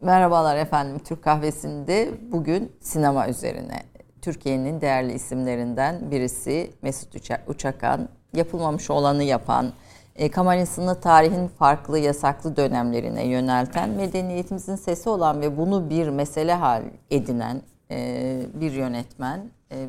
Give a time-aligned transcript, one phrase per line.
[0.01, 0.99] Merhabalar efendim.
[0.99, 3.83] Türk Kahvesi'nde bugün sinema üzerine.
[4.21, 7.15] Türkiye'nin değerli isimlerinden birisi Mesut
[7.47, 8.09] Uçakan.
[8.33, 9.73] Yapılmamış olanı yapan,
[10.15, 16.83] e, kamerasını tarihin farklı yasaklı dönemlerine yönelten, medeniyetimizin sesi olan ve bunu bir mesele hal
[17.11, 17.61] edinen
[17.91, 19.87] e, bir yönetmen, e,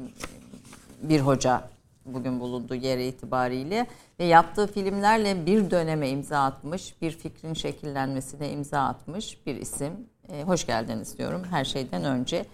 [1.03, 1.62] bir hoca
[2.07, 3.87] bugün bulunduğu yere itibariyle
[4.21, 9.93] ve yaptığı filmlerle bir döneme imza atmış, bir fikrin şekillenmesine imza atmış bir isim.
[10.33, 12.45] E, hoş geldiniz diyorum her şeyden önce.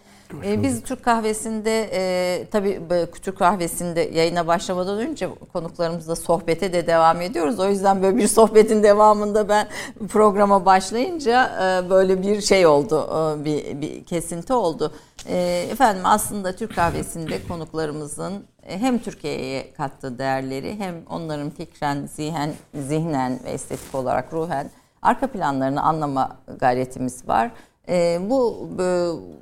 [0.45, 2.81] E, biz Türk kahvesinde e, tabii
[3.23, 7.61] Türk kahvesinde yayına başlamadan önce konuklarımızla sohbete de devam ediyoruz.
[7.61, 9.69] O yüzden böyle bir sohbetin devamında ben
[10.09, 14.93] programa başlayınca e, böyle bir şey oldu, e, bir, bir kesinti oldu.
[15.29, 18.33] E, efendim aslında Türk kahvesinde konuklarımızın
[18.67, 24.71] e, hem Türkiye'ye kattığı değerleri hem onların fikren, zihen, zihnen ve estetik olarak ruhen
[25.03, 27.51] arka planlarını anlama gayretimiz var.
[27.89, 28.69] E, bu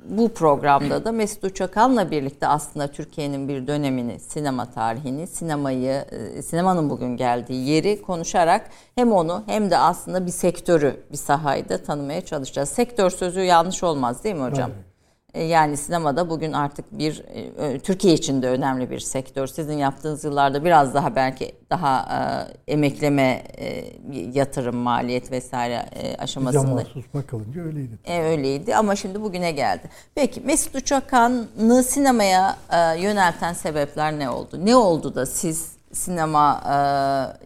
[0.09, 6.89] bu programda da Mesut Uçakan'la birlikte aslında Türkiye'nin bir dönemini, sinema tarihini, sinemayı, e, sinemanın
[6.89, 12.25] bugün geldiği yeri konuşarak hem onu hem de aslında bir sektörü, bir sahayı da tanımaya
[12.25, 12.69] çalışacağız.
[12.69, 14.71] Sektör sözü yanlış olmaz değil mi hocam?
[14.75, 14.94] Evet.
[15.35, 17.23] E, yani sinemada bugün artık bir
[17.59, 19.47] e, Türkiye için de önemli bir sektör.
[19.47, 22.07] Sizin yaptığınız yıllarda biraz daha belki daha
[22.67, 23.43] e, emekleme,
[24.33, 25.85] yatırım, maliyet vesaire
[26.19, 26.63] aşamasında.
[26.63, 27.99] Bir mahsus bakılınca öyleydi.
[28.05, 29.89] E, öyleydi ama şimdi bugüne geldi.
[30.15, 32.57] Peki Mesut Uçakan'ı sinemaya
[32.99, 34.59] yönelten sebepler ne oldu?
[34.65, 36.63] Ne oldu da siz sinema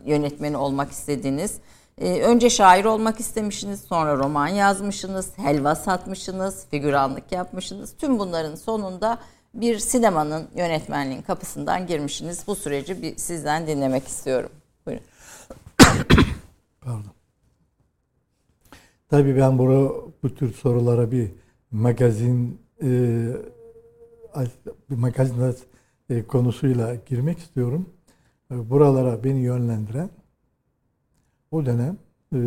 [0.05, 1.53] yönetmeni olmak istediniz?
[1.99, 7.93] Ee, önce şair olmak istemişsiniz, sonra roman yazmışsınız, helva satmışsınız, figüranlık yapmışsınız.
[7.97, 9.19] Tüm bunların sonunda
[9.53, 12.43] bir sinemanın yönetmenliğin kapısından girmişsiniz.
[12.47, 14.49] Bu süreci bir sizden dinlemek istiyorum.
[14.85, 15.03] Buyurun.
[16.81, 17.11] Pardon.
[19.09, 21.31] Tabii ben bu, bu tür sorulara bir
[21.71, 22.87] magazin e,
[24.89, 25.55] bir magazin
[26.09, 27.89] e, konusuyla girmek istiyorum.
[28.51, 30.09] E, buralara beni yönlendiren
[31.51, 31.97] o dönem
[32.33, 32.39] e,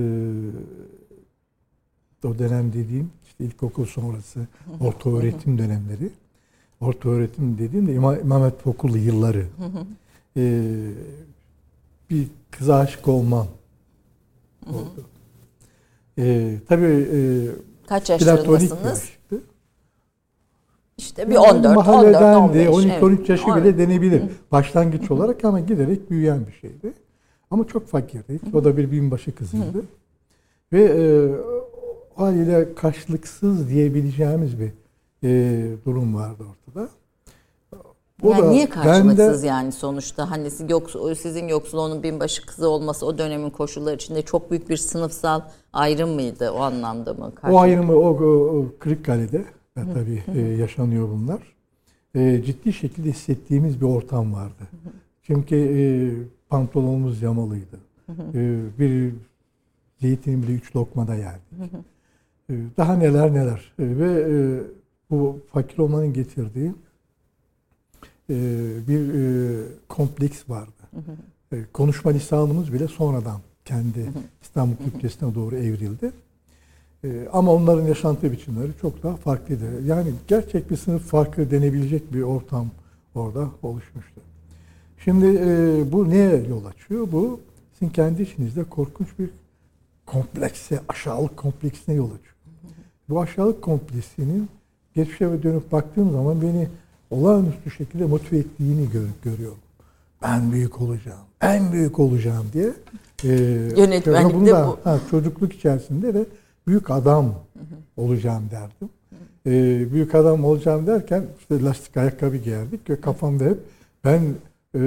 [2.27, 4.47] o dönem dediğim işte ilkokul sonrası
[4.81, 6.11] orta öğretim dönemleri.
[6.81, 9.47] Orta öğretim dediğim de İmam, İmam Hatip Okulu yılları.
[10.37, 10.63] e,
[12.11, 13.47] bir kıza aşık olmam
[14.67, 15.07] oldu.
[16.19, 17.21] E, tabii e,
[17.87, 19.11] Kaç yaşlarındasınız?
[20.99, 22.67] İşte bir 14, yani 14, 15.
[22.69, 23.65] 12-13 yaşı evet.
[23.65, 24.23] bile denebilir.
[24.53, 26.93] Başlangıç olarak ama giderek büyüyen bir şeydi.
[27.53, 28.55] Ama çok fakirdik.
[28.55, 29.79] O da bir binbaşı kızıydı.
[29.79, 29.83] Hı.
[30.73, 31.05] Ve e,
[32.17, 34.73] haliyle karşılıksız diyebileceğimiz bir
[35.25, 36.89] e, durum vardı ortada.
[38.23, 42.69] O yani da, niye karşılıksız de, yani sonuçta hani yoksul, sizin yoksul onun binbaşı kızı
[42.69, 45.41] olması o dönemin koşulları içinde çok büyük bir sınıfsal
[45.73, 47.33] ayrım mıydı o anlamda mı?
[47.51, 49.45] O ayrımı o, o, o Kırıkkale'de
[49.77, 51.43] ve tabii e, yaşanıyor bunlar.
[52.15, 54.69] E, ciddi şekilde hissettiğimiz bir ortam vardı.
[55.23, 55.83] Çünkü e,
[56.53, 57.79] pantolonumuz yamalıydı.
[58.35, 59.15] Ee, bir
[60.01, 61.73] zeytini bile üç lokmada yerdik.
[62.51, 63.73] Ee, daha neler neler.
[63.79, 64.37] Ee, ve e,
[65.11, 66.73] bu fakir olmanın getirdiği
[68.31, 68.37] e,
[68.89, 70.83] bir e, kompleks vardı.
[71.53, 74.11] E, konuşma lisanımız bile sonradan kendi
[74.43, 76.13] İstanbul Türkçesine doğru evrildi.
[77.05, 79.87] E, ama onların yaşantı biçimleri çok daha farklıydı.
[79.87, 82.67] Yani gerçek bir sınıf farkı denebilecek bir ortam
[83.15, 84.21] orada oluşmuştu.
[85.05, 87.09] Şimdi e, bu neye yol açıyor?
[87.13, 87.41] Bu
[87.73, 89.31] sizin kendi içinizde korkunç bir
[90.07, 92.35] komplekse, aşağılık kompleksine yol açıyor.
[93.09, 94.49] Bu aşağılık kompleksinin
[94.95, 96.69] geçmişe dönüp baktığım zaman beni
[97.11, 99.59] olağanüstü şekilde motive ettiğini gör, görüyorum.
[100.23, 102.73] Ben büyük olacağım, en büyük olacağım diye.
[103.25, 103.29] E,
[103.77, 104.79] Yönetmenlikte bu.
[104.85, 106.25] Ha, çocukluk içerisinde de
[106.67, 107.35] büyük adam
[107.97, 108.89] olacağım derdim.
[109.47, 113.59] E, büyük adam olacağım derken işte lastik ayakkabı giyerdik ve kafamda hep
[114.05, 114.23] ben
[114.75, 114.81] e,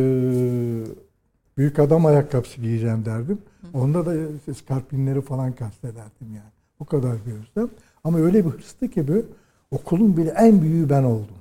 [1.58, 3.38] büyük adam ayakkabısı giyeceğim derdim.
[3.74, 4.14] Onda da
[4.54, 6.52] skarpinleri falan kastederdim yani.
[6.80, 7.70] O kadar bir özlem.
[8.04, 9.26] Ama öyle bir hırstı ki bu
[9.72, 11.36] okulun bile en büyüğü ben oldum.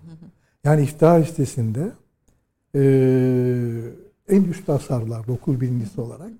[0.64, 1.92] Yani iftihar listesinde
[2.74, 2.82] e,
[4.28, 6.30] en üst asarlarda okul birincisi olarak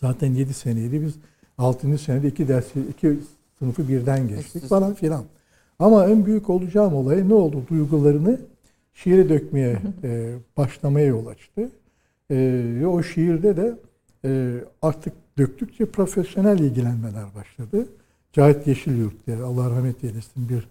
[0.00, 1.02] zaten 7 seneydi.
[1.02, 1.14] Biz
[1.58, 1.98] 6.
[1.98, 3.18] senede iki dersi, iki
[3.58, 5.24] sınıfı birden geçtik falan filan.
[5.78, 7.62] Ama en büyük olacağım olay ne oldu?
[7.68, 8.40] Duygularını
[8.96, 11.70] şiire dökmeye e, başlamaya yol açtı.
[12.30, 12.36] E,
[12.80, 13.78] ve o şiirde de
[14.24, 17.88] e, artık döktükçe profesyonel ilgilenmeler başladı.
[18.32, 20.68] Cahit Yeşilyurt diye Allah rahmet eylesin bir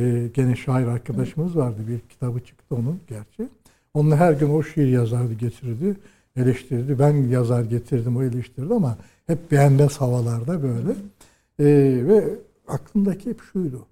[0.00, 1.76] e, gene şair arkadaşımız vardı.
[1.88, 3.48] Bir kitabı çıktı onun gerçi.
[3.94, 5.96] Onunla her gün o şiir yazardı getirirdi.
[6.36, 6.98] Eleştirirdi.
[6.98, 10.90] Ben yazar getirdim o eleştirdi ama hep beğenmez havalarda böyle.
[11.58, 11.64] E,
[12.06, 12.24] ve
[12.68, 13.86] aklımdaki hep şuydu.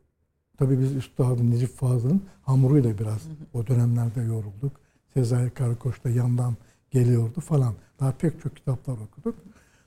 [0.63, 3.23] Tabii biz Üstadın Necip Fazıl'ın hamuruyla biraz
[3.55, 4.73] o dönemlerde yorulduk.
[5.15, 6.55] Sezai Karakoç da yandan
[6.91, 7.75] geliyordu falan.
[8.01, 9.35] Daha pek çok kitaplar okuduk.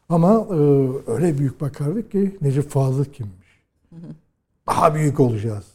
[0.09, 0.55] Ama e,
[1.11, 3.63] öyle büyük bakardık ki Necip Fazıl kimmiş?
[4.67, 5.65] Daha büyük olacağız.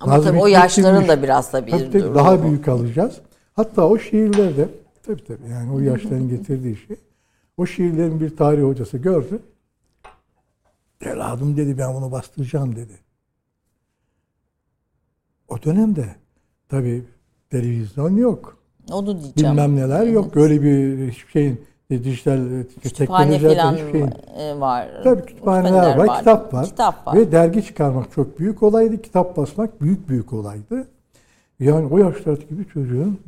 [0.00, 3.20] Ama Nazım tabii o yaşların da biraz da bir tabii, Daha büyük alacağız.
[3.52, 4.68] Hatta o şiirlerde
[5.02, 6.96] tabii tabii yani o yaşların getirdiği şey.
[7.56, 9.42] O şiirlerin bir tarih hocası gördü.
[11.00, 13.09] Evladım dedi ben bunu bastıracağım dedi.
[15.50, 16.06] O dönemde
[16.68, 17.04] tabii
[17.50, 18.58] televizyon yok.
[18.92, 19.56] Onu diyeceğim.
[19.56, 20.14] Bilmem neler evet.
[20.14, 20.36] yok.
[20.36, 21.60] Öyle bir hiçbir şeyin
[21.90, 24.10] e, dijital e, kütüphane falan şeyin.
[24.38, 24.88] E, var.
[25.04, 26.66] Tabii kütüphaneler var, var, kitap var.
[26.66, 27.16] Kitap var.
[27.16, 29.02] Ve dergi çıkarmak çok büyük olaydı.
[29.02, 30.88] Kitap basmak büyük büyük olaydı.
[31.60, 33.18] Yani o yaşlardaki bir çocuğun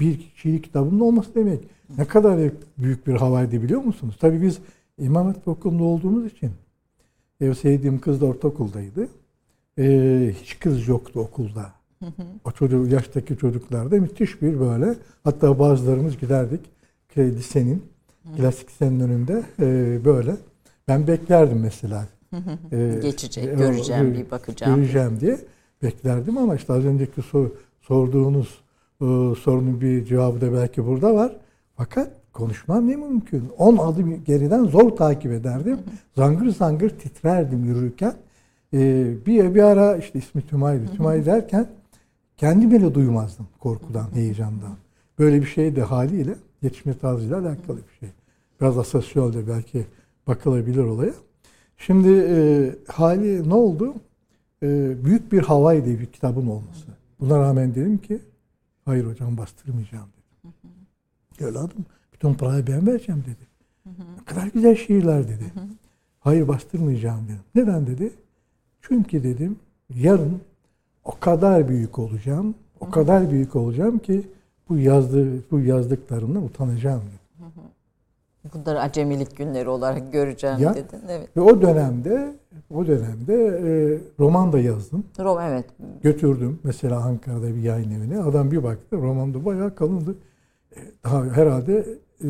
[0.00, 1.60] bir kişilik kitabının olması demek.
[1.98, 4.16] Ne kadar büyük bir havaydı biliyor musunuz?
[4.20, 4.58] Tabii biz
[4.98, 6.50] İmam Hatip Okulu'nda olduğumuz için
[7.40, 9.08] ev sevdiğim kız da ortaokuldaydı.
[9.78, 11.72] Ee, hiç kız yoktu okulda.
[12.44, 14.94] O çocuk, yaştaki çocuklarda müthiş bir böyle.
[15.24, 16.60] Hatta bazılarımız giderdik
[17.18, 17.82] lisenin,
[18.36, 20.36] klasik lisenin önünde e, böyle.
[20.88, 22.06] Ben beklerdim mesela.
[22.72, 24.76] E, Geçecek, e, göreceğim, bir bakacağım.
[24.76, 25.38] Göreceğim diye
[25.82, 27.50] beklerdim ama işte az önceki sor,
[27.80, 28.48] sorduğunuz
[29.00, 29.04] e,
[29.42, 31.36] sorunun bir cevabı da belki burada var.
[31.76, 33.48] Fakat konuşmam ne mümkün?
[33.58, 35.78] 10 adım geriden zor takip ederdim.
[36.16, 38.14] Zangır zangır titrerdim yürürken.
[38.76, 40.86] Ee, bir, bir ara işte ismi Tümay'dı.
[40.96, 41.68] Tümay derken
[42.36, 44.76] kendim bile duymazdım korkudan, heyecandan.
[45.18, 48.08] Böyle bir şey de haliyle yetişme tarzıyla alakalı bir şey.
[48.60, 49.86] Biraz asosyal de belki
[50.26, 51.12] bakılabilir olaya.
[51.76, 53.94] Şimdi e, hali ne oldu?
[54.62, 56.86] E, büyük bir havay diye bir kitabın olması.
[57.20, 58.18] Buna rağmen dedim ki
[58.84, 60.54] hayır hocam bastırmayacağım dedim.
[61.40, 63.46] Evladım bütün parayı ben vereceğim dedi.
[64.18, 65.44] Ne kadar güzel şiirler dedi.
[66.20, 67.40] Hayır bastırmayacağım dedim.
[67.54, 68.12] Neden dedi?
[68.88, 69.58] Çünkü dedim
[69.94, 70.40] yarın
[71.04, 74.22] o kadar büyük olacağım, o kadar büyük olacağım ki
[74.68, 77.26] bu yazdığı bu yazdıklarımdan utanacağım dedim.
[78.54, 81.00] Bunları acemilik günleri olarak göreceğim ya, dedin.
[81.08, 81.36] Evet.
[81.36, 82.34] Ve o dönemde
[82.74, 85.04] o dönemde e, roman da yazdım.
[85.18, 85.64] Rom evet.
[86.02, 88.18] Götürdüm mesela Ankara'da bir yayın evine.
[88.18, 90.16] Adam bir baktı roman da bayağı kalındı.
[90.76, 91.86] E, daha herhalde
[92.24, 92.28] e,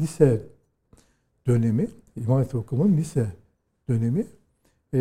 [0.00, 0.42] lise
[1.46, 3.26] dönemi, İmam Hatip Okulu'nun lise
[3.88, 4.26] dönemi
[4.94, 4.98] e,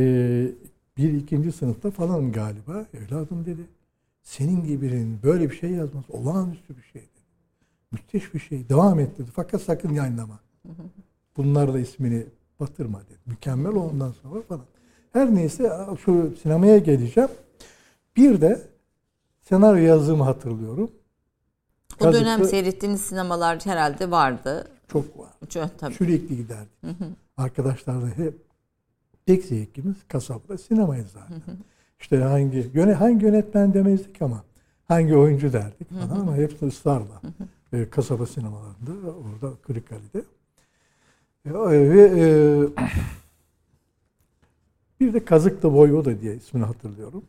[0.97, 3.61] bir ikinci sınıfta falan galiba evladım dedi.
[4.23, 7.07] Senin gibi birinin böyle bir şey yazması olağanüstü bir şeydi.
[7.91, 8.69] Müthiş bir şey.
[8.69, 9.29] Devam et dedi.
[9.35, 10.39] Fakat sakın yayınlama.
[11.38, 12.25] Bunlar da ismini
[12.59, 13.19] batırma dedi.
[13.25, 14.65] Mükemmel ondan sonra falan.
[15.13, 15.71] Her neyse
[16.05, 17.29] şu sinemaya geleceğim.
[18.17, 18.61] Bir de
[19.41, 20.91] senaryo yazdığımı hatırlıyorum.
[22.01, 24.67] O Yazıklı, dönem seyrettiğiniz sinemalar herhalde vardı.
[24.88, 25.29] Çok var.
[25.49, 25.93] Çok, tabii.
[25.93, 26.83] Sürekli giderdik.
[26.83, 27.09] Hı hı.
[27.38, 28.50] Arkadaşlarla hep
[29.36, 31.36] tek zevkimiz kasabada sinemayı zaten.
[31.36, 31.56] Hı hı.
[32.00, 34.44] İşte hangi yöne hangi yönetmen demezdik ama
[34.88, 37.22] hangi oyuncu derdik falan ama hepsi ısrarla.
[37.74, 40.24] E, kasaba sinemalarında orada Kırıkkale'de.
[41.46, 41.53] E,
[41.89, 42.24] ve e,
[45.00, 47.24] bir de Kazıklı Voyvoda diye ismini hatırlıyorum.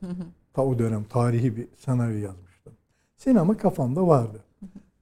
[0.52, 2.72] Ta o dönem tarihi bir senaryo yazmıştım.
[3.16, 4.40] Sinema kafamda vardı.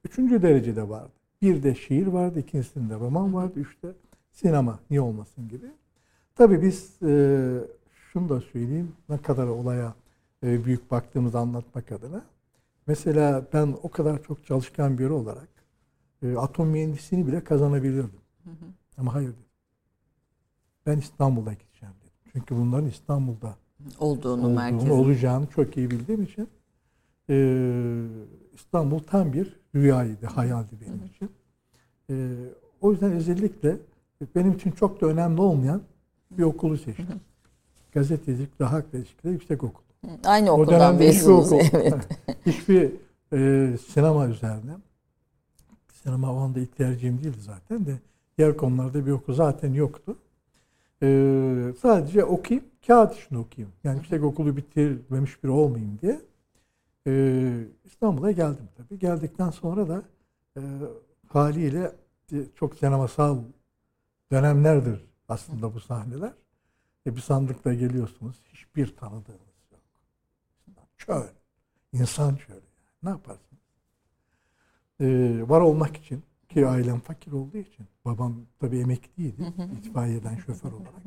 [0.05, 1.11] Üçüncü derecede vardı.
[1.41, 3.87] Bir de şiir vardı, ikincisinde roman vardı, üçte
[4.31, 5.65] sinema niye olmasın gibi.
[6.35, 7.13] Tabii biz e,
[7.93, 8.91] şunu da söyleyeyim.
[9.09, 9.93] Ne kadar olaya
[10.43, 12.25] e, büyük baktığımızı anlatmak adına.
[12.87, 15.49] Mesela ben o kadar çok çalışkan biri olarak
[16.23, 18.21] e, atom mühendisliğini bile kazanabilirdim.
[18.43, 18.65] Hı hı.
[18.97, 19.45] Ama hayır dedim.
[20.85, 22.31] Ben İstanbul'a gideceğim dedim.
[22.33, 23.55] Çünkü bunların İstanbul'da
[23.99, 24.91] olduğunu, olduğunu merkezi.
[24.91, 26.47] olacağını çok iyi bildiğim için
[27.29, 27.35] e,
[28.53, 31.07] İstanbul tam bir rüyaydı, hayaldi benim hı hı.
[31.07, 31.29] için.
[32.09, 32.35] E,
[32.81, 33.77] o yüzden özellikle
[34.35, 35.81] benim için çok da önemli olmayan
[36.37, 37.07] bir okulu seçtim.
[37.07, 37.17] Hı hı
[37.93, 39.83] gazetecilik ve halkla ilişkiler yüksek okul.
[40.25, 41.51] Aynı okuldan mezunuz.
[41.73, 41.93] Evet.
[42.45, 42.91] hiçbir
[43.33, 44.71] e, sinema üzerine
[45.93, 47.99] sinema o anda ilk tercihim değildi zaten de
[48.37, 50.15] diğer konularda bir okul zaten yoktu.
[51.03, 53.73] E, sadece okuyayım, kağıt işini okuyayım.
[53.83, 56.21] Yani yüksek okulu bitirmemiş biri olmayayım diye
[57.07, 58.99] e, İstanbul'a geldim tabii.
[58.99, 60.03] Geldikten sonra da
[60.57, 60.61] e,
[61.27, 61.91] haliyle
[62.33, 63.37] e, çok sinemasal
[64.31, 66.33] dönemlerdir aslında bu sahneler.
[67.07, 68.35] E bir sandıkla geliyorsunuz.
[68.53, 69.81] Hiçbir tanıdığınız yok.
[70.97, 71.27] Çöl.
[71.93, 72.61] İnsan çölü.
[73.03, 73.51] Ne yaparsınız?
[75.01, 81.01] e, var olmak için ki ailem fakir olduğu için babam tabii emekliydi itfaiyeden şoför olarak.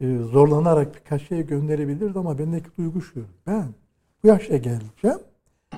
[0.00, 3.24] E, zorlanarak birkaç şey gönderebilirdi ama bendeki duygu şu.
[3.46, 3.68] Ben
[4.24, 5.18] bu yaşa geleceğim.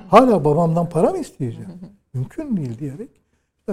[0.07, 1.71] Hala babamdan para mı isteyeceğim?
[2.13, 3.18] Mümkün değil diyerek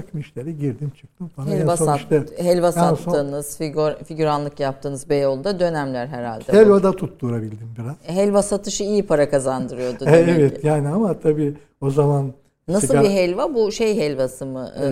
[0.00, 1.46] takım işlere girdim çıktım falan.
[1.46, 6.52] Helva, sat, işte- helva en son- figür, figüranlık yaptığınız Beyoğlu'da dönemler herhalde.
[6.52, 7.96] Helvada tutturabildim biraz.
[8.16, 10.66] Helva satışı iyi para kazandırıyordu evet ki.
[10.66, 12.32] yani ama tabii o zaman
[12.68, 13.54] Nasıl sigara- bir helva?
[13.54, 14.70] Bu şey helvası mı?
[14.82, 14.86] E,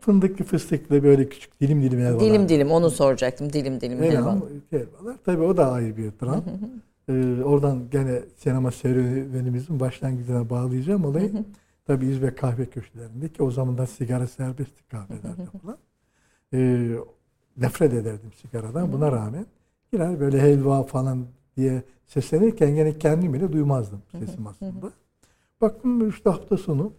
[0.00, 2.20] fındıklı fıstıklı böyle küçük dilim dilim helvalar.
[2.20, 3.52] dilim dilim onu soracaktım.
[3.52, 4.32] Dilim dilim helva.
[4.32, 4.36] Helva,
[4.70, 5.16] helvalar.
[5.24, 6.44] Tabii o da ayrı bir dram.
[7.08, 11.30] Ee, oradan gene sinema serüvenimizin başlangıcına bağlayacağım olayı.
[11.86, 15.78] Tabii İz ve kahve köşelerinde ki o zaman da sigara serbestti kahvelerde falan.
[16.54, 16.96] Ee,
[17.56, 18.92] nefret ederdim sigaradan.
[18.92, 19.46] Buna rağmen
[19.92, 21.26] girer böyle helva falan
[21.56, 24.92] diye seslenirken gene kendim bile duymazdım sesim aslında.
[25.60, 26.92] Baktım işte hafta sonu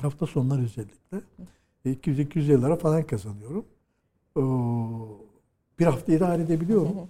[0.00, 1.20] hafta sonları özellikle
[1.86, 3.64] 200-250 lira falan kazanıyorum.
[4.36, 4.40] Ee,
[5.78, 7.08] bir hafta idare edebiliyorum.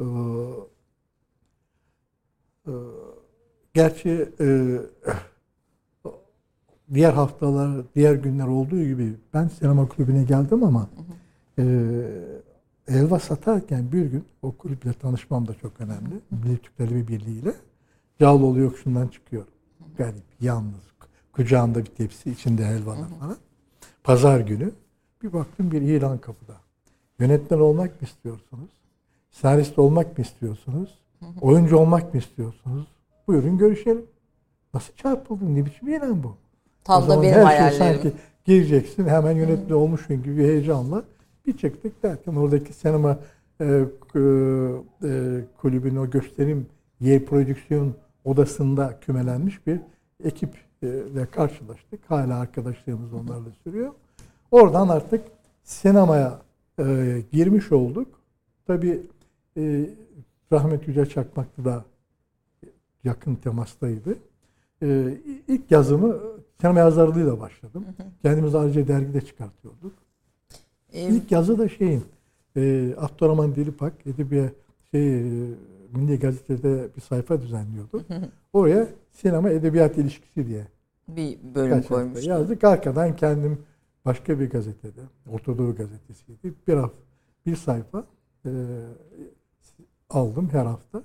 [0.00, 0.04] Ee,
[2.66, 2.72] e,
[3.74, 4.78] gerçi e,
[6.94, 10.88] diğer haftalar, diğer günler olduğu gibi ben sinema kulübüne geldim ama
[11.58, 11.64] e,
[12.86, 16.14] helva satarken bir gün o kulüple tanışmam da çok önemli.
[16.30, 17.54] Milli Türk Talebi Birliği ile
[18.20, 19.52] Cağaloğlu yokuşundan çıkıyorum.
[19.98, 20.90] Garip, yalnız,
[21.32, 23.36] kucağında bir tepsi, içinde helvalar falan.
[24.04, 24.72] Pazar günü
[25.22, 26.56] bir baktım bir ilan kapıda.
[27.18, 28.70] Yönetmen olmak mı istiyorsunuz?
[29.30, 30.98] Senarist olmak mı istiyorsunuz?
[31.40, 32.86] Oyuncu olmak mı istiyorsunuz?
[33.26, 34.06] Buyurun görüşelim.
[34.74, 35.54] Nasıl çarpıldın?
[35.54, 36.36] Ne biçim ilan bu?
[36.90, 37.78] Tam da benim her şey hayallerim.
[37.78, 38.12] sanki
[38.44, 41.02] gireceksin hemen yönetmen olmuşsun gibi bir heyecanla
[41.46, 43.18] bir çıktık derken oradaki sinema
[43.60, 43.84] e, e,
[45.60, 46.66] kulübün o gösterim
[47.00, 47.94] Y prodüksiyon
[48.24, 49.80] odasında kümelenmiş bir
[50.24, 52.00] ekiple karşılaştık.
[52.08, 53.92] Hala arkadaşlığımız onlarla sürüyor.
[54.50, 55.24] Oradan artık
[55.64, 56.38] sinemaya
[56.78, 58.08] e, girmiş olduk.
[58.66, 59.02] Tabii
[59.56, 59.90] e,
[60.52, 61.84] Rahmet Yüce Çakmaklı da
[63.04, 64.16] yakın temastaydı.
[64.82, 65.14] E,
[65.48, 66.16] ilk yazımı
[66.60, 67.84] sinema yazarlığıyla başladım.
[68.22, 69.92] Kendimiz ayrıca dergide çıkartıyorduk.
[70.92, 72.04] Ee, İlk yazı da şeyin
[72.56, 74.52] e, Abdurrahman Dilipak edebiyat
[74.90, 75.22] şey, e,
[75.92, 78.04] Milli Gazete'de bir sayfa düzenliyordu.
[78.52, 80.66] Oraya sinema edebiyat ilişkisi diye
[81.08, 82.30] bir bölüm koymuştum.
[82.30, 82.64] yazdık.
[82.64, 83.58] Arkadan kendim
[84.04, 85.00] başka bir gazetede,
[85.32, 86.54] Ortadoğu gazetesiydi.
[86.68, 86.98] Bir hafta,
[87.46, 88.04] bir sayfa
[88.46, 88.50] e,
[90.10, 91.02] aldım her hafta.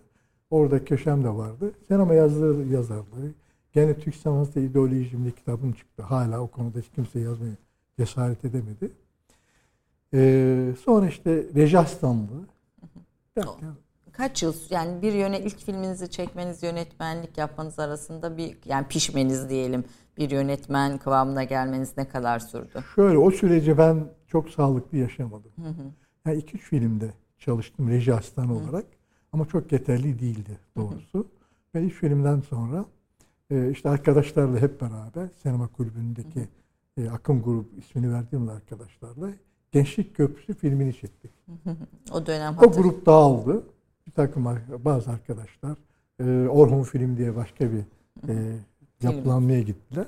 [0.49, 1.71] Orada köşem de vardı.
[1.87, 3.31] Sinema yazdığı yazarlığı.
[3.75, 6.03] Gene Türk sineması ideolojimde kitabım çıktı.
[6.03, 7.55] Hala o konuda hiç kimse yazmaya
[7.99, 8.91] cesaret edemedi.
[10.13, 11.55] E, sonra işte
[13.37, 13.75] derken
[14.11, 19.83] Kaç yıl yani bir yöne ilk filminizi çekmeniz yönetmenlik yapmanız arasında bir yani pişmeniz diyelim
[20.17, 22.83] bir yönetmen kıvamına gelmeniz ne kadar sürdü?
[22.95, 25.51] Şöyle o süreci ben çok sağlıklı yaşamadım.
[26.25, 28.85] Yani iki üç filmde çalıştım reji asistanı olarak
[29.33, 31.27] ama çok yeterli değildi doğrusu.
[31.75, 32.85] Ve üç filmden sonra
[33.51, 36.47] e, işte arkadaşlarla hep beraber sinema kulübündeki
[36.97, 39.29] e, akım grup ismini verdiğim arkadaşlarla
[39.71, 41.31] Gençlik Köprüsü filmini çektik.
[42.11, 43.63] O dönem O grup dağıldı.
[44.07, 44.45] Bir takım
[44.85, 45.77] bazı arkadaşlar
[46.19, 47.83] e, Orhun Film diye başka bir
[48.29, 48.55] e,
[49.01, 50.05] yapılanmaya gittiler.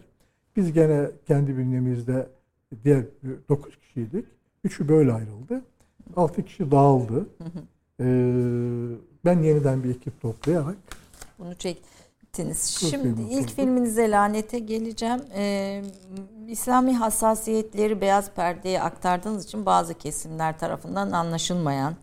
[0.55, 2.29] Biz gene kendi bünyemizde
[2.83, 3.03] diğer
[3.49, 4.25] 9 kişiydik.
[4.63, 5.61] Üçü böyle ayrıldı.
[6.15, 7.27] 6 kişi dağıldı.
[7.99, 8.05] E,
[9.25, 10.75] ben yeniden bir ekip toplayarak
[11.39, 11.55] Bunu
[12.37, 12.79] çektiniz.
[12.79, 15.21] Çok Şimdi ilk filminize lanete geleceğim.
[15.35, 15.83] Ee,
[16.47, 21.95] İslami hassasiyetleri beyaz perdeye aktardığınız için bazı kesimler tarafından anlaşılmayan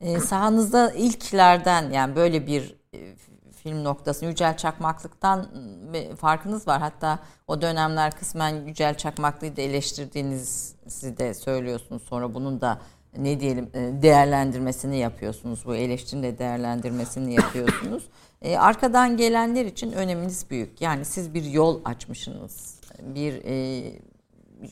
[0.00, 3.16] e, sahanızda ilklerden yani böyle bir e,
[3.62, 5.48] film noktası Yücel Çakmaklık'tan
[5.94, 6.80] e, farkınız var.
[6.80, 12.02] Hatta o dönemler kısmen Yücel Çakmaklı'yı da eleştirdiğinizi de söylüyorsunuz.
[12.02, 12.78] Sonra bunun da
[13.18, 15.66] ne diyelim e, değerlendirmesini yapıyorsunuz.
[15.66, 18.04] Bu eleştirinin de değerlendirmesini yapıyorsunuz.
[18.42, 20.80] E, arkadan gelenler için öneminiz büyük.
[20.80, 22.80] Yani siz bir yol açmışsınız.
[23.02, 23.82] Bir e,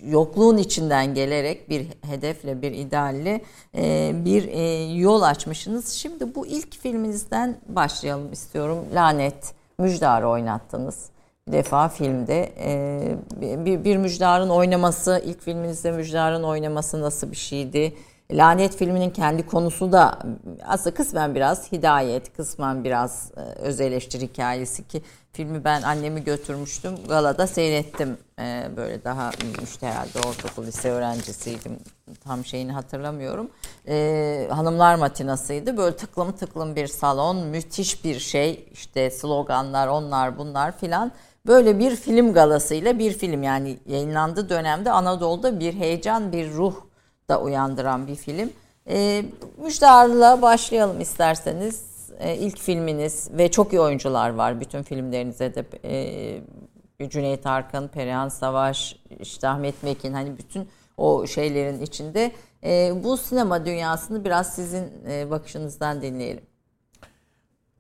[0.03, 3.41] yokluğun içinden gelerek bir hedefle, bir idealle
[3.75, 5.88] e, bir e, yol açmışsınız.
[5.88, 8.79] Şimdi bu ilk filminizden başlayalım istiyorum.
[8.95, 11.11] Lanet, Müjdar'ı oynattınız.
[11.49, 13.00] Bir defa filmde e,
[13.41, 17.95] bir, bir Müjdar'ın oynaması, ilk filminizde Müjdar'ın oynaması nasıl bir şeydi?
[18.33, 20.18] Lanet filminin kendi konusu da
[20.66, 25.02] aslında kısmen biraz hidayet, kısmen biraz e, öz eleştiri hikayesi ki
[25.33, 26.95] filmi ben annemi götürmüştüm.
[27.09, 28.18] Galada seyrettim.
[28.38, 29.30] E, böyle daha
[29.62, 31.78] işte herhalde ortaokul lise öğrencisiydim.
[32.25, 33.50] Tam şeyini hatırlamıyorum.
[33.88, 35.76] E, hanımlar matinasıydı.
[35.76, 37.37] Böyle tıklım tıklım bir salon.
[37.37, 38.68] Müthiş bir şey.
[38.73, 41.12] İşte sloganlar onlar bunlar filan.
[41.47, 46.86] böyle bir film galasıyla bir film yani yayınlandığı dönemde Anadolu'da bir heyecan, bir ruh
[47.28, 48.50] da uyandıran bir film.
[48.88, 49.25] E,
[49.64, 51.97] Müjdar'la başlayalım isterseniz.
[52.18, 55.64] E, ilk filminiz ve çok iyi oyuncular var bütün filmlerinize de.
[55.85, 62.33] E, Cüneyt Arkın, Perihan Savaş, işte Ahmet Mekin hani bütün o şeylerin içinde.
[62.64, 66.45] E, bu sinema dünyasını biraz sizin e, bakışınızdan dinleyelim.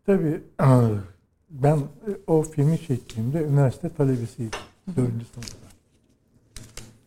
[0.06, 0.42] Tabii
[1.50, 1.78] ben
[2.26, 4.58] o filmi çektiğimde üniversite talebesiydim.
[4.96, 5.66] Dördüncü sınıfta.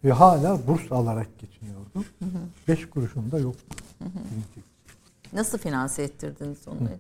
[0.04, 1.28] Ve hala burs alarak
[1.96, 2.14] geçiniyordum.
[2.20, 2.44] Hı hı.
[2.68, 3.76] Beş kuruşum da yoktu.
[4.00, 4.20] Hı hı.
[5.34, 6.90] Nasıl finanse ettirdiniz onu?
[6.90, 7.00] Hı.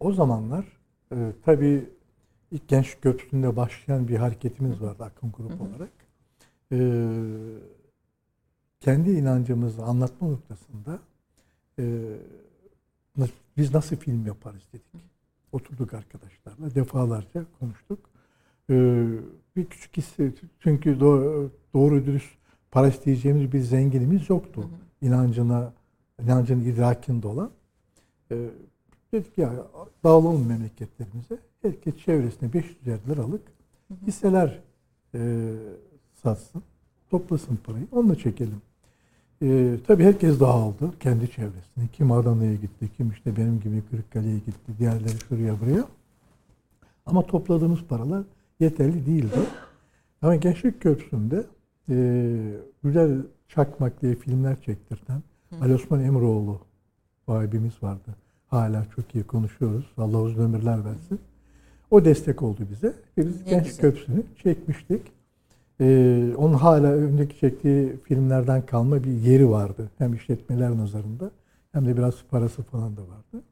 [0.00, 0.64] O zamanlar
[1.12, 1.90] e, tabii
[2.50, 5.68] ilk genç köprüsünde başlayan bir hareketimiz vardı Akın Grup hı hı.
[5.68, 5.90] olarak.
[6.72, 6.78] E,
[8.80, 10.98] kendi inancımızı anlatma noktasında
[11.78, 11.84] e,
[13.56, 15.08] biz nasıl film yaparız dedik.
[15.52, 17.98] Oturduk arkadaşlarla defalarca konuştuk.
[18.70, 18.74] E,
[19.56, 22.37] bir küçük hissi çünkü doğru, doğru dürüst
[22.70, 24.60] para isteyeceğimiz bir zenginimiz yoktu.
[24.60, 25.06] Hı hı.
[25.08, 25.72] İnancına,
[26.22, 27.50] inancın idrakinde olan.
[28.30, 28.36] E,
[29.12, 29.52] dedik ya
[30.04, 31.38] dağılalım memleketlerimize.
[31.62, 32.76] Herkes çevresine 500
[33.08, 33.42] liralık
[34.06, 34.60] hisseler
[35.14, 35.52] e,
[36.22, 36.62] satsın.
[37.10, 37.86] Toplasın parayı.
[37.92, 38.62] Onunla çekelim.
[39.42, 41.88] E, tabii herkes dağıldı kendi çevresine.
[41.92, 45.84] Kim Adana'ya gitti, kim işte benim gibi Kırıkkale'ye gitti, diğerleri şuraya buraya.
[47.06, 48.24] Ama topladığımız paralar
[48.60, 49.38] yeterli değildi.
[50.22, 51.44] Ama Gençlik Köprüsü'nde
[51.90, 52.36] e,
[52.84, 55.22] güzel Çakmak diye filmler çektirten
[55.60, 56.58] Ali Osman Emroğlu
[57.28, 58.16] vahibimiz vardı.
[58.46, 59.86] Hala çok iyi konuşuyoruz.
[59.98, 61.20] Allah uzun ömürler versin.
[61.90, 62.94] O destek oldu bize.
[63.16, 65.02] Biz ne Genç Köprüsü'nü çekmiştik.
[65.80, 69.90] Ee, onun hala öndeki çektiği filmlerden kalma bir yeri vardı.
[69.98, 71.30] Hem işletmeler nazarında
[71.72, 73.44] hem de biraz parası falan da vardı.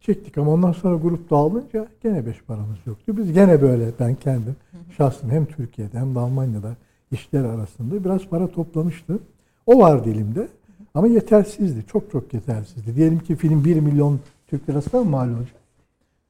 [0.00, 3.16] Çektik ama ondan sonra grup dağılınca gene beş paramız yoktu.
[3.16, 4.56] Biz gene böyle ben kendim
[4.96, 6.76] şahsım hem Türkiye'de hem de Almanya'da
[7.10, 9.22] işler arasında biraz para toplamıştım.
[9.66, 10.48] O vardı elimde.
[10.94, 11.86] Ama yetersizdi.
[11.86, 12.96] Çok çok yetersizdi.
[12.96, 15.60] Diyelim ki film 1 milyon Türk lirasına mı mal olacak?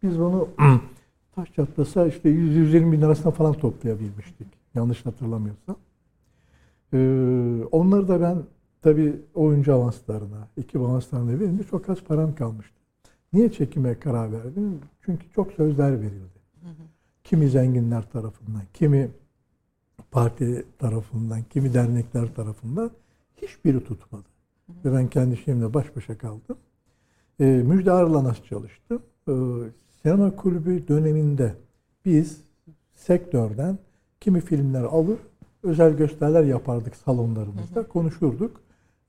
[0.02, 0.48] Biz onu
[1.34, 4.46] taş çatlasa işte 100-120 bin lirasına falan toplayabilmiştik.
[4.74, 5.76] Yanlış hatırlamıyorsam.
[6.92, 6.98] Ee,
[7.72, 8.38] onları da ben
[8.82, 12.74] tabii oyuncu avanslarına, iki avanslarına verince çok az param kalmıştı.
[13.32, 14.80] Niye çekime karar verdim?
[15.02, 16.36] Çünkü çok sözler verildi.
[17.24, 19.10] Kimi zenginler tarafından, kimi
[20.16, 22.90] parti tarafından, kimi dernekler tarafından
[23.36, 24.24] hiçbiri tutmadı.
[24.84, 26.56] Ve ben kendi şeyimle baş başa kaldım.
[27.40, 29.02] E, Müjde Arı'la nasıl çalıştım?
[29.28, 29.32] E,
[30.02, 31.54] sinema kulübü döneminde
[32.04, 32.40] biz
[32.94, 33.78] sektörden
[34.20, 35.18] kimi filmler alır,
[35.62, 37.88] özel gösteriler yapardık salonlarımızda, hı hı.
[37.88, 38.60] konuşurduk.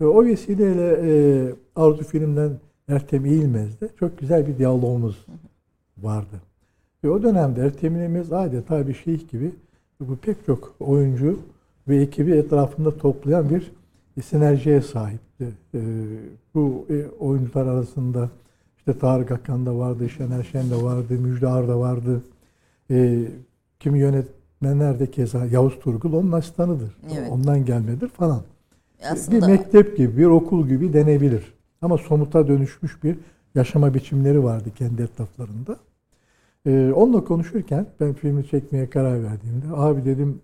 [0.02, 2.52] Ve o vesileyle e, Arzu filmden
[2.88, 5.26] Ertem İlmez'de çok güzel bir diyalogumuz
[5.98, 6.42] vardı.
[7.04, 9.52] Ve o dönemde Ertem İlmez adeta bir şeyh gibi
[10.00, 11.40] bu pek çok oyuncu
[11.88, 13.72] ve ekibi etrafında toplayan bir
[14.24, 15.48] sinerjiye sahipti.
[15.74, 15.80] E,
[16.56, 18.30] bu e, oyuncular arasında
[18.78, 22.22] işte Tarık Akan da vardı, Şener Şen de vardı, Müjde Ar da vardı.
[22.92, 23.24] E,
[23.80, 26.98] kimi yönetmenler de keza Yavuz Turgul onun asistanıdır.
[27.18, 27.32] Evet.
[27.32, 28.42] Ondan gelmedir falan.
[29.12, 29.48] Aslında...
[29.48, 31.54] Bir mektep gibi, bir okul gibi denebilir.
[31.82, 33.18] Ama somuta dönüşmüş bir
[33.56, 35.78] yaşama biçimleri vardı kendi etraflarında.
[36.68, 40.42] Ee, onunla konuşurken ben filmi çekmeye karar verdiğimde abi dedim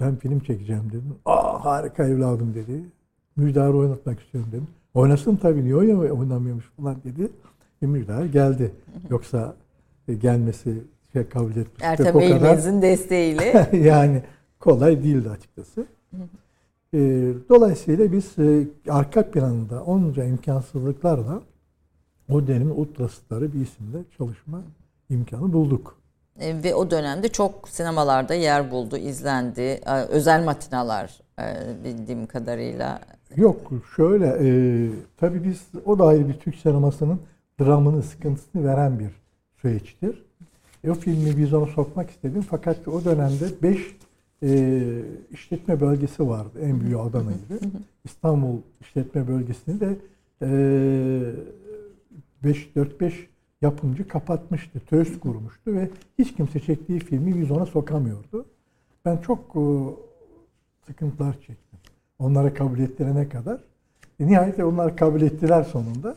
[0.00, 1.14] ben film çekeceğim dedim.
[1.24, 2.82] Aa harika evladım dedi.
[3.36, 4.66] Müjdar'ı oynatmak istiyorum dedim.
[4.94, 7.28] Oynasın tabii niye oynamıyormuş falan dedi.
[7.82, 8.72] E, Müjdar geldi.
[9.10, 9.54] Yoksa
[10.08, 10.74] e, gelmesi
[11.12, 11.82] şey kabul etmiş.
[11.82, 13.68] Ertem Eğilmez'in desteğiyle.
[13.76, 14.22] yani
[14.60, 15.86] kolay değildi açıkçası.
[16.94, 16.98] E,
[17.48, 21.42] dolayısıyla biz e, arka planında onca imkansızlıklarla
[22.30, 24.62] o dönemin ultrastarı bir isimle çalışma
[25.10, 25.98] imkanı bulduk.
[26.40, 29.60] E, ve o dönemde çok sinemalarda yer buldu, izlendi.
[29.60, 31.44] E, özel matinalar e,
[31.84, 33.00] bildiğim kadarıyla.
[33.36, 34.48] Yok şöyle e,
[35.16, 37.20] tabii biz o da ayrı bir Türk sinemasının
[37.60, 39.10] dramını, sıkıntısını veren bir
[39.62, 40.24] süreçtir.
[40.84, 43.96] E, o filmi vizyona sokmak istedim fakat o dönemde 5
[44.42, 46.58] e, işletme bölgesi vardı.
[46.62, 47.60] En büyüğü Adana'ydı.
[48.04, 49.96] İstanbul işletme bölgesini de
[50.42, 50.48] e,
[52.44, 53.12] 5 4-5
[53.62, 58.46] yapımcı kapatmıştı, töz kurmuştu ve hiç kimse çektiği filmi vizyona sokamıyordu.
[59.04, 59.62] Ben çok e,
[60.86, 61.78] sıkıntılar çektim.
[62.18, 63.60] Onlara kabul ettirene kadar.
[64.20, 66.16] E, nihayet onlar kabul ettiler sonunda.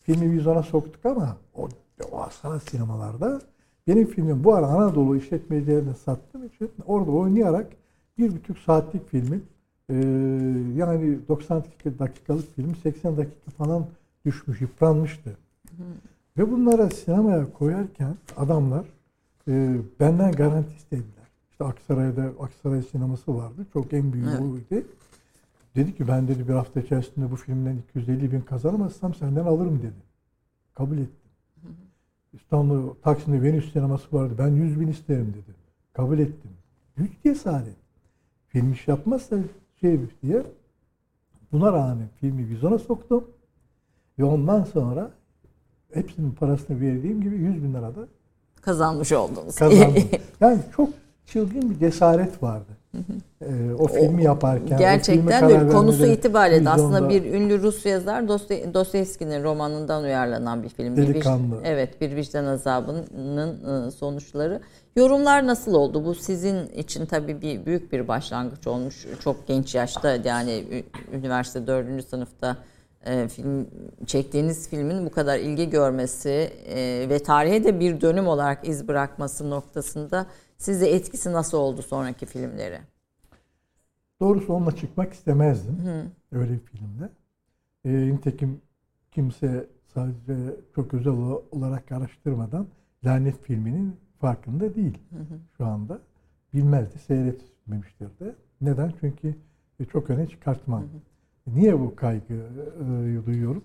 [0.00, 3.40] Filmi vizyona soktuk ama o devasa sinemalarda
[3.86, 7.66] benim filmim bu ara Anadolu işletmecilerine sattığım için orada oynayarak
[8.18, 9.44] bir buçuk saatlik filmin
[9.90, 9.94] e,
[10.76, 11.64] yani 90
[11.98, 13.86] dakikalık film 80 dakika falan
[14.24, 15.36] düşmüş, yıpranmıştı.
[15.76, 15.84] Hı.
[16.38, 18.86] Ve bunlara sinemaya koyarken adamlar
[19.48, 21.26] e, benden garanti istediler.
[21.50, 23.66] İşte Aksaray'da Aksaray sineması vardı.
[23.72, 24.40] Çok en büyük Evet.
[24.40, 24.86] oydu.
[25.76, 30.02] Dedi ki ben dedi bir hafta içerisinde bu filmden 250 bin kazanamazsam senden alırım dedi.
[30.74, 31.30] Kabul ettim.
[32.32, 34.34] İstanbul Taksim'de Venüs sineması vardı.
[34.38, 35.56] Ben 100 bin isterim dedi.
[35.92, 36.50] Kabul ettim.
[36.96, 37.76] Büyük cesaret.
[38.48, 39.38] Film iş yapmazsa
[39.80, 40.42] şey diye.
[41.52, 43.24] Buna rağmen filmi vizyona soktum.
[44.18, 45.10] Ve ondan sonra
[45.94, 48.00] hepsinin parasını verdiğim gibi 100 bin lirada
[48.62, 49.54] Kazanmış oldunuz.
[49.56, 49.94] kazandım.
[50.40, 50.88] yani çok
[51.26, 52.72] çılgın bir cesaret vardı.
[53.40, 54.64] Ee, o filmi yaparken.
[54.64, 55.68] o filme Gerçekten öyle.
[55.68, 60.96] Konusu itibariyle de aslında bir ünlü Rus yazar Dostoy- Dostoyevski'nin romanından uyarlanan bir film.
[60.96, 61.56] Bir Delikanlı.
[61.64, 64.60] evet, bir vicdan azabının e, sonuçları.
[64.96, 66.04] Yorumlar nasıl oldu?
[66.04, 69.06] Bu sizin için tabii bir büyük bir başlangıç olmuş.
[69.24, 70.64] Çok genç yaşta yani
[71.12, 72.56] üniversite dördüncü sınıfta
[73.06, 73.68] e, film
[74.06, 79.50] çektiğiniz filmin bu kadar ilgi görmesi e, ve tarihe de bir dönüm olarak iz bırakması
[79.50, 80.26] noktasında
[80.58, 82.78] size etkisi nasıl oldu sonraki filmleri?
[84.20, 85.78] Doğrusu onunla çıkmak istemezdim.
[86.32, 87.08] Öyle bir filmde.
[87.84, 88.60] Ee, nitekim
[89.10, 91.12] kimse sadece çok özel
[91.50, 92.66] olarak araştırmadan
[93.04, 94.98] Lanet filminin farkında değil
[95.56, 96.00] şu anda.
[96.54, 98.34] Bilmezdi, seyretmemiştir de.
[98.60, 98.92] Neden?
[99.00, 99.34] Çünkü
[99.80, 100.84] e, çok öne çıkartmam.
[101.46, 103.64] Niye bu kaygıyı duyuyorum?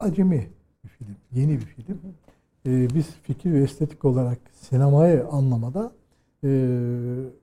[0.00, 0.48] Acemi
[0.84, 1.98] bir film, yeni bir film.
[2.66, 5.92] Ee, biz fikir ve estetik olarak sinemayı anlamada,
[6.44, 6.48] e,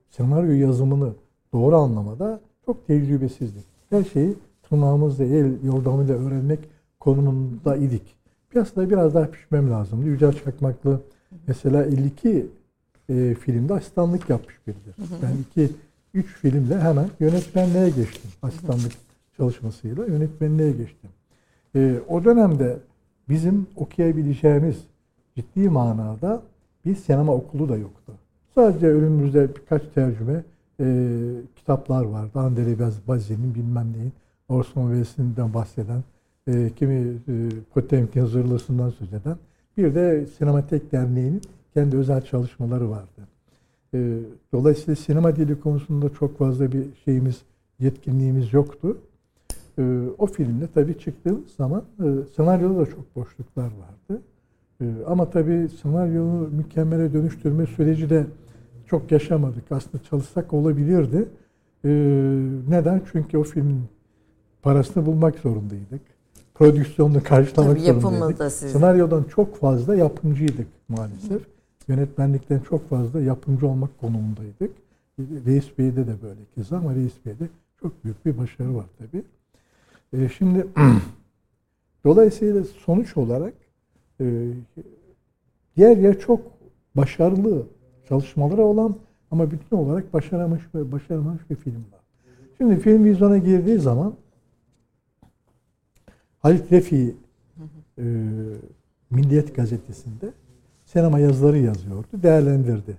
[0.10, 1.14] senaryo yazımını
[1.54, 3.64] doğru anlamada çok tecrübesizdik.
[3.90, 6.60] Her şeyi tırnağımızla, el yordamıyla öğrenmek
[7.00, 8.16] konumunda idik.
[8.50, 10.06] Piyasada biraz daha pişmem lazımdı.
[10.06, 11.02] Yücel Çakmaklı
[11.48, 12.48] mesela 52
[13.10, 14.96] e, filmde asistanlık yapmış biridir.
[15.22, 15.74] Ben iki,
[16.16, 18.32] üç filmle hemen yönetmenliğe geçtim.
[18.42, 18.92] Asistanlık
[19.38, 21.10] çalışmasıyla yönetmenliğe geçtim.
[21.76, 22.78] E, o dönemde
[23.30, 24.78] bizim okuyabileceğimiz
[25.36, 26.42] ciddi manada
[26.86, 28.14] bir sinema okulu da yoktu.
[28.56, 30.44] Sadece önümüzde birkaç tercüme
[30.80, 30.86] e,
[31.56, 32.40] kitaplar vardı.
[32.40, 34.14] Andrei Bazzi'nin bilmem neyin,
[34.50, 36.04] Orson Welles'inden bahseden,
[36.48, 39.38] e, kimi e, Potemkin zırhlısından söz eden.
[39.78, 41.42] Bir de Sinematek Derneği'nin
[41.74, 43.35] kendi özel çalışmaları vardı.
[43.96, 44.20] E,
[44.54, 47.42] dolayısıyla sinema dili konusunda çok fazla bir şeyimiz,
[47.80, 48.98] yetkinliğimiz yoktu.
[49.80, 49.84] E,
[50.18, 52.06] o filmde tabii çıktığımız zaman e,
[52.36, 54.22] senaryoda da çok boşluklar vardı.
[54.82, 58.26] E, ama tabii senaryoyu mükemmele dönüştürme süreci de
[58.88, 59.64] çok yaşamadık.
[59.72, 61.30] Aslında çalışsak olabilirdi.
[61.86, 61.90] E,
[62.70, 63.02] neden?
[63.12, 63.82] Çünkü o filmin
[64.62, 66.02] parasını bulmak zorundaydık.
[66.56, 68.52] Prodüksiyonunu karşılamak Tabii zorundaydık.
[68.52, 71.55] Senaryodan çok fazla yapımcıydık maalesef.
[71.88, 74.72] Yönetmenlikten çok fazla yapımcı olmak konumundaydık.
[75.20, 77.50] Reis Bey'de de böyle keza ama Reis Bey'de
[77.82, 79.24] çok büyük bir başarı var tabii.
[80.14, 80.68] E, şimdi
[82.06, 83.54] dolayısıyla sonuç olarak
[84.22, 84.26] e,
[85.76, 86.42] yer yer çok
[86.96, 87.64] başarılı
[88.10, 88.96] çalışmaları olan
[89.32, 92.02] ama bütün olarak başaramamış ve başaramamış bir film var.
[92.58, 94.14] Şimdi film vizyona girdiği zaman
[96.40, 97.16] Halit Refi
[97.98, 98.04] e,
[99.10, 100.34] Milliyet Gazetesi'nde
[100.96, 102.96] sinema yazıları yazıyordu, değerlendirdi.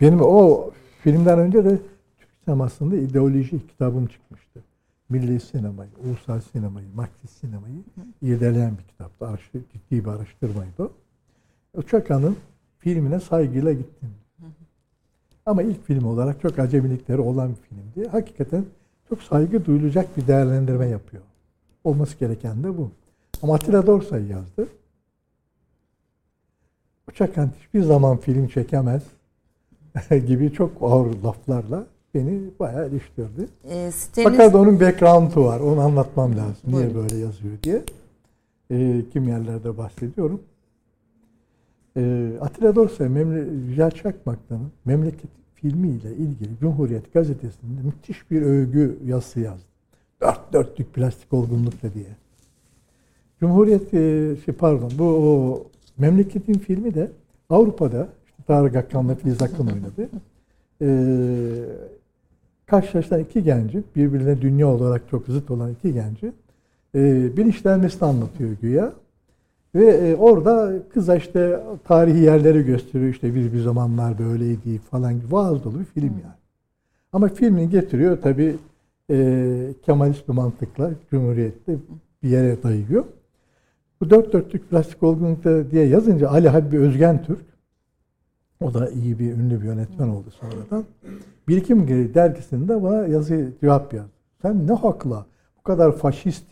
[0.00, 0.70] Benim o
[1.02, 1.78] filmden önce de
[2.18, 4.60] Türk sinemasında ideoloji kitabım çıkmıştı.
[5.08, 7.82] Milli sinemayı, ulusal sinemayı, Marksist sinemayı
[8.22, 9.26] irdeleyen bir kitaptı.
[9.26, 10.92] Araştır, ciddi bir araştırmaydı o.
[11.74, 12.36] Uçakan'ın
[12.78, 14.10] filmine saygıyla gittim.
[15.46, 18.08] Ama ilk film olarak çok acemilikleri olan bir filmdi.
[18.08, 18.64] Hakikaten
[19.08, 21.22] çok saygı duyulacak bir değerlendirme yapıyor.
[21.84, 22.90] Olması gereken de bu.
[23.42, 24.68] Ama Atilla Dorsay yazdı.
[27.08, 29.02] Uçakan hiçbir zaman film çekemez
[30.26, 33.48] gibi çok ağır laflarla beni bayağı eleştirdi.
[33.64, 35.60] E, siteniz, Fakat onun background'u var.
[35.60, 36.54] Onu anlatmam lazım.
[36.66, 36.94] Niye Buyurun.
[36.94, 37.82] böyle yazıyor diye.
[38.70, 40.40] E, kim yerlerde bahsediyorum.
[41.96, 49.40] E, Atilla Dorsay, Memle Yücel Çakmaklı'nın Memleket filmiyle ilgili Cumhuriyet Gazetesi'nde müthiş bir övgü yazısı
[49.40, 49.64] yazdı.
[50.20, 52.16] Dört dörtlük plastik olgunlukla diye.
[53.40, 55.62] Cumhuriyet, e, şey pardon, bu o,
[55.98, 57.10] Memleket'in filmi de
[57.50, 60.08] Avrupa'da işte Tarık Akkan'la Filiz Akın oynadı.
[60.82, 60.88] E,
[62.66, 66.32] karşılaşan iki genci, birbirine dünya olarak çok zıt olan iki genci
[66.94, 68.92] e, bilinçlenmesini anlatıyor güya.
[69.74, 73.10] Ve e, orada kıza işte tarihi yerleri gösteriyor.
[73.10, 76.38] İşte bir bir zamanlar böyleydi falan vaaz dolu bir film yani.
[77.12, 78.56] Ama filmi getiriyor tabi
[79.10, 81.76] e, Kemalist bir mantıkla Cumhuriyet'te
[82.22, 83.04] bir yere dayıyor.
[84.00, 87.44] Bu dört dörtlük plastik olgunlukta diye yazınca Ali Habibi Özgen Türk
[88.60, 90.84] o da iyi bir ünlü bir yönetmen oldu sonradan.
[91.48, 94.10] Birikim dergisinde bana yazı cevap yazdı.
[94.42, 95.26] Sen ne hakla
[95.58, 96.44] bu kadar faşist,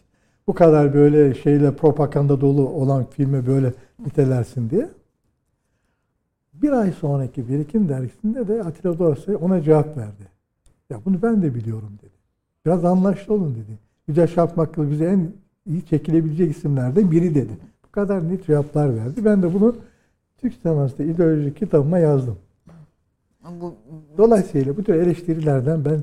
[0.46, 3.72] bu kadar böyle şeyle propaganda dolu olan filmi böyle
[4.06, 4.88] nitelersin diye.
[6.54, 10.36] Bir ay sonraki Birikim dergisinde de Atilla Dorsey ona cevap verdi.
[10.90, 12.14] Ya bunu ben de biliyorum dedi.
[12.66, 13.78] Biraz anlaşlı olun dedi.
[14.08, 15.32] Yüce Şapmaklı bize en
[15.66, 17.52] iyi çekilebilecek isimlerden biri dedi.
[17.86, 19.24] Bu kadar net cevaplar verdi.
[19.24, 19.76] Ben de bunu
[20.38, 22.38] Türk sinemasında ideoloji kitabıma yazdım.
[23.60, 23.74] Bu,
[24.18, 26.02] Dolayısıyla bu tür eleştirilerden ben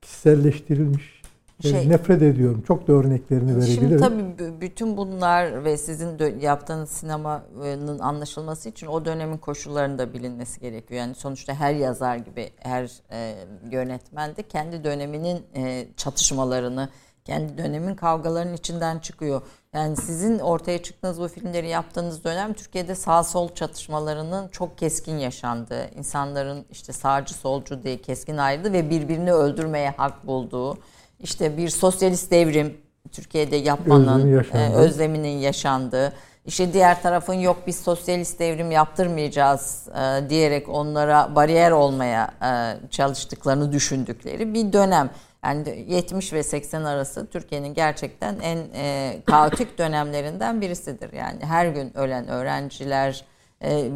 [0.00, 1.22] kişiselleştirilmiş
[1.62, 2.62] şey, nefret ediyorum.
[2.66, 3.74] Çok da örneklerini verebilirim.
[3.74, 10.60] Şimdi tabii bütün bunlar ve sizin yaptığınız sinemanın anlaşılması için o dönemin koşullarının da bilinmesi
[10.60, 11.00] gerekiyor.
[11.00, 13.34] Yani sonuçta her yazar gibi her e,
[13.70, 16.88] yönetmen de kendi döneminin e, çatışmalarını,
[17.26, 19.42] kendi dönemin kavgalarının içinden çıkıyor.
[19.74, 25.90] Yani sizin ortaya çıktığınız bu filmleri yaptığınız dönem Türkiye'de sağ sol çatışmalarının çok keskin yaşandığı,
[25.96, 30.78] insanların işte sağcı solcu diye keskin ayrıldığı ve birbirini öldürmeye hak bulduğu,
[31.20, 32.76] işte bir sosyalist devrim
[33.12, 36.12] Türkiye'de yapmanın e, özleminin yaşandığı,
[36.46, 42.50] işte diğer tarafın yok biz sosyalist devrim yaptırmayacağız e, diyerek onlara bariyer olmaya e,
[42.90, 45.10] çalıştıklarını düşündükleri bir dönem.
[45.46, 51.12] Yani 70 ve 80 arası Türkiye'nin gerçekten en e, kaotik dönemlerinden birisidir.
[51.12, 53.24] Yani her gün ölen öğrenciler,
[53.62, 53.90] e,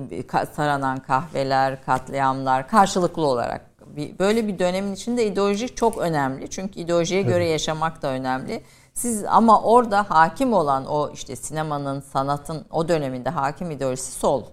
[0.56, 3.70] saranan kahveler, katliamlar karşılıklı olarak.
[4.18, 6.50] Böyle bir dönemin içinde ideoloji çok önemli.
[6.50, 8.62] Çünkü ideolojiye göre yaşamak da önemli.
[8.94, 14.44] Siz ama orada hakim olan o işte sinemanın, sanatın o döneminde hakim ideolojisi sol.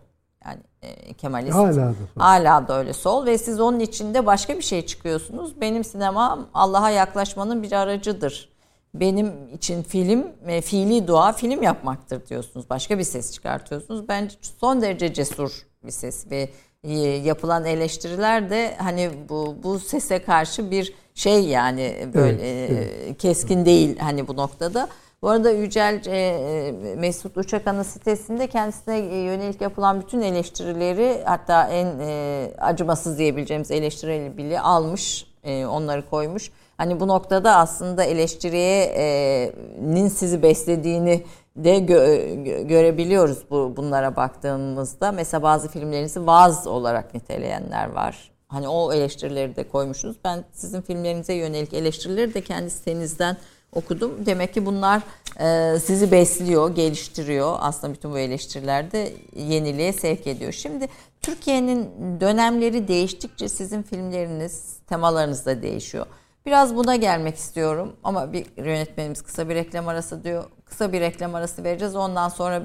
[0.82, 1.56] E, Kemalist.
[1.56, 1.94] Hala da.
[2.18, 5.62] Hala da öyle sol ve siz onun içinde başka bir şey çıkıyorsunuz.
[5.62, 8.50] Benim sinemam Allah'a yaklaşmanın bir aracıdır.
[8.94, 12.70] Benim için film, e, fiili dua film yapmaktır diyorsunuz.
[12.70, 14.08] Başka bir ses çıkartıyorsunuz.
[14.08, 16.50] Bence son derece cesur bir ses ve
[16.84, 23.18] e, yapılan eleştiriler de hani bu bu sese karşı bir şey yani böyle evet, evet.
[23.18, 24.90] keskin değil hani bu noktada.
[25.22, 32.00] Bu arada Yücel e, e, Mesut Uçakan'ın sitesinde kendisine yönelik yapılan bütün eleştirileri hatta en
[32.00, 36.52] e, acımasız diyebileceğimiz eleştirileri bile almış, e, onları koymuş.
[36.78, 41.24] Hani bu noktada aslında eleştiriyenin sizi beslediğini
[41.56, 45.12] de gö- görebiliyoruz bu bunlara baktığımızda.
[45.12, 48.32] Mesela bazı filmlerinizi vaz olarak niteleyenler var.
[48.48, 50.18] Hani o eleştirileri de koymuşsunuz.
[50.24, 53.38] Ben sizin filmlerinize yönelik eleştirileri de kendi sitenizden
[53.72, 54.26] okudum.
[54.26, 55.02] Demek ki bunlar
[55.40, 57.56] e, sizi besliyor, geliştiriyor.
[57.60, 60.52] Aslında bütün bu eleştiriler de yeniliğe sevk ediyor.
[60.52, 60.88] Şimdi
[61.22, 66.06] Türkiye'nin dönemleri değiştikçe sizin filmleriniz, temalarınız da değişiyor.
[66.46, 70.44] Biraz buna gelmek istiyorum ama bir yönetmenimiz kısa bir reklam arası diyor.
[70.66, 71.96] Kısa bir reklam arası vereceğiz.
[71.96, 72.62] Ondan sonra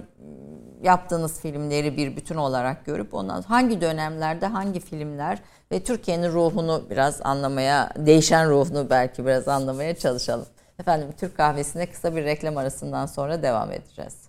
[0.83, 5.38] yaptığınız filmleri bir bütün olarak görüp ondan hangi dönemlerde hangi filmler
[5.73, 10.47] ve Türkiye'nin ruhunu biraz anlamaya, değişen ruhunu belki biraz anlamaya çalışalım.
[10.83, 14.29] Efendim Türk kahvesine kısa bir reklam arasından sonra devam edeceğiz.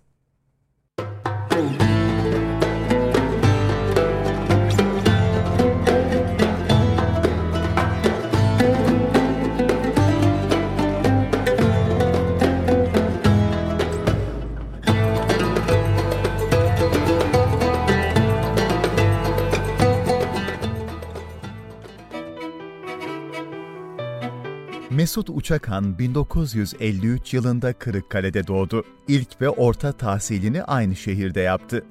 [25.03, 28.83] Mesut Uçakan 1953 yılında Kırıkkale'de doğdu.
[29.07, 31.83] İlk ve orta tahsilini aynı şehirde yaptı.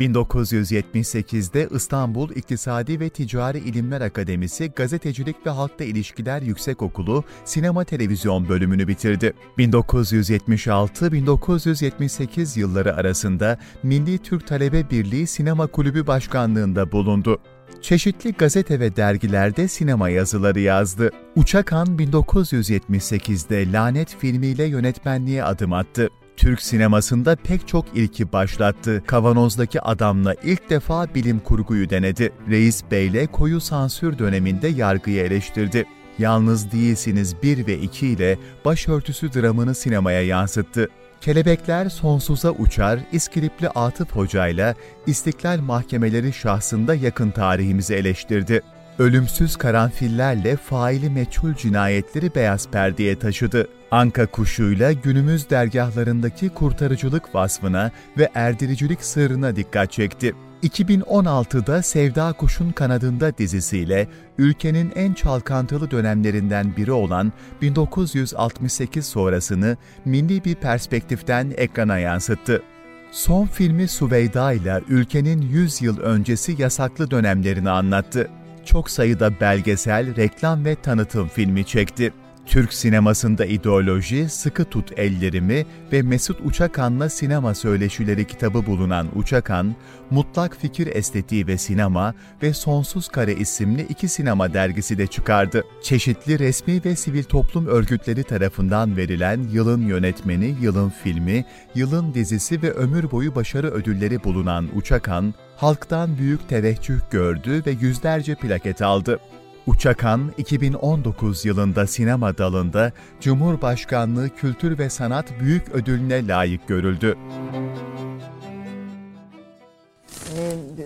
[0.00, 8.88] 1978'de İstanbul İktisadi ve Ticari İlimler Akademisi Gazetecilik ve Halkla İlişkiler Yüksekokulu Sinema Televizyon bölümünü
[8.88, 9.32] bitirdi.
[9.58, 17.40] 1976-1978 yılları arasında Milli Türk Talebe Birliği Sinema Kulübü Başkanlığında bulundu
[17.82, 21.10] çeşitli gazete ve dergilerde sinema yazıları yazdı.
[21.36, 26.08] Uçakan 1978'de Lanet filmiyle yönetmenliğe adım attı.
[26.36, 29.02] Türk sinemasında pek çok ilki başlattı.
[29.06, 32.32] Kavanozdaki Adam'la ilk defa bilim kurguyu denedi.
[32.48, 35.84] Reis Bey'le koyu sansür döneminde yargıyı eleştirdi.
[36.18, 40.88] Yalnız Değilsiniz 1 ve 2 ile başörtüsü dramını sinemaya yansıttı.
[41.24, 44.74] Kelebekler sonsuza uçar, İskilipli Atıf Hoca ile
[45.06, 48.62] İstiklal Mahkemeleri şahsında yakın tarihimizi eleştirdi.
[48.98, 53.68] Ölümsüz karanfillerle faili meçhul cinayetleri beyaz perdeye taşıdı.
[53.94, 60.34] Anka kuşuyla günümüz dergahlarındaki kurtarıcılık vasfına ve erdiricilik sırrına dikkat çekti.
[60.62, 70.54] 2016'da Sevda Kuş'un Kanadında dizisiyle ülkenin en çalkantılı dönemlerinden biri olan 1968 sonrasını milli bir
[70.54, 72.62] perspektiften ekrana yansıttı.
[73.10, 78.30] Son filmi Suveyda ile ülkenin 100 yıl öncesi yasaklı dönemlerini anlattı.
[78.64, 82.12] Çok sayıda belgesel, reklam ve tanıtım filmi çekti.
[82.46, 89.74] Türk sinemasında ideoloji, Sıkı Tut Ellerimi ve Mesut Uçakan'la sinema söyleşileri kitabı bulunan Uçakan,
[90.10, 95.64] Mutlak Fikir Estetiği ve Sinema ve Sonsuz Kare isimli iki sinema dergisi de çıkardı.
[95.82, 102.70] Çeşitli resmi ve sivil toplum örgütleri tarafından verilen yılın yönetmeni, yılın filmi, yılın dizisi ve
[102.70, 109.20] ömür boyu başarı ödülleri bulunan Uçakan, halktan büyük teveccüh gördü ve yüzlerce plaket aldı.
[109.66, 117.16] Uçakan, 2019 yılında sinema dalında Cumhurbaşkanlığı Kültür ve Sanat Büyük Ödülüne layık görüldü.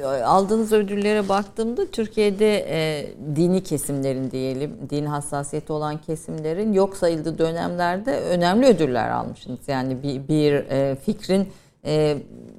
[0.03, 7.39] E, aldığınız ödüllere baktığımda Türkiye'de e, dini kesimlerin diyelim, din hassasiyeti olan kesimlerin yok sayıldığı
[7.39, 9.69] dönemlerde önemli ödüller almışsınız.
[9.69, 11.49] Yani bir, bir e, fikrin
[11.85, 12.19] e,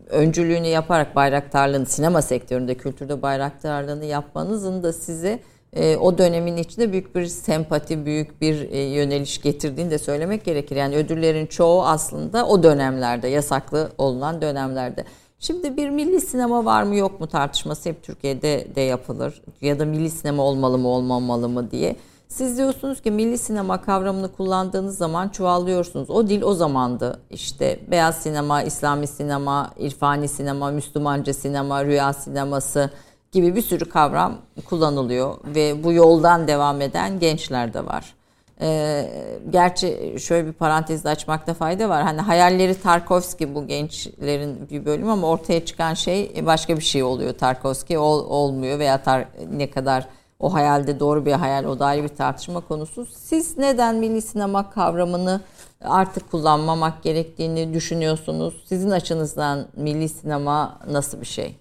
[0.10, 5.39] öncülüğünü yaparak bayraktarlığını, sinema sektöründe, kültürde bayraktarlığını yapmanızın da size
[5.73, 10.75] e, o dönemin içinde büyük bir sempati, büyük bir e, yöneliş getirdiğini de söylemek gerekir.
[10.75, 15.05] Yani ödüllerin çoğu aslında o dönemlerde, yasaklı olunan dönemlerde.
[15.39, 19.41] Şimdi bir milli sinema var mı yok mu tartışması hep Türkiye'de de yapılır.
[19.62, 21.95] Ya da milli sinema olmalı mı olmamalı mı diye.
[22.27, 26.10] Siz diyorsunuz ki milli sinema kavramını kullandığınız zaman çuvallıyorsunuz.
[26.10, 27.19] O dil o zamandı.
[27.29, 32.89] İşte beyaz sinema, İslami sinema, irfani sinema, Müslümanca sinema, rüya sineması
[33.31, 38.13] gibi bir sürü kavram kullanılıyor ve bu yoldan devam eden gençler de var.
[38.61, 39.09] Ee,
[39.49, 42.03] gerçi şöyle bir parantez açmakta fayda var.
[42.03, 47.33] Hani hayalleri Tarkovski bu gençlerin bir bölümü ama ortaya çıkan şey başka bir şey oluyor.
[47.33, 50.07] Tarkovski ol, olmuyor veya tar, ne kadar
[50.39, 53.05] o hayalde doğru bir hayal o da ayrı bir tartışma konusu.
[53.05, 55.41] Siz neden milli sinema kavramını
[55.81, 58.63] artık kullanmamak gerektiğini düşünüyorsunuz?
[58.65, 61.55] Sizin açınızdan milli sinema nasıl bir şey?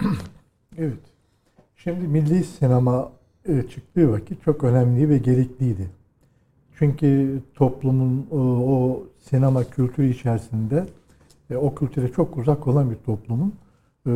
[0.78, 0.98] Evet.
[1.76, 3.12] Şimdi milli sinema
[3.48, 5.90] e, çıktığı vakit çok önemli ve gerekliydi.
[6.78, 10.86] Çünkü toplumun o, o sinema kültürü içerisinde
[11.50, 13.54] e, o kültüre çok uzak olan bir toplumun
[14.06, 14.10] e,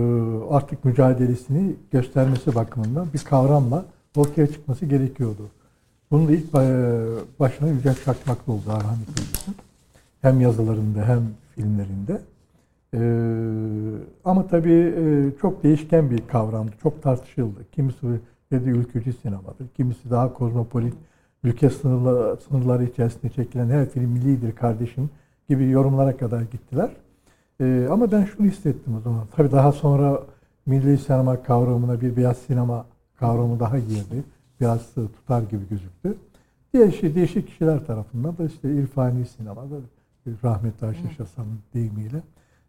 [0.50, 3.84] artık mücadelesini göstermesi bakımından bir kavramla
[4.16, 5.50] ortaya çıkması gerekiyordu.
[6.10, 6.52] Bunu da ilk
[7.40, 8.96] başına Yücel Çakmaklı oldu Arhan
[10.20, 11.22] Hem yazılarında hem
[11.54, 12.20] filmlerinde.
[12.94, 12.98] Ee,
[14.24, 16.72] ama tabii e, çok değişken bir kavramdı.
[16.82, 17.70] Çok tartışıldı.
[17.72, 18.06] Kimisi
[18.50, 19.68] dedi ülkücü sinemadır.
[19.76, 20.94] Kimisi daha kozmopolit,
[21.44, 25.10] ülke sınırları, sınırları içerisinde çekilen her film millidir kardeşim
[25.48, 26.90] gibi yorumlara kadar gittiler.
[27.60, 29.26] Ee, ama ben şunu hissettim o zaman.
[29.36, 30.22] Tabii daha sonra
[30.66, 34.24] milli sinema kavramına bir beyaz sinema kavramı daha girdi.
[34.60, 36.16] Biraz tutar gibi gözüktü.
[36.74, 39.62] Değişik, değişik kişiler tarafından da işte irfani sinema,
[40.44, 42.22] rahmetli Ayşe Şasan'ın deyimiyle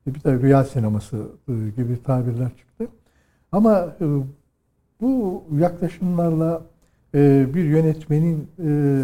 [0.07, 2.87] bir de rüya sineması e, gibi tabirler çıktı.
[3.51, 4.05] Ama e,
[5.01, 6.61] bu yaklaşımlarla
[7.15, 8.47] e, bir yönetmenin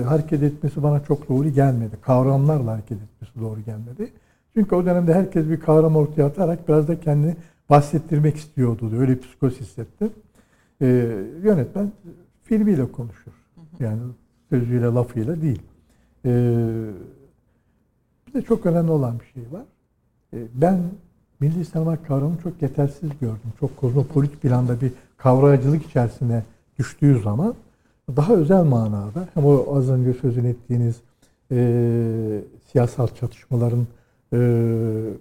[0.04, 1.96] hareket etmesi bana çok doğru gelmedi.
[2.02, 4.12] Kavramlarla hareket etmesi doğru gelmedi.
[4.54, 7.36] Çünkü o dönemde herkes bir kavram ortaya atarak biraz da kendini
[7.70, 8.92] bahsettirmek istiyordu.
[9.00, 10.10] Öyle bir psikos hissettim.
[11.44, 11.92] Yönetmen
[12.44, 13.32] filmiyle konuşur.
[13.80, 14.00] Yani
[14.50, 15.62] sözüyle, lafıyla değil.
[18.28, 19.66] Bir de çok önemli olan bir şey var.
[20.34, 20.80] E, ben
[21.40, 23.54] milli sinema kavramını çok yetersiz gördüm.
[23.60, 26.44] Çok kozmopolit planda bir kavrayıcılık içerisine
[26.80, 27.54] düştüğü zaman
[28.16, 30.96] daha özel manada hem o az önce sözünü ettiğiniz
[31.52, 33.88] e, siyasal çatışmaların
[34.34, 34.40] e,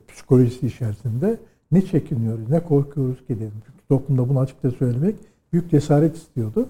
[0.08, 1.38] psikolojisi içerisinde
[1.72, 3.62] ne çekiniyoruz, ne korkuyoruz ki dedim.
[3.66, 5.16] Çünkü toplumda bunu açıkça söylemek
[5.52, 6.68] büyük cesaret istiyordu.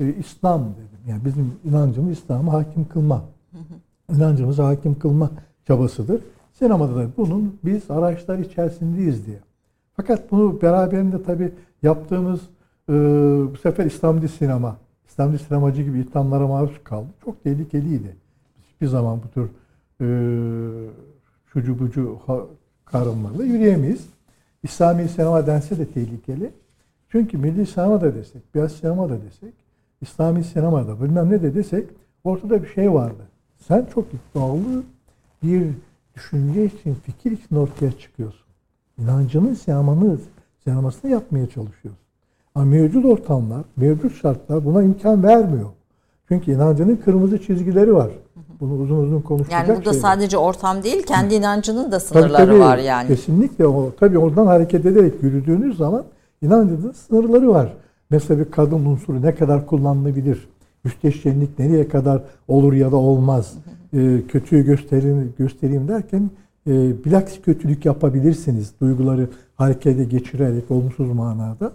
[0.00, 0.98] E, İslam dedim.
[1.08, 3.24] Yani bizim inancımız İslam'ı hakim kılma.
[4.16, 5.30] İnancımızı hakim kılma
[5.66, 6.20] çabasıdır.
[6.58, 9.38] Sinemada da bunun biz araçlar içerisindeyiz diye.
[9.96, 12.40] Fakat bunu beraberinde tabii yaptığımız
[12.88, 12.92] e,
[13.52, 14.76] bu sefer İslamcı sinema,
[15.08, 17.06] İslamcı sinemacı gibi ithamlara maruz kaldı.
[17.24, 18.16] Çok tehlikeliydi.
[18.62, 19.48] Hiçbir zaman bu tür
[20.00, 20.06] e,
[21.46, 22.18] şucu bucu
[22.84, 24.08] kavramlarla yürüyemeyiz.
[24.62, 26.50] İslami sinema dense de tehlikeli.
[27.08, 29.54] Çünkü milli sinema da desek, beyaz sinema da desek,
[30.00, 31.88] İslami sinema da bilmem ne de desek
[32.24, 33.22] ortada bir şey vardı.
[33.68, 34.82] Sen çok iddialı
[35.42, 35.66] bir
[36.16, 38.46] düşünce için, fikir için ortaya çıkıyorsun.
[38.98, 40.18] İnancının siyamanı,
[40.64, 42.04] siyamasını yapmaya çalışıyorsun.
[42.54, 45.70] Ama mevcut ortamlar, mevcut şartlar buna imkan vermiyor.
[46.28, 48.10] Çünkü inancının kırmızı çizgileri var.
[48.60, 50.08] Bunu uzun uzun konuşacak Yani burada şeyler.
[50.08, 53.08] sadece ortam değil, kendi inancının da sınırları tabii, tabii, var yani.
[53.08, 53.66] Kesinlikle.
[53.66, 56.04] O, tabii oradan hareket ederek yürüdüğünüz zaman
[56.42, 57.72] inancının sınırları var.
[58.10, 60.48] Mesela bir kadın unsuru ne kadar kullanılabilir?
[60.84, 63.54] Müsteşenlik nereye kadar olur ya da olmaz?
[63.94, 66.30] E, kötüyü göstereyim, göstereyim derken
[66.66, 68.72] e, bilakis kötülük yapabilirsiniz.
[68.80, 71.72] Duyguları harekete geçirerek olumsuz manada.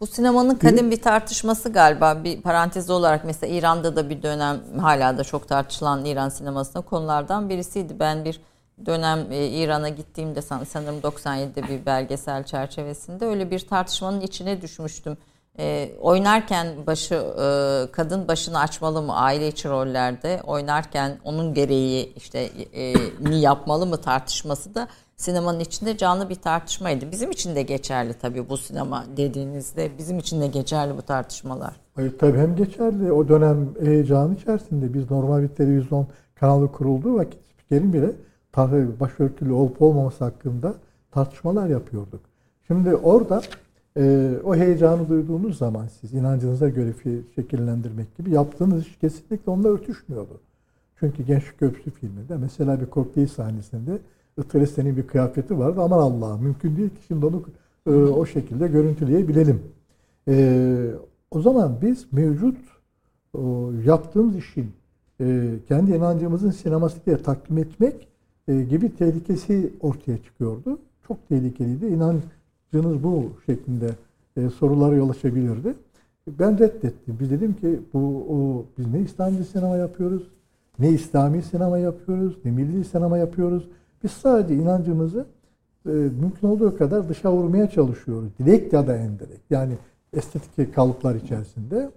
[0.00, 5.18] Bu sinemanın kadim bir tartışması galiba bir parantez olarak mesela İran'da da bir dönem hala
[5.18, 7.94] da çok tartışılan İran sinemasında konulardan birisiydi.
[8.00, 8.40] Ben bir
[8.86, 15.16] dönem e, İran'a gittiğimde sanırım 97'de bir belgesel çerçevesinde öyle bir tartışmanın içine düşmüştüm.
[15.58, 17.46] E, oynarken başı e,
[17.92, 23.96] kadın başını açmalı mı aile içi rollerde oynarken onun gereği işte e, ni yapmalı mı
[23.96, 27.12] tartışması da sinemanın içinde canlı bir tartışmaydı.
[27.12, 31.72] Bizim için de geçerli tabii bu sinema dediğinizde bizim için de geçerli bu tartışmalar.
[31.94, 37.40] Hayır tabii hem geçerli o dönem heyecanı içerisinde biz normal bir televizyon kanalı kurulduğu vakit
[37.52, 38.10] spikerin bile
[39.00, 40.74] başörtülü olup olmaması hakkında
[41.10, 42.20] tartışmalar yapıyorduk.
[42.66, 43.42] Şimdi orada
[43.96, 46.92] e, o heyecanı duyduğunuz zaman siz inancınıza göre
[47.34, 50.40] şekillendirmek gibi yaptığınız iş kesinlikle onunla örtüşmüyordu.
[51.00, 53.98] Çünkü Gençlik Köprüsü filminde mesela bir kokteyl sahnesinde
[54.38, 55.80] Itresen'in bir kıyafeti vardı.
[55.80, 57.42] Aman Allah mümkün değil ki şimdi onu
[57.86, 59.62] e, o şekilde görüntüleyebilelim.
[60.28, 60.94] E,
[61.30, 62.58] o zaman biz mevcut
[63.34, 64.72] o, yaptığımız işin
[65.20, 68.08] e, kendi inancımızın sineması diye takdim etmek
[68.48, 70.78] e, gibi tehlikesi ortaya çıkıyordu.
[71.08, 71.86] Çok tehlikeliydi.
[72.72, 73.90] İnancınız bu şeklinde
[74.36, 75.74] e, sorulara yol açabilirdi.
[76.26, 77.16] Ben reddettim.
[77.20, 80.28] Biz dedim ki bu o, biz ne İslami sinema yapıyoruz,
[80.78, 83.68] ne İslami sinema yapıyoruz, ne milli sinema yapıyoruz.
[84.04, 85.26] Biz sadece inancımızı
[85.86, 88.30] e, mümkün olduğu kadar dışa vurmaya çalışıyoruz.
[88.38, 89.50] Direkt ya da endirekt.
[89.50, 89.72] Yani
[90.12, 91.90] estetik kalıplar içerisinde.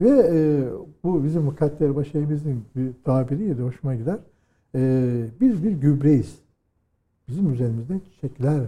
[0.00, 0.64] Ve e,
[1.04, 4.18] bu bizim Mukadder Başeyimizin bir tabiriydi, hoşuma gider.
[4.74, 6.38] E, biz bir gübreyiz.
[7.28, 8.60] Bizim üzerimizde çiçekler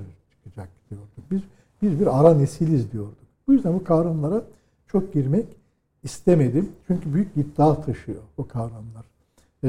[0.94, 1.30] diyorduk.
[1.30, 1.40] Biz,
[1.82, 3.18] biz bir ara nesiliz diyorduk.
[3.48, 4.42] Bu yüzden bu kavramlara
[4.86, 5.46] çok girmek
[6.02, 6.68] istemedim.
[6.86, 9.04] Çünkü büyük iddia taşıyor o kavramlar.
[9.64, 9.68] E,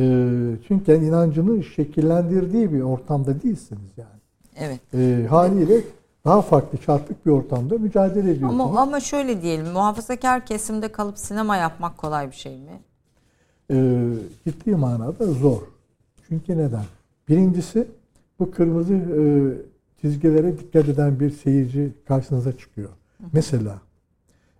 [0.67, 4.19] çünkü yani inancını şekillendirdiği bir ortamda değilsiniz yani.
[4.55, 4.79] Evet.
[4.93, 5.81] E, haliyle
[6.25, 8.65] daha farklı çarpık bir ortamda mücadele ediyorsunuz.
[8.65, 12.79] Ama, ama şöyle diyelim muhafazakar kesimde kalıp sinema yapmak kolay bir şey mi?
[13.71, 13.75] E,
[14.45, 15.61] ciddi manada zor.
[16.27, 16.85] Çünkü neden?
[17.29, 17.87] Birincisi
[18.39, 19.21] bu kırmızı e,
[20.05, 22.89] çizgilere dikkat eden bir seyirci karşınıza çıkıyor.
[22.89, 23.23] Hı.
[23.33, 23.81] Mesela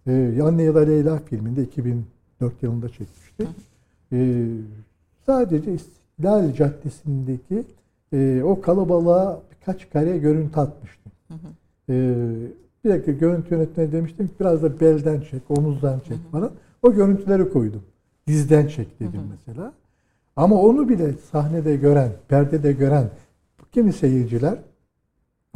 [0.08, 2.04] e, Anne ya da Leyla filminde 2004
[2.62, 3.44] yılında çekmişti.
[4.10, 4.16] Hı.
[4.16, 4.48] E,
[5.26, 7.64] sadece İstiklal Caddesi'ndeki
[8.14, 11.12] e, o kalabalığa birkaç kare görüntü atmıştım.
[11.28, 11.48] Hı hı.
[11.94, 11.96] E,
[12.86, 16.32] bir dakika görüntü yönetmeni demiştim biraz da belden çek, omuzdan çek hı hı.
[16.32, 16.52] falan.
[16.84, 17.84] O görüntüleri koydum.
[18.28, 19.28] Dizden çek dedim hı hı.
[19.30, 19.74] mesela.
[20.36, 23.10] Ama onu bile sahnede gören, perdede gören
[23.72, 24.60] kimi seyirciler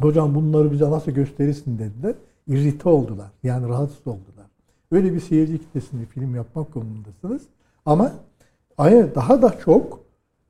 [0.02, 2.14] hocam bunları bize nasıl gösterirsin dediler.
[2.46, 3.30] İrrite oldular.
[3.42, 4.46] Yani rahatsız oldular.
[4.92, 7.42] Öyle bir seyirci kitlesinde film yapmak konumundasınız.
[7.86, 8.12] Ama
[9.14, 10.00] daha da çok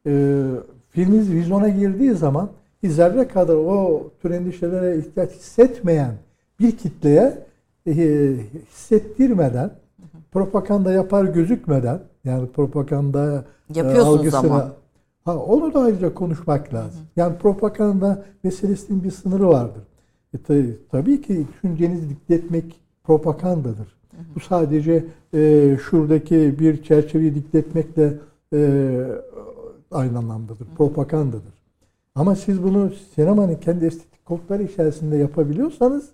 [0.07, 0.44] e,
[0.90, 2.51] filminiz vizyona girdiği zaman
[2.84, 6.14] zerre kadar o tür endişelere ihtiyaç hissetmeyen
[6.61, 7.38] bir kitleye
[7.86, 7.92] e,
[8.72, 9.70] hissettirmeden
[10.32, 13.44] propaganda yapar gözükmeden yani propaganda
[13.74, 14.72] e, Yapıyorsunuz algısına ama.
[15.25, 17.01] Ha, onu da ayrıca konuşmak lazım.
[17.16, 19.83] Yani propaganda meselesinin bir sınırı vardır.
[20.35, 24.01] E, tabii, tabii ki düşüncenizi dikletmek propagandadır.
[24.35, 25.05] Bu sadece
[25.35, 28.18] e, şuradaki bir çerçeveyi dikletmekle
[28.55, 29.01] e,
[29.91, 30.66] aynı anlamdadır.
[30.77, 31.61] Propagandadır.
[32.14, 36.09] Ama siz bunu sinemanın kendi estetik kodları içerisinde yapabiliyorsanız,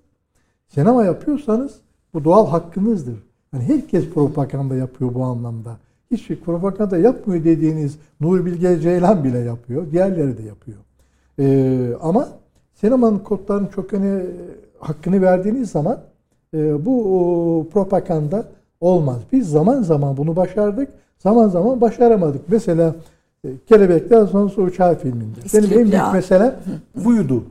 [0.69, 1.81] sinema yapıyorsanız
[2.15, 3.17] bu doğal hakkınızdır.
[3.53, 5.79] Yani herkes propaganda yapıyor bu anlamda.
[6.11, 9.91] Hiç propaganda yapmıyor dediğiniz Nur Bilge Ceylan bile yapıyor.
[9.93, 10.79] Diğerleri de yapıyor.
[11.39, 12.29] Ee, ama
[12.75, 14.23] sinemanın kodlarının çok öne
[14.79, 15.99] hakkını verdiğiniz zaman
[16.55, 18.45] e, bu propaganda
[18.81, 19.17] olmaz.
[19.33, 20.89] Biz zaman zaman bunu başardık.
[21.19, 22.41] Zaman zaman başaramadık.
[22.49, 22.95] Mesela
[23.45, 25.39] e, Kelebekler Sonrası Uçağı filminde.
[25.55, 26.55] Benim en büyük mesele
[27.05, 27.45] buydu.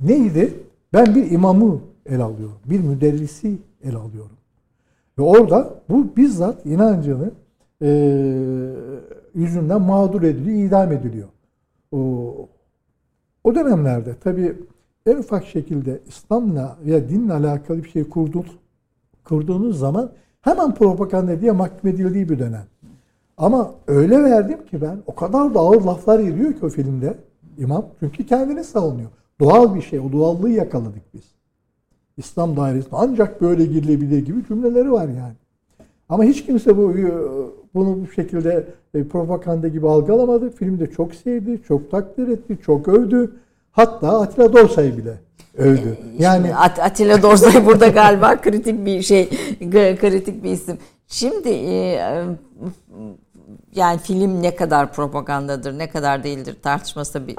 [0.00, 0.54] Neydi?
[0.92, 2.58] Ben bir imamı el alıyorum.
[2.64, 4.36] Bir müderrisi el alıyorum.
[5.18, 7.30] Ve orada bu bizzat inancını
[7.82, 7.88] e,
[9.34, 11.28] yüzünden mağdur ediliyor, idam ediliyor.
[11.92, 11.98] O,
[13.44, 14.56] o dönemlerde tabii
[15.06, 18.58] en ufak şekilde İslam'la veya dinle alakalı bir şey kurduğunuz,
[19.24, 20.10] kurduğunuz zaman
[20.40, 22.64] hemen propaganda diye mahkum edildiği bir dönem.
[23.36, 27.14] Ama öyle verdim ki ben o kadar da ağır laflar ediyor ki o filmde
[27.58, 27.86] imam.
[28.00, 29.10] Çünkü kendini savunuyor.
[29.40, 30.00] Doğal bir şey.
[30.00, 31.22] O doğallığı yakaladık biz.
[32.16, 35.34] İslam dairesinde ancak böyle girilebilir gibi cümleleri var yani.
[36.08, 36.94] Ama hiç kimse bu
[37.74, 40.50] bunu bu şekilde e, propaganda gibi algılamadı.
[40.50, 43.32] Filmi de çok sevdi, çok takdir etti, çok övdü.
[43.72, 45.14] Hatta Atilla Dorsay'ı bile
[45.56, 45.98] övdü.
[46.18, 49.28] Yani At Atilla Dorsay burada galiba kritik bir şey,
[49.96, 50.78] kritik bir isim.
[51.06, 52.00] Şimdi e,
[53.74, 57.36] yani film ne kadar propagandadır, ne kadar değildir tartışması bir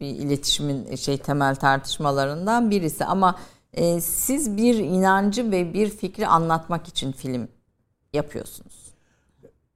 [0.00, 3.36] bir iletişimin şey temel tartışmalarından birisi ama
[3.72, 7.48] E, siz bir inancı ve bir fikri anlatmak için film
[8.12, 8.79] yapıyorsunuz.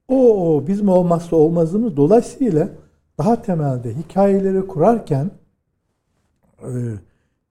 [0.09, 1.97] O, bizim olmazsa olmazımız.
[1.97, 2.69] Dolayısıyla
[3.19, 5.31] daha temelde hikayeleri kurarken
[6.63, 6.71] e,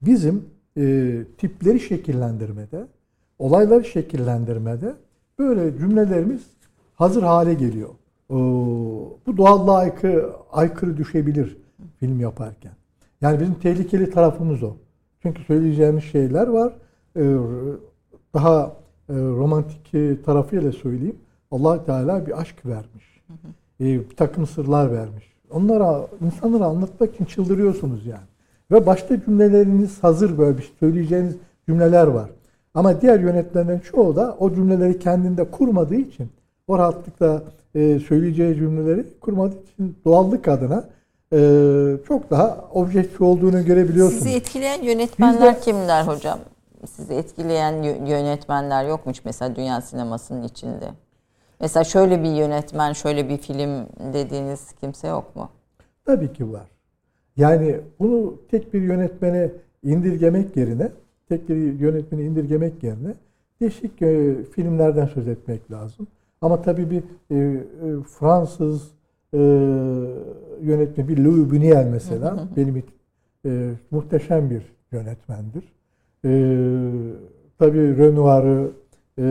[0.02, 0.44] bizim
[0.76, 2.86] e, tipleri şekillendirmede,
[3.38, 4.94] olayları şekillendirmede
[5.38, 6.42] böyle cümlelerimiz
[6.94, 7.88] hazır hale geliyor.
[9.26, 11.56] Bu doğallığa aykırı, aykırı düşebilir
[12.00, 12.72] film yaparken.
[13.20, 14.76] Yani bizim tehlikeli tarafımız o.
[15.22, 16.72] Çünkü söyleyeceğimiz şeyler var.
[17.16, 17.22] E,
[18.34, 18.76] daha
[19.08, 19.92] e, romantik
[20.24, 21.16] tarafıyla söyleyeyim.
[21.54, 23.22] Allah Teala bir aşk vermiş.
[23.80, 25.24] E, bir takım sırlar vermiş.
[25.50, 28.26] Onlara, insanlara anlatmak için çıldırıyorsunuz yani.
[28.70, 31.34] Ve başta cümleleriniz hazır böyle bir söyleyeceğiniz
[31.68, 32.30] cümleler var.
[32.74, 36.28] Ama diğer yönetmenlerin çoğu da o cümleleri kendinde kurmadığı için
[36.68, 37.42] o rahatlıkla
[37.74, 40.84] e, söyleyeceği cümleleri kurmadığı için doğallık adına
[41.32, 41.38] e,
[42.08, 44.22] çok daha objektif olduğunu görebiliyorsunuz.
[44.22, 46.38] Sizi etkileyen yönetmenler de, kimler hocam?
[46.90, 51.03] Sizi etkileyen yönetmenler yok mu hiç mesela dünya sinemasının içinde?
[51.60, 55.48] Mesela şöyle bir yönetmen, şöyle bir film dediğiniz kimse yok mu?
[56.04, 56.66] Tabii ki var.
[57.36, 59.50] Yani bunu tek bir yönetmene
[59.82, 60.90] indirgemek yerine,
[61.28, 63.14] tek bir yönetmeni indirgemek yerine
[63.60, 66.06] değişik e, filmlerden söz etmek lazım.
[66.40, 67.62] Ama tabii bir e, e,
[68.18, 68.90] Fransız
[69.34, 69.38] e,
[70.62, 72.82] yönetmen, bir Louis Buñuel mesela benim
[73.46, 75.72] e, muhteşem bir yönetmendir.
[76.24, 76.30] E,
[77.58, 78.70] tabii Renoir'ı,
[79.18, 79.24] e,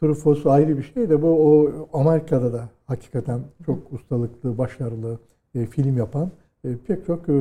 [0.00, 5.18] Truffaut'u ayrı bir şey de bu o Amerika'da da hakikaten çok ustalıklı, başarılı
[5.54, 6.30] e, film yapan
[6.64, 7.36] e, pek çok e,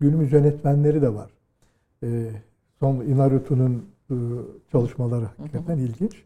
[0.00, 1.30] günümüz yönetmenleri de var.
[2.02, 2.30] E,
[2.80, 4.14] son Inarutu'nun e,
[4.72, 6.22] çalışmaları hakikaten ilginç.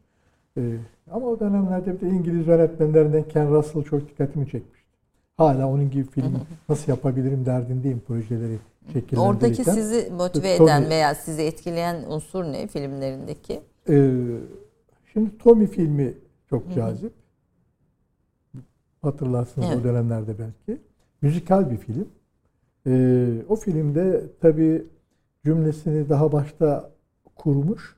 [0.57, 0.77] E,
[1.11, 4.87] ama o dönemlerde bir de İngiliz yönetmenlerinden Ken Russell çok dikkatimi çekmişti.
[5.37, 8.59] Hala onun gibi film nasıl yapabilirim derdindeyim projeleri
[8.93, 9.17] şekillendirirken.
[9.17, 13.61] Oradaki sizi motive eden veya sizi etkileyen unsur ne filmlerindeki?
[13.89, 14.13] Ee,
[15.17, 16.15] şimdi Tommy filmi
[16.51, 17.13] çok cazip.
[19.03, 19.81] Hatırlarsınız evet.
[19.81, 20.83] o dönemlerde belki.
[21.23, 22.09] Müzikal bir film.
[22.87, 24.87] Ee, o filmde tabii
[25.45, 26.91] cümlesini daha başta
[27.37, 27.97] kurmuş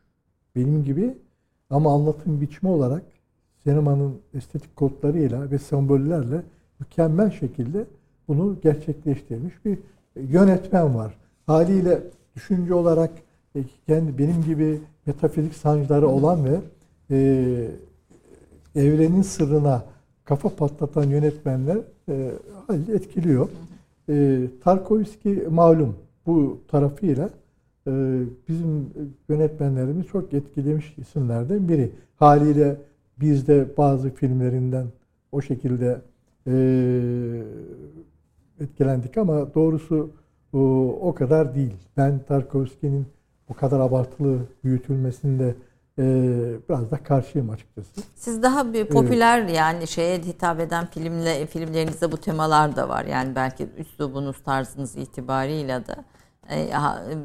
[0.56, 1.18] benim gibi
[1.70, 3.02] ama anlatım biçimi olarak
[3.62, 6.42] sinemanın estetik kodlarıyla ve sembollerle
[6.80, 7.84] mükemmel şekilde
[8.28, 9.78] bunu gerçekleştirmiş bir
[10.16, 11.18] yönetmen var.
[11.46, 12.02] Haliyle
[12.36, 13.10] düşünce olarak
[13.54, 16.60] e, kendi benim gibi metafizik sancıları olan ve
[17.11, 17.68] e,
[18.74, 19.84] evrenin sırrına
[20.24, 21.78] kafa patlatan yönetmenler
[22.09, 22.30] e,
[22.92, 23.48] etkiliyor.
[24.09, 25.96] E, Tarkovski malum
[26.26, 27.30] bu tarafıyla
[27.86, 27.90] e,
[28.48, 28.90] bizim
[29.28, 31.90] yönetmenlerimiz çok etkilemiş isimlerden biri.
[32.16, 32.76] Haliyle
[33.20, 34.86] biz de bazı filmlerinden
[35.32, 36.00] o şekilde
[36.46, 36.54] e,
[38.61, 40.11] etkilendik ama doğrusu
[40.52, 40.59] o,
[41.02, 41.74] o kadar değil.
[41.96, 43.06] Ben Tarkovski'nin
[43.48, 45.54] o kadar abartılı büyütülmesinde e,
[46.68, 48.01] biraz da karşıyım açıkçası.
[48.14, 49.57] Siz daha bir popüler evet.
[49.57, 53.05] yani şeye hitap eden filmle filmlerinizde bu temalar da var.
[53.05, 55.96] Yani belki üslubunuz, tarzınız itibarıyla da
[56.51, 56.70] e,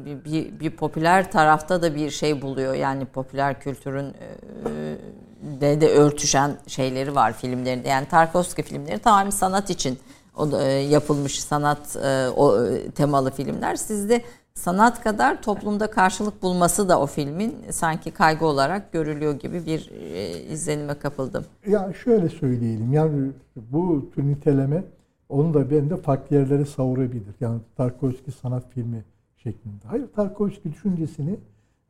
[0.04, 2.74] bir, bir, bir popüler tarafta da bir şey buluyor.
[2.74, 7.88] Yani popüler kültürün e, de de örtüşen şeyleri var filmlerinde.
[7.88, 9.98] Yani Tarkovski filmleri tamamen sanat için
[10.36, 11.96] o da, yapılmış sanat
[12.36, 12.58] o
[12.94, 13.76] temalı filmler.
[13.76, 14.22] Sizde
[14.58, 20.42] sanat kadar toplumda karşılık bulması da o filmin sanki kaygı olarak görülüyor gibi bir e,
[20.42, 21.44] izlenime kapıldım.
[21.66, 22.92] Ya şöyle söyleyelim.
[22.92, 24.84] Yani bu tür niteleme
[25.28, 27.34] onu da ben de farklı yerlere savurabilir.
[27.40, 29.04] Yani Tarkovski sanat filmi
[29.36, 29.84] şeklinde.
[29.86, 31.36] Hayır Tarkovski düşüncesini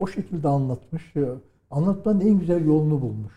[0.01, 1.15] o şekilde anlatmış.
[1.71, 3.33] Anlatmanın en güzel yolunu bulmuş.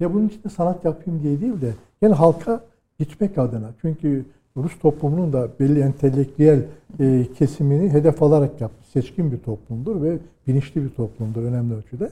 [0.00, 2.60] Ya bunun için de sanat yapayım diye değil de yani halka
[2.98, 3.70] gitmek adına.
[3.80, 4.24] Çünkü
[4.56, 6.62] Rus toplumunun da belli entelektüel
[7.00, 8.90] e, kesimini hedef alarak yaptı.
[8.92, 12.10] Seçkin bir toplumdur ve bilinçli bir toplumdur önemli ölçüde.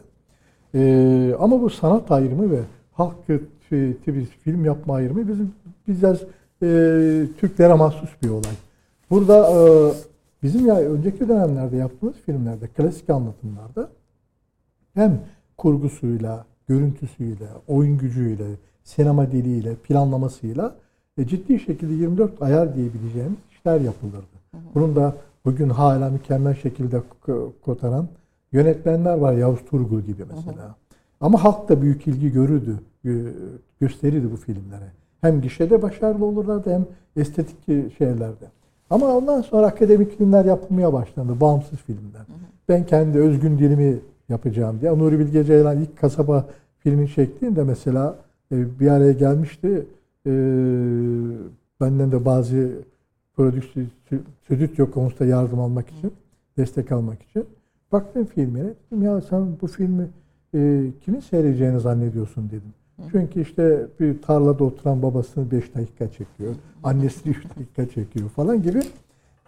[0.74, 2.61] E, ama bu sanat ayrımı ve
[2.93, 3.26] halk
[4.05, 5.53] tipi film yapma ayrımı bizim
[5.88, 6.14] bizler
[6.62, 8.55] e, Türklere mahsus bir olay.
[9.11, 9.62] Burada e,
[10.43, 13.88] bizim ya önceki dönemlerde yaptığımız filmlerde, klasik anlatımlarda
[14.95, 15.20] hem
[15.59, 18.47] kurgusuyla, görüntüsüyle, oyun gücüyle,
[18.84, 20.74] sinema diliyle, planlamasıyla
[21.18, 24.26] e, ciddi şekilde 24 ayar diyebileceğimiz işler yapılırdı.
[24.74, 27.02] Bunun da bugün hala mükemmel şekilde
[27.62, 28.08] kotaran
[28.52, 29.32] yönetmenler var.
[29.32, 30.74] Yavuz Turgul gibi mesela.
[31.20, 32.78] Ama halk da büyük ilgi görürdü,
[33.80, 34.90] gösterirdi bu filmlere.
[35.20, 36.86] Hem gişede başarılı olurlardı hem
[37.16, 37.66] estetik
[37.98, 38.44] şeylerde.
[38.90, 41.40] Ama ondan sonra akademik filmler yapılmaya başlandı.
[41.40, 42.22] Bağımsız filmler.
[42.68, 43.98] Ben kendi özgün dilimi
[44.28, 44.98] yapacağım diye.
[44.98, 46.46] Nuri Bilge Ceylan ilk kasaba
[46.78, 48.16] filmin çektiğinde mesela
[48.52, 49.86] e, bir araya gelmişti.
[50.27, 50.31] E,
[51.81, 52.70] benden de bazı
[53.37, 53.87] prodüksiyon,
[54.45, 56.12] stüdyo konusunda yardım almak için.
[56.57, 57.47] destek almak için.
[57.93, 58.64] Baktım filmine.
[58.64, 60.09] Dedim ya sen bu filmi
[60.55, 62.75] e, kimin seyredeceğini zannediyorsun dedim.
[63.12, 66.55] Çünkü işte bir tarlada oturan babasını 5 dakika çekiyor.
[66.83, 68.81] Annesini 3 dakika çekiyor falan gibi.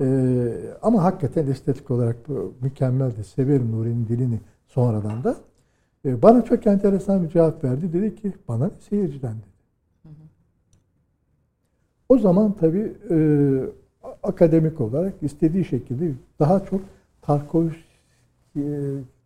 [0.00, 0.48] Ee,
[0.82, 2.16] ama hakikaten estetik olarak
[2.62, 3.24] mükemmeldi.
[3.24, 5.36] Severim Nuri'nin dilini sonradan da.
[6.04, 7.92] Ee, bana çok enteresan bir cevap verdi.
[7.92, 9.53] Dedi ki bana seyirciden dedi.
[12.08, 13.16] O zaman tabii e,
[14.22, 16.80] akademik olarak istediği şekilde daha çok
[17.22, 17.78] Tarkovski,
[18.56, 18.62] e,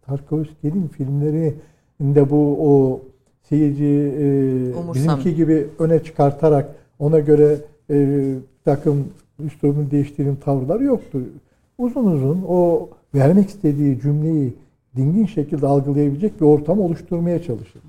[0.06, 3.02] Tarkovski'nin filmlerinde bu o
[3.42, 7.56] seyirci e, bizimki gibi öne çıkartarak ona göre
[7.90, 9.04] e, takım
[9.44, 11.18] üslubun değiştirdiğim tavırlar yoktu.
[11.78, 14.54] Uzun uzun o vermek istediği cümleyi
[14.96, 17.82] dingin şekilde algılayabilecek bir ortam oluşturmaya çalışır.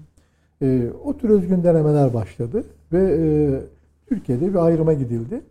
[0.61, 2.63] E, o tür özgün denemeler başladı
[2.93, 3.25] ve e,
[4.09, 5.41] Türkiye'de bir ayrıma gidildi.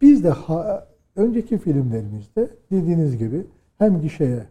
[0.00, 0.86] Biz de ha,
[1.16, 3.46] önceki filmlerimizde dediğiniz gibi
[3.78, 4.46] hem gişeye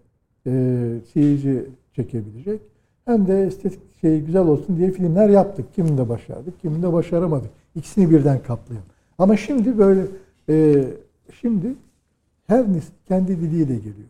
[0.47, 2.61] e, seyirci çekebilecek
[3.05, 5.73] hem de estetik şey güzel olsun diye filmler yaptık.
[5.73, 7.49] Kiminde başardık, kiminde başaramadık.
[7.75, 8.83] İkisini birden kaplayan.
[9.17, 10.01] Ama şimdi böyle
[10.49, 10.85] e,
[11.41, 11.75] şimdi
[12.47, 14.09] her nesil kendi diliyle geliyor.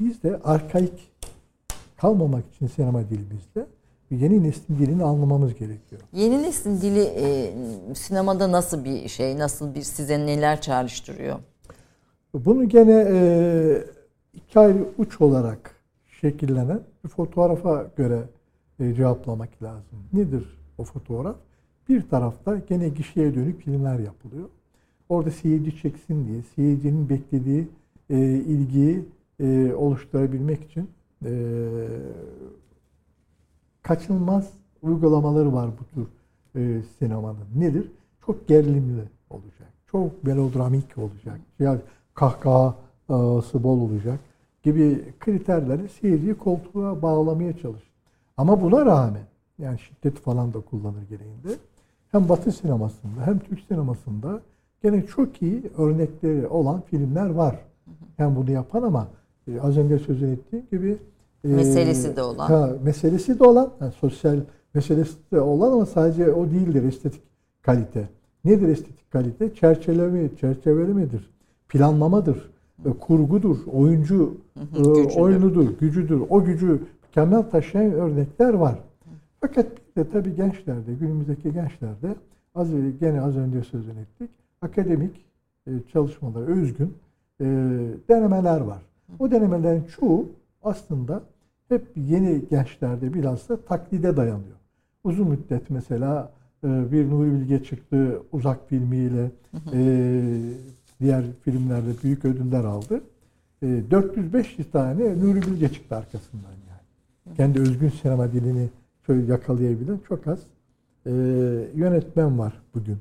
[0.00, 1.12] Biz de arkaik
[1.96, 3.66] kalmamak için sinema dilimizde
[4.10, 6.00] yeni neslin dilini anlamamız gerekiyor.
[6.12, 7.52] Yeni neslin dili e,
[7.94, 11.38] sinemada nasıl bir şey, nasıl bir size neler çağrıştırıyor?
[12.34, 13.84] Bunu gene e,
[14.34, 15.74] iki ayrı uç olarak
[16.20, 18.22] şekillenen bir fotoğrafa göre
[18.80, 19.98] e, cevaplamak lazım.
[20.12, 21.36] Nedir o fotoğraf?
[21.88, 24.48] Bir tarafta gene gişeye dönük filmler yapılıyor.
[25.08, 27.68] Orada seyirci çeksin diye, seyircinin beklediği
[28.10, 29.04] e, ilgiyi
[29.40, 30.90] e, oluşturabilmek için
[31.24, 31.30] e,
[33.88, 34.50] kaçınılmaz
[34.82, 36.06] uygulamaları var bu tür
[36.60, 37.46] e, sinemanın.
[37.56, 37.92] Nedir?
[38.26, 39.68] Çok gerilimli olacak.
[39.90, 41.40] Çok melodramik olacak.
[41.58, 41.80] Yani
[42.14, 44.20] kahkahası bol olacak
[44.62, 47.90] gibi kriterleri seyirciyi koltuğa bağlamaya çalışır.
[48.36, 49.22] Ama buna rağmen
[49.58, 51.48] yani şiddet falan da kullanır gereğinde
[52.12, 54.40] hem Batı sinemasında hem Türk sinemasında
[54.82, 57.58] gene çok iyi örnekleri olan filmler var.
[58.16, 59.08] Hem bunu yapan ama
[59.48, 60.98] e, az önce sözünü ettiğim gibi e,
[61.44, 62.46] meselesi de olan.
[62.46, 64.36] Ha, meselesi de olan, yani sosyal
[64.74, 67.22] meselesi de olan ama sadece o değildir estetik
[67.62, 68.08] kalite.
[68.44, 69.54] Nedir estetik kalite?
[69.54, 71.30] Çerçeveleme, çerçevelemedir,
[71.68, 72.50] planlamadır,
[72.84, 74.34] e, kurgudur, oyuncu
[74.76, 74.82] e,
[75.20, 76.22] oyunudur, gücüdür.
[76.28, 78.78] O gücü mükemmel taşıyan örnekler var.
[79.40, 82.14] Fakat bir de tabii gençlerde, günümüzdeki gençlerde
[82.54, 84.30] az önce gene az önce sözünü ettik.
[84.62, 85.26] Akademik
[85.66, 86.94] e, çalışmalara özgün
[88.08, 88.82] denemeler var.
[89.18, 90.26] O denemelerin çoğu
[90.62, 91.22] aslında
[91.68, 94.56] hep yeni gençlerde bilhassa taklide dayanıyor.
[95.04, 96.32] Uzun müddet mesela
[96.64, 99.30] e, bir Nuri Bilge çıktı uzak filmiyle
[99.72, 99.80] e,
[101.00, 103.00] diğer filmlerde büyük ödüller aldı.
[103.62, 107.36] E, 400-500 tane Nuri Bilge çıktı arkasından yani.
[107.36, 108.68] Kendi özgün sinema dilini
[109.06, 110.38] şöyle yakalayabilen çok az
[111.06, 111.10] e,
[111.74, 112.96] yönetmen var bugün.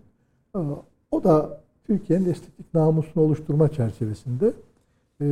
[1.12, 4.54] O da Türkiye'nin estetik namusunu oluşturma çerçevesinde
[5.22, 5.26] e,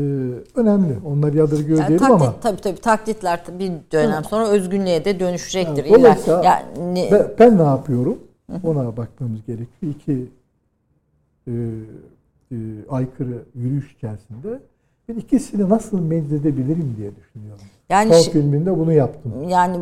[0.56, 0.98] önemli.
[1.06, 2.40] Onları yadırgıyor yani taklit, ama.
[2.40, 5.86] Tabii tabii taklitler bir dönem sonra özgünlüğe de dönüşecektir.
[5.86, 8.20] Yani, dolayısıyla yani, ben, ben ne yapıyorum?
[8.64, 9.94] Ona bakmamız gerekiyor.
[9.96, 10.30] İki
[11.48, 11.54] e,
[12.52, 12.58] e,
[12.90, 14.60] aykırı yürüyüş içerisinde
[15.10, 17.62] ben ikisini nasıl meczedebilirim diye düşünüyorum.
[17.90, 19.50] Yani son filminde bunu yaptım.
[19.50, 19.78] Yani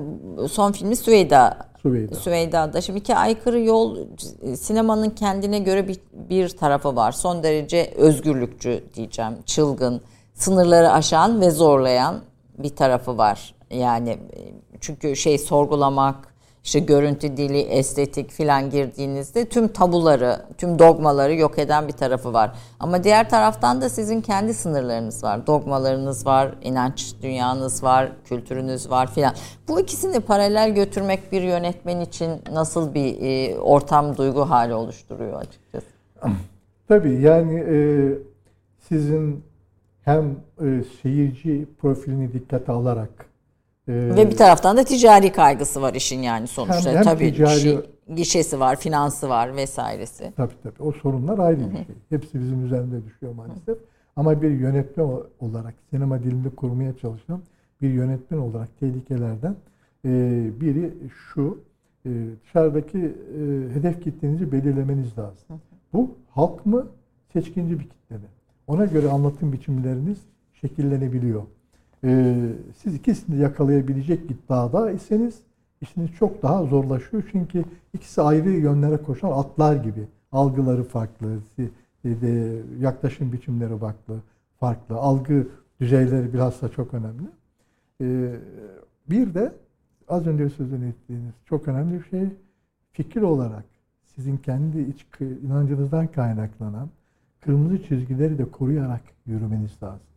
[0.50, 1.58] son filmi Süveyda.
[1.82, 2.16] Süveyda.
[2.16, 2.82] Süveyda'da.
[2.82, 3.98] Şimdi iki aykırı yol
[4.56, 6.00] sinemanın kendine göre bir,
[6.30, 7.12] bir tarafı var.
[7.12, 9.34] Son derece özgürlükçü diyeceğim.
[9.46, 10.02] Çılgın,
[10.34, 12.16] sınırları aşan ve zorlayan
[12.58, 13.56] bir tarafı var.
[13.72, 14.18] Yani
[14.80, 16.33] çünkü şey sorgulamak,
[16.64, 22.52] işte görüntü dili, estetik filan girdiğinizde tüm tabuları, tüm dogmaları yok eden bir tarafı var.
[22.80, 25.48] Ama diğer taraftan da sizin kendi sınırlarınız var.
[25.48, 29.34] Dogmalarınız var, inanç dünyanız var, kültürünüz var filan.
[29.68, 35.88] Bu ikisini paralel götürmek bir yönetmen için nasıl bir e, ortam, duygu hali oluşturuyor açıkçası?
[36.88, 37.78] Tabii yani e,
[38.90, 39.44] sizin
[40.02, 43.33] hem e, seyirci profilini dikkate alarak
[43.88, 46.90] ee, Ve bir taraftan da ticari kaygısı var işin yani sonuçta.
[46.90, 47.80] Hem, hem tabii ticari, şey,
[48.16, 50.34] gişesi var, finansı var vesairesi.
[50.38, 50.84] Tabii tabii.
[50.84, 51.96] O sorunlar ayrı bir şey.
[52.10, 53.78] Hepsi bizim üzerinde düşüyor maalesef.
[54.16, 55.08] Ama bir yönetmen
[55.40, 57.42] olarak sinema dilinde kurmaya çalışan
[57.82, 59.56] bir yönetmen olarak tehlikelerden
[60.06, 60.10] e,
[60.62, 60.94] biri
[61.34, 61.60] şu.
[62.06, 62.10] E,
[62.44, 63.42] dışarıdaki e,
[63.74, 65.62] hedef kitlenizi belirlemeniz lazım.
[65.94, 66.88] Bu halk mı,
[67.34, 68.26] seçkinci bir kitle mi?
[68.68, 70.18] Ona göre anlatım biçimleriniz
[70.62, 71.44] şekillenebiliyor.
[72.04, 72.36] Ee,
[72.78, 75.40] siz ikisini de yakalayabilecek iddiada iseniz
[75.82, 77.24] işiniz çok daha zorlaşıyor.
[77.32, 80.08] Çünkü ikisi ayrı yönlere koşan atlar gibi.
[80.32, 81.40] Algıları farklı,
[82.80, 84.20] yaklaşım biçimleri farklı,
[84.60, 84.96] farklı.
[84.96, 85.48] Algı
[85.80, 87.28] düzeyleri bilhassa çok önemli.
[88.02, 88.36] E,
[89.10, 89.54] bir de
[90.08, 92.30] az önce sözünü ettiğiniz çok önemli bir şey
[92.92, 93.66] fikir olarak
[94.16, 95.06] sizin kendi iç
[95.44, 96.90] inancınızdan kaynaklanan
[97.42, 100.13] kırmızı çizgileri de koruyarak yürümeniz lazım.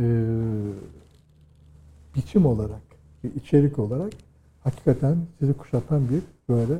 [0.00, 0.04] Ee,
[2.16, 2.82] biçim olarak,
[3.36, 4.12] içerik olarak
[4.64, 6.74] hakikaten sizi kuşatan bir böyle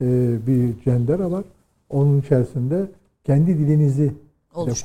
[0.00, 1.44] e, bir cendera var.
[1.90, 2.90] Onun içerisinde
[3.24, 4.12] kendi dilinizi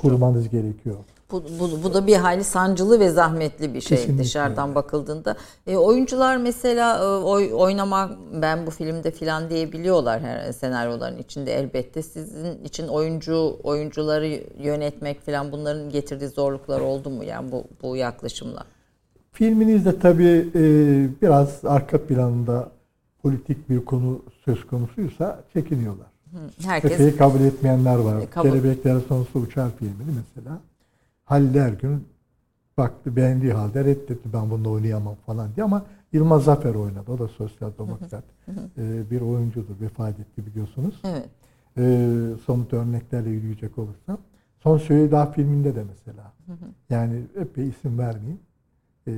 [0.02, 0.96] kurmanız gerekiyor.
[1.32, 4.24] Bu, bu, bu da bir hayli sancılı ve zahmetli bir şey Kesinlikle.
[4.24, 5.36] dışarıdan bakıldığında.
[5.68, 8.12] E, oyuncular mesela e, oy, oynama
[8.42, 12.02] ben bu filmde filan diyebiliyorlar her senaryoların içinde elbette.
[12.02, 18.64] Sizin için oyuncu oyuncuları yönetmek filan bunların getirdiği zorluklar oldu mu yani bu, bu yaklaşımla?
[19.32, 20.62] Filminizde tabii e,
[21.22, 22.72] biraz arka planında
[23.22, 26.08] politik bir konu söz konusuysa çekiniyorlar.
[26.64, 28.22] Herkes Efe'yi kabul etmeyenler var.
[28.22, 28.50] E, kabul...
[28.50, 30.60] Kelebekler Sonsuz Uçar filmini mesela.
[31.32, 32.08] Halil Ergün
[32.78, 37.12] baktı beğendiği halde reddetti ben bunu oynayamam falan diye ama Yılmaz Zafer oynadı.
[37.12, 38.24] O da sosyal demokrat
[38.78, 39.82] ee, bir oyuncudur.
[39.82, 41.02] Vefat etti biliyorsunuz.
[41.04, 41.30] Evet.
[41.78, 44.18] Ee, somut örneklerle yürüyecek olursam.
[44.60, 46.34] Son Süheyda filminde de mesela.
[46.90, 48.40] Yani epey isim vermeyeyim.
[49.08, 49.12] Ee,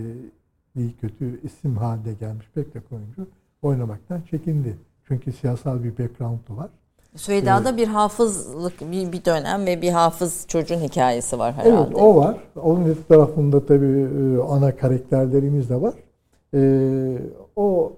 [0.76, 3.28] iyi kötü isim haline gelmiş pek çok oyuncu
[3.62, 4.78] oynamaktan çekindi.
[5.08, 6.70] Çünkü siyasal bir background'u var.
[7.16, 11.84] Süheyda'da bir hafızlık bir, bir dönem ve bir hafız çocuğun hikayesi var herhalde.
[11.84, 12.38] Evet o var.
[12.64, 15.94] Onun öte tarafında tabii e, ana karakterlerimiz de var.
[16.54, 17.18] Ee,
[17.56, 17.94] o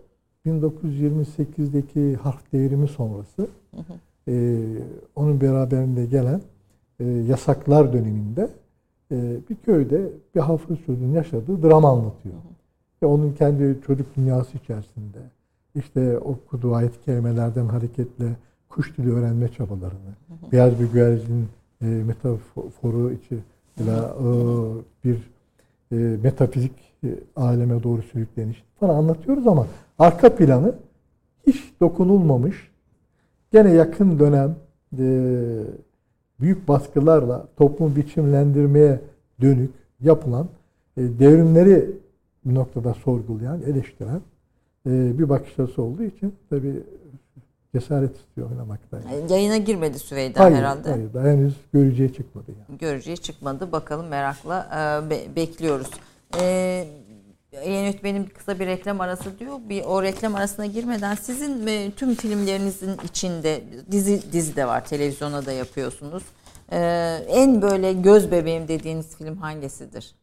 [0.45, 3.41] 1928'deki harf devrimi sonrası
[3.75, 4.31] hı hı.
[4.31, 4.55] E,
[5.15, 6.41] onun beraberinde gelen
[6.99, 8.49] e, yasaklar döneminde
[9.11, 9.15] e,
[9.49, 12.35] bir köyde bir hafız çocuğun yaşadığı dram anlatıyor.
[12.35, 12.55] Hı hı.
[13.03, 15.17] Ve onun kendi çocuk dünyası içerisinde
[15.75, 18.35] işte okuduğu ayet kelimelerden hareketle
[18.69, 20.13] kuş dili öğrenme çabalarını,
[20.51, 21.47] beyaz bir güvercin
[21.81, 23.35] e, metaforu içi
[23.79, 23.83] e,
[25.03, 25.17] bir
[25.91, 26.71] e, metafizik
[27.03, 29.67] e, aleme doğru sürükleniş falan anlatıyoruz ama
[29.99, 30.75] arka planı
[31.47, 32.71] hiç dokunulmamış,
[33.51, 34.55] gene yakın dönem
[34.99, 35.05] e,
[36.39, 39.01] büyük baskılarla toplum biçimlendirmeye
[39.41, 40.47] dönük yapılan
[40.97, 41.91] e, devrimleri
[42.45, 44.21] bir noktada sorgulayan, eleştiren
[44.85, 46.83] e, bir bakış açısı olduğu için tabii
[47.79, 48.97] cesaret istiyor oynamakta.
[48.97, 49.31] Yani.
[49.31, 50.89] Yayına girmedi Süveyda hayır, herhalde.
[50.89, 52.51] Hayır, daha henüz görücüye çıkmadı.
[52.51, 52.77] Yani.
[52.77, 53.71] Görücüye çıkmadı.
[53.71, 54.69] Bakalım merakla
[55.05, 55.89] e, be, bekliyoruz.
[56.41, 56.87] E,
[57.65, 59.59] yönetmenin kısa bir reklam arası diyor.
[59.69, 64.85] Bir o reklam arasına girmeden sizin e, tüm filmlerinizin içinde dizi dizi de var.
[64.85, 66.23] Televizyona da yapıyorsunuz.
[66.71, 66.77] E,
[67.27, 70.15] en böyle göz bebeğim dediğiniz film hangisidir?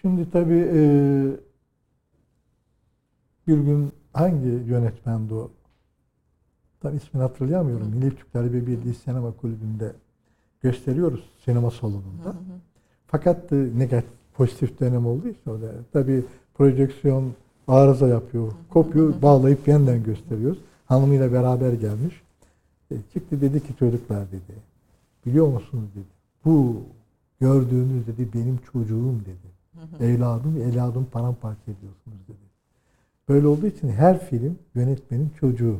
[0.00, 0.82] Şimdi tabii e,
[3.48, 5.50] bir gün hangi yönetmendi o?
[6.80, 7.88] Tam ismini hatırlayamıyorum.
[7.88, 9.92] Milli Türk Talebe Birliği Sinema Kulübü'nde
[10.62, 12.24] gösteriyoruz sinema salonunda.
[12.24, 12.58] Hı hı.
[13.06, 17.32] Fakat e, negatif, pozitif dönem olduğu için orada tabii projeksiyon
[17.68, 18.52] arıza yapıyor.
[18.70, 20.58] Kopuyor, bağlayıp yeniden gösteriyoruz.
[20.86, 22.22] Hanımıyla beraber gelmiş.
[22.90, 24.58] E, çıktı dedi ki çocuklar dedi.
[25.26, 26.06] Biliyor musunuz dedi.
[26.44, 26.82] Bu
[27.40, 29.48] gördüğünüz dedi benim çocuğum dedi.
[29.74, 30.04] Hı hı.
[30.04, 32.47] Evladım, evladım paramparça ediyorsunuz dedi.
[33.28, 35.76] Böyle olduğu için her film yönetmenin çocuğu.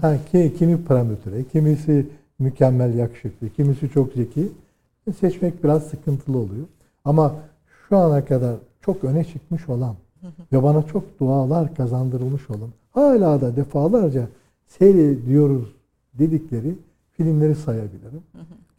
[0.00, 0.16] ha,
[0.58, 2.06] kimi parametre, kimisi
[2.38, 4.48] mükemmel yakışıklı, kimisi çok zeki.
[5.20, 6.66] Seçmek biraz sıkıntılı oluyor.
[7.04, 7.34] Ama
[7.88, 9.94] şu ana kadar çok öne çıkmış olan
[10.52, 14.28] ve bana çok dualar kazandırılmış olan, hala da defalarca
[14.66, 15.74] seyrediyoruz
[16.14, 16.74] dedikleri
[17.16, 18.22] filmleri sayabilirim.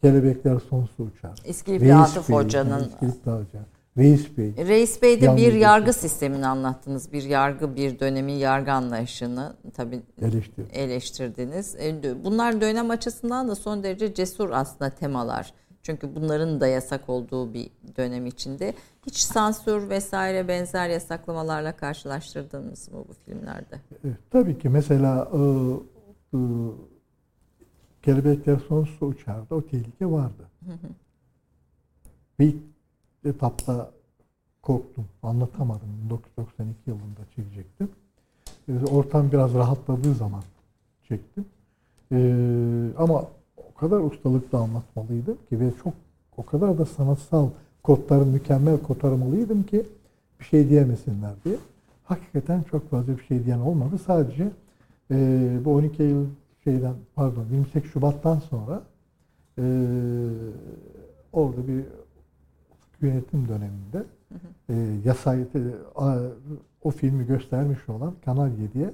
[0.02, 1.38] Kelebekler Sonsuz Uçar.
[1.46, 2.80] İskilipli Atıf Hoca'nın.
[2.80, 3.60] İskilipli Hoca.
[3.98, 4.54] Reis Bey.
[4.56, 7.12] Reis Bey'de bir yargı sistemini anlattınız.
[7.12, 10.64] Bir yargı, bir dönemin yargı anlayışını tabii Eleştir.
[10.72, 11.76] eleştirdiniz.
[11.76, 15.54] E, bunlar dönem açısından da son derece cesur aslında temalar.
[15.82, 18.74] Çünkü bunların da yasak olduğu bir dönem içinde.
[19.06, 23.80] Hiç sansür vesaire benzer yasaklamalarla karşılaştırdınız mı bu filmlerde?
[24.04, 25.38] Evet, tabii ki mesela e,
[26.36, 26.38] e,
[28.02, 30.50] Kelebekler Sonsuz Uçar'da o tehlike vardı.
[30.64, 30.88] Hı hı.
[32.38, 32.56] Bir
[33.24, 33.90] etapta
[34.62, 35.04] korktum.
[35.22, 35.88] Anlatamadım.
[36.04, 37.88] 1992 yılında çekecektim.
[38.68, 40.42] Ee, ortam biraz rahatladığı zaman
[41.08, 41.44] çektim.
[42.12, 43.24] Ee, ama
[43.56, 45.94] o kadar ustalıkla anlatmalıydım ki ve çok
[46.36, 47.48] o kadar da sanatsal
[47.82, 49.86] kodları mükemmel kotarmalıydım ki
[50.40, 51.56] bir şey diyemesinler diye.
[52.04, 53.98] Hakikaten çok fazla bir şey diyen olmadı.
[54.06, 54.50] Sadece
[55.10, 56.26] e, bu 12 Eylül
[56.64, 58.82] şeyden pardon 28 Şubat'tan sonra
[59.58, 59.64] e,
[61.32, 61.84] orada bir
[63.02, 64.72] yönetim döneminde hı hı.
[64.72, 64.74] E,
[65.04, 65.46] yasayı,
[66.82, 68.90] o filmi göstermiş olan Kanal 7'ye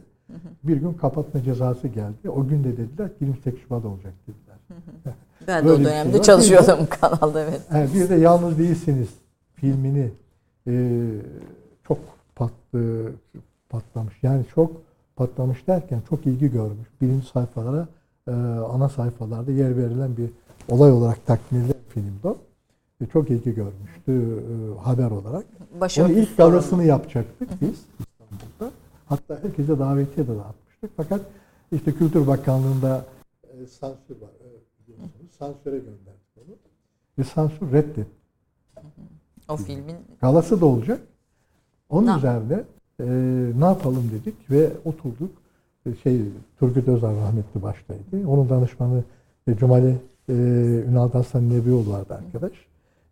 [0.64, 2.30] bir gün kapatma cezası geldi.
[2.30, 4.56] O gün de dediler 28 Şubat olacak dediler.
[5.46, 7.60] Ben de o bir dönemde şey çalışıyordum bu kanalda evet.
[7.74, 9.08] Yani bir de Yalnız Değilsiniz
[9.54, 10.10] filmini
[10.66, 11.02] e,
[11.88, 11.98] çok
[12.34, 13.12] patlı,
[13.68, 14.14] patlamış.
[14.22, 14.72] Yani çok
[15.16, 16.88] patlamış derken çok ilgi görmüş.
[17.00, 17.88] Birinci sayfalara,
[18.28, 18.32] e,
[18.72, 20.30] ana sayfalarda yer verilen bir
[20.68, 22.36] olay olarak takdim edilen filmdi o.
[23.00, 25.46] E, çok ilgi görmüştü e, haber olarak.
[25.98, 28.70] Onun ilk galasını yapacaktık biz İstanbul'da.
[29.06, 30.90] Hatta herkese davetiye de dağıtmıştık.
[30.96, 31.20] Fakat
[31.72, 33.04] işte Kültür Bakanlığı'nda
[33.44, 34.30] e, sansür var.
[34.88, 35.30] biliyorsunuz.
[35.38, 36.54] Sansüre gönderdik onu.
[37.18, 38.06] Ve sansür reddetti.
[39.48, 41.00] O filmin Galası da olacak.
[41.88, 42.64] Onun Ne- üzerine
[43.00, 43.04] e,
[43.60, 45.30] ne yapalım dedik ve oturduk.
[46.02, 46.20] Şey
[46.58, 48.28] Turgut Özal rahmetli baştaydı.
[48.28, 49.04] Onun danışmanı
[49.58, 49.96] Cumali
[50.28, 50.32] e,
[50.88, 52.52] Ünal Hasan Nebioğlu vardı arkadaş.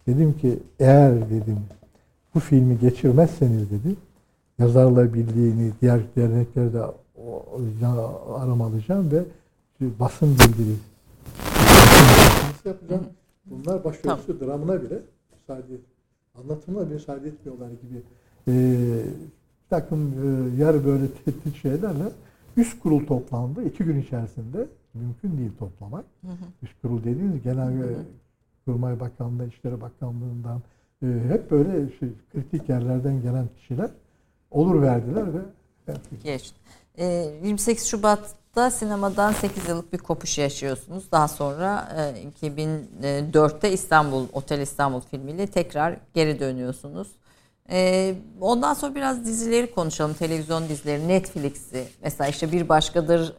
[0.07, 1.59] Dedim ki eğer dedim
[2.35, 3.97] bu filmi geçirmezseniz dedim
[4.59, 6.93] Yazarlar Birliği'ni diğer dernekleri de o-
[7.27, 9.23] o- arama alacağım ve
[10.01, 10.81] basın bildirisi
[12.69, 13.03] yapacağım.
[13.47, 14.99] Bunlar başörtüsü dramına bile
[15.33, 15.75] müsaade
[16.35, 18.03] anlatımına bile müsaade etmiyorlar gibi
[18.49, 18.53] e,
[19.65, 22.05] bir takım e, yarı böyle tehdit şeylerle
[22.57, 23.65] üst kurul toplandı.
[23.65, 26.05] iki gün içerisinde mümkün değil toplamak.
[26.63, 27.87] Üst kurul dediğiniz genel e,
[28.65, 30.63] Kurmay Bakanlığı, İçişleri Bakanlığı'ndan
[31.03, 33.91] e, hep böyle şey, kritik yerlerden gelen kişiler
[34.51, 35.39] olur verdiler ve
[36.25, 36.57] geçti.
[36.99, 41.13] Ee, 28 Şubat'ta sinemadan 8 yıllık bir kopuş yaşıyorsunuz.
[41.13, 47.09] Daha sonra e, 2004'te İstanbul, Otel İstanbul filmiyle tekrar geri dönüyorsunuz.
[47.71, 50.15] Ee, ondan sonra biraz dizileri konuşalım.
[50.15, 51.89] Televizyon dizileri, Netflix'i.
[52.03, 53.35] Mesela işte bir başkadır.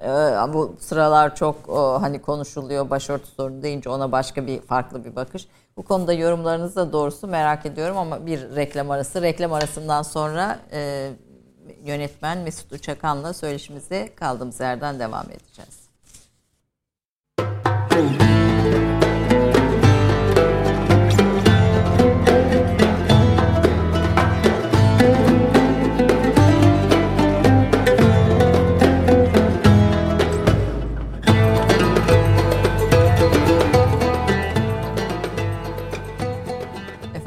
[0.50, 2.90] e, bu sıralar çok e, hani konuşuluyor.
[2.90, 5.48] Başörtü sorunu deyince ona başka bir farklı bir bakış.
[5.78, 9.22] Bu konuda yorumlarınızı da doğrusu merak ediyorum ama bir reklam arası.
[9.22, 11.12] Reklam arasından sonra e,
[11.84, 15.86] yönetmen Mesut Uçakan'la söyleşimize kaldığımız yerden devam edeceğiz.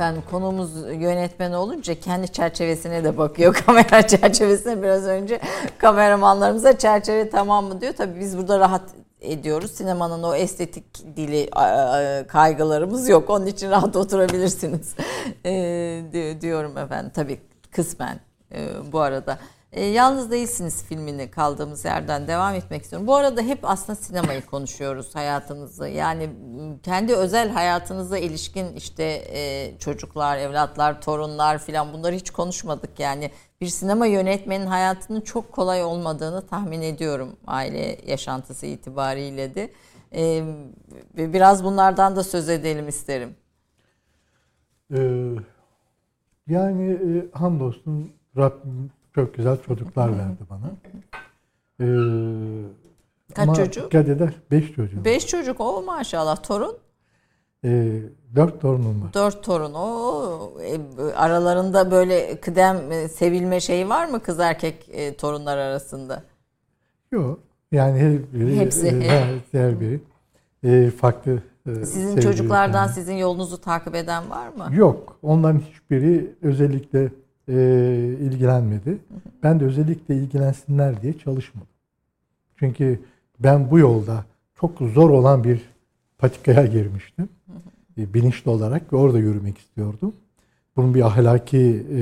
[0.08, 3.54] Efendim konumuz yönetmen olunca kendi çerçevesine de bakıyor.
[3.66, 5.40] Kamera çerçevesine biraz önce
[5.78, 7.92] kameramanlarımıza çerçeve tamam mı diyor.
[7.96, 8.82] Tabii biz burada rahat
[9.20, 9.70] ediyoruz.
[9.70, 11.50] Sinemanın o estetik dili
[12.26, 13.30] kaygılarımız yok.
[13.30, 14.94] Onun için rahat oturabilirsiniz
[15.44, 17.12] Ee, di- diyorum efendim.
[17.14, 17.40] Tabii
[17.70, 18.20] kısmen
[18.54, 19.38] e, bu arada.
[19.72, 23.06] E, Yalnız Değilsiniz filmini kaldığımız yerden devam etmek istiyorum.
[23.06, 25.88] Bu arada hep aslında sinemayı konuşuyoruz hayatınızı.
[25.88, 26.30] Yani
[26.82, 33.00] kendi özel hayatınıza ilişkin işte e, çocuklar, evlatlar, torunlar filan bunları hiç konuşmadık.
[33.00, 39.70] Yani bir sinema yönetmenin hayatının çok kolay olmadığını tahmin ediyorum aile yaşantısı itibariyle de.
[40.14, 40.44] E,
[41.16, 43.36] biraz bunlardan da söz edelim isterim.
[44.96, 45.34] Ee,
[46.46, 50.70] yani e, hamdolsun Rabbim çok güzel çocuklar verdi bana.
[51.80, 51.84] Ee,
[53.34, 53.84] Kaç ama çocuk?
[53.84, 55.04] Dikkat eder, beş çocuğum.
[55.04, 56.76] Beş çocuk o maşallah torun.
[57.64, 58.00] Ee,
[58.36, 59.14] dört torunum var.
[59.14, 65.16] Dört torun o e, aralarında böyle kıdem e, sevilme şeyi var mı kız erkek e,
[65.16, 66.22] torunlar arasında?
[67.12, 67.38] Yok.
[67.72, 68.86] Yani her biri, Hepsi.
[68.86, 70.00] e, her, her biri
[70.64, 72.92] e, farklı e, Sizin çocuklardan yani.
[72.94, 74.68] sizin yolunuzu takip eden var mı?
[74.72, 75.16] Yok.
[75.22, 77.08] Onların hiçbiri özellikle
[77.48, 77.54] e,
[78.20, 78.98] ilgilenmedi.
[79.42, 81.68] Ben de özellikle ilgilensinler diye çalışmadım.
[82.56, 83.00] Çünkü
[83.40, 84.24] ben bu yolda
[84.60, 85.60] çok zor olan bir
[86.18, 87.28] patikaya girmiştim.
[87.98, 90.12] E, bilinçli olarak ve orada yürümek istiyordum.
[90.76, 92.00] Bunun bir ahlaki e,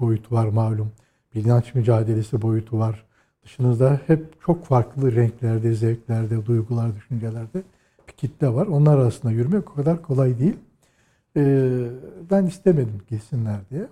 [0.00, 0.92] boyutu var malum.
[1.34, 3.06] Bir inanç mücadelesi boyutu var.
[3.44, 7.62] Dışınızda hep çok farklı renklerde, zevklerde, duygular, düşüncelerde
[8.08, 8.66] bir kitle var.
[8.66, 10.56] Onlar arasında yürümek o kadar kolay değil.
[11.36, 11.42] E,
[12.30, 13.86] ben istemedim gitsinler diye.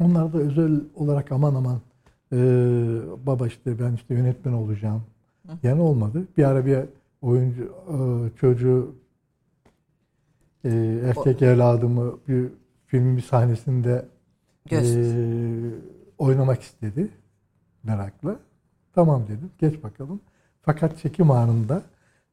[0.00, 1.80] Onlar da özel olarak aman aman
[2.32, 2.36] e,
[3.26, 5.02] baba işte ben işte yönetmen olacağım.
[5.62, 6.24] Yani olmadı.
[6.36, 6.78] Bir ara bir
[7.22, 7.96] oyuncu e,
[8.36, 8.94] çocuğu
[10.64, 12.48] e, erkek evladımı bir
[12.86, 14.08] filmin bir sahnesinde
[14.72, 14.80] e,
[16.18, 17.08] oynamak istedi
[17.82, 18.36] merakla.
[18.94, 19.50] Tamam dedim.
[19.58, 20.20] Geç bakalım.
[20.62, 21.82] Fakat çekim anında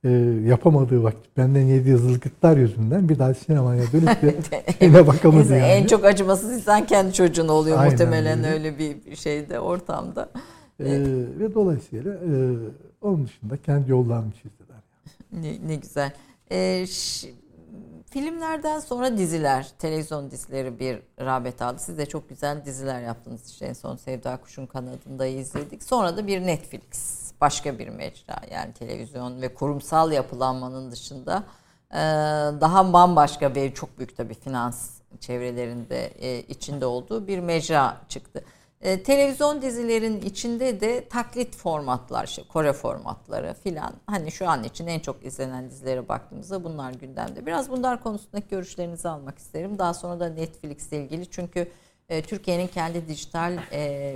[0.03, 0.09] e,
[0.45, 4.21] yapamadığı vakit benden yedi yazılıklar yüzünden bir daha sinemaya dönüp
[4.51, 5.63] de filme bakamadı yani.
[5.63, 8.53] En çok acımasız insan kendi çocuğun oluyor Aynen muhtemelen öyle.
[8.53, 10.29] öyle bir şeyde ortamda.
[10.79, 10.85] E,
[11.39, 12.31] ve dolayısıyla e,
[13.01, 14.79] onun dışında kendi yollarını çizdiler.
[15.31, 16.11] Ne, ne güzel.
[16.51, 16.85] Ee,
[18.09, 21.79] filmlerden sonra diziler, televizyon dizileri bir rağbet aldı.
[21.79, 23.49] Siz de çok güzel diziler yaptınız.
[23.49, 25.83] İşte en son Sevda Kuş'un kanadında izledik.
[25.83, 28.35] Sonra da bir Netflix başka bir mecra.
[28.51, 31.43] Yani televizyon ve kurumsal yapılanmanın dışında
[31.91, 31.97] e,
[32.61, 38.43] daha bambaşka bir çok büyük tabii finans çevrelerinde e, içinde olduğu bir mecra çıktı.
[38.81, 43.93] E, televizyon dizilerin içinde de taklit formatlar, işte Kore formatları filan.
[44.05, 47.45] Hani şu an için en çok izlenen dizilere baktığımızda bunlar gündemde.
[47.45, 49.79] Biraz bunlar konusundaki görüşlerinizi almak isterim.
[49.79, 51.71] Daha sonra da Netflix ile ilgili çünkü
[52.27, 53.59] Türkiye'nin kendi dijital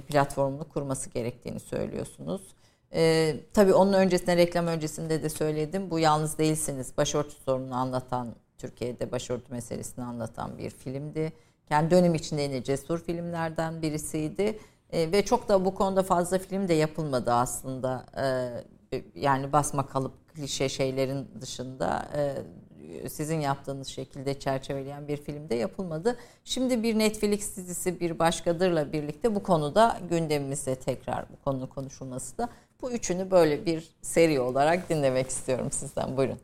[0.07, 2.41] platformunu kurması gerektiğini söylüyorsunuz.
[2.93, 5.91] E, tabii onun öncesinde reklam öncesinde de söyledim.
[5.91, 6.97] Bu yalnız değilsiniz.
[6.97, 11.33] Başörtü sorununu anlatan, Türkiye'de başörtü meselesini anlatan bir filmdi
[11.67, 14.59] kendi dönem içinde yine cesur filmlerden birisiydi.
[14.91, 18.05] E, ve çok da bu konuda fazla film de yapılmadı aslında.
[18.17, 25.55] E, yani basma kalıp klişe şeylerin dışında e, sizin yaptığınız şekilde çerçeveleyen bir film de
[25.55, 26.17] yapılmadı.
[26.43, 32.49] Şimdi bir Netflix dizisi bir başkadırla birlikte bu konuda gündemimizde tekrar bu konu konuşulması da
[32.83, 36.17] bu üçünü böyle bir seri olarak dinlemek istiyorum sizden.
[36.17, 36.37] Buyurun.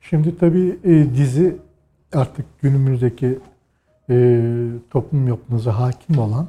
[0.00, 1.56] Şimdi tabii e, dizi
[2.12, 3.38] artık günümüzdeki
[4.10, 4.42] e,
[4.90, 6.48] toplum yapımıza hakim olan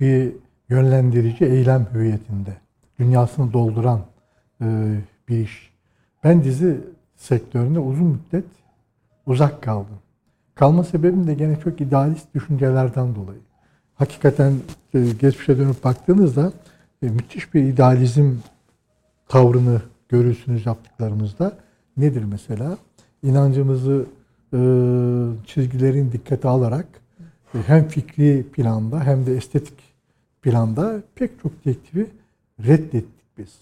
[0.00, 0.32] bir
[0.68, 2.56] yönlendirici eylem hüviyetinde.
[2.98, 4.00] Dünyasını dolduran
[4.60, 4.66] e,
[5.28, 5.72] bir iş.
[6.24, 6.80] Ben dizi
[7.16, 8.44] sektöründe uzun müddet
[9.26, 9.98] uzak kaldım.
[10.54, 13.40] Kalma sebebim de gene çok idealist düşüncelerden dolayı.
[13.94, 14.52] Hakikaten
[14.94, 16.52] e, geçmişe dönüp baktığınızda
[17.02, 18.34] müthiş bir idealizm
[19.28, 21.58] tavrını görürsünüz yaptıklarımızda.
[21.96, 22.78] Nedir mesela?
[23.22, 24.06] İnancımızı
[24.52, 24.58] e,
[25.46, 26.86] çizgilerin dikkate alarak
[27.54, 29.78] e, hem fikri planda hem de estetik
[30.42, 32.06] planda pek çok direktifi
[32.60, 33.54] reddettik biz.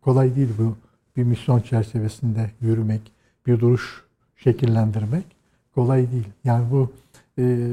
[0.00, 0.76] Kolay değil bu
[1.16, 3.12] bir misyon çerçevesinde yürümek,
[3.46, 4.04] bir duruş
[4.36, 5.24] şekillendirmek
[5.74, 6.28] kolay değil.
[6.44, 6.92] Yani bu
[7.38, 7.68] e,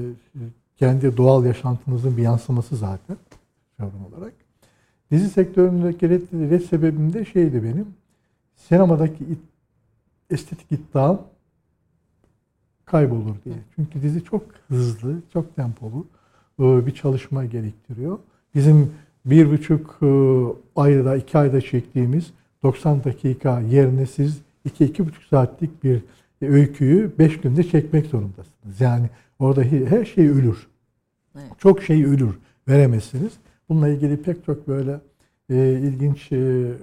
[0.78, 3.18] kendi doğal yaşantımızın bir yansıması zaten
[3.80, 4.34] yorum olarak.
[5.14, 7.88] Dizi sektöründeki red, red sebebim de şeydi benim.
[8.55, 9.39] Sinemadaki it,
[10.30, 11.22] estetik iddiam
[12.86, 13.55] kaybolur diye.
[13.76, 16.07] Çünkü dizi çok hızlı, çok tempolu
[16.59, 18.20] e, bir çalışma gerektiriyor.
[18.55, 18.91] Bizim
[19.26, 20.07] bir buçuk e,
[20.76, 22.34] ayda, iki ayda çektiğimiz
[22.64, 26.03] 90 dakika yerine siz iki, iki buçuk saatlik bir
[26.41, 28.82] öyküyü beş günde çekmek zorundasınız.
[28.82, 29.09] Yani
[29.39, 30.68] orada her şey ölür.
[31.36, 31.51] Evet.
[31.57, 32.39] Çok şey ölür.
[32.68, 33.34] Veremezsiniz.
[33.70, 34.99] Bununla ilgili pek çok böyle
[35.49, 36.36] e, ilginç e,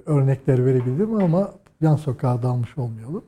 [0.06, 3.24] örnekler verebilirim ama yan sokağa dalmış olmayalım.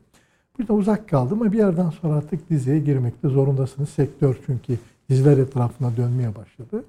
[0.58, 3.88] Burada uzak kaldım ama bir yerden sonra artık diziye girmekte zorundasınız.
[3.88, 4.78] Sektör çünkü
[5.10, 6.84] diziler etrafına dönmeye başladı.